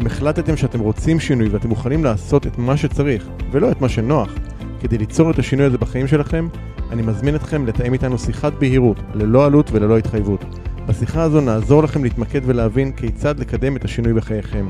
אם 0.01 0.07
החלטתם 0.07 0.57
שאתם 0.57 0.81
רוצים 0.81 1.21
שינוי 1.21 1.49
ואתם 1.49 1.69
מוכנים 1.69 2.05
לעשות 2.05 2.47
את 2.47 2.59
מה 2.59 2.77
שצריך 2.77 3.29
ולא 3.51 3.71
את 3.71 3.81
מה 3.81 3.89
שנוח, 3.89 4.35
כדי 4.81 4.99
ליצור 4.99 5.31
את 5.31 5.39
השינוי 5.39 5.67
הזה 5.67 5.79
בחיים 5.79 6.07
שלכם, 6.07 6.49
אני 6.91 7.03
מזמין 7.03 7.35
אתכם 7.35 7.67
לתאם 7.67 7.93
איתנו 7.93 8.19
שיחת 8.19 8.53
בהירות, 8.53 8.97
ללא 9.15 9.47
עלות 9.47 9.71
וללא 9.73 9.99
התחייבות. 9.99 10.45
בשיחה 10.91 11.23
הזו 11.23 11.41
נעזור 11.41 11.83
לכם 11.83 12.05
להתמקד 12.05 12.41
ולהבין 12.45 12.93
כיצד 12.93 13.39
לקדם 13.39 13.77
את 13.77 13.85
השינוי 13.85 14.13
בחייכם. 14.13 14.69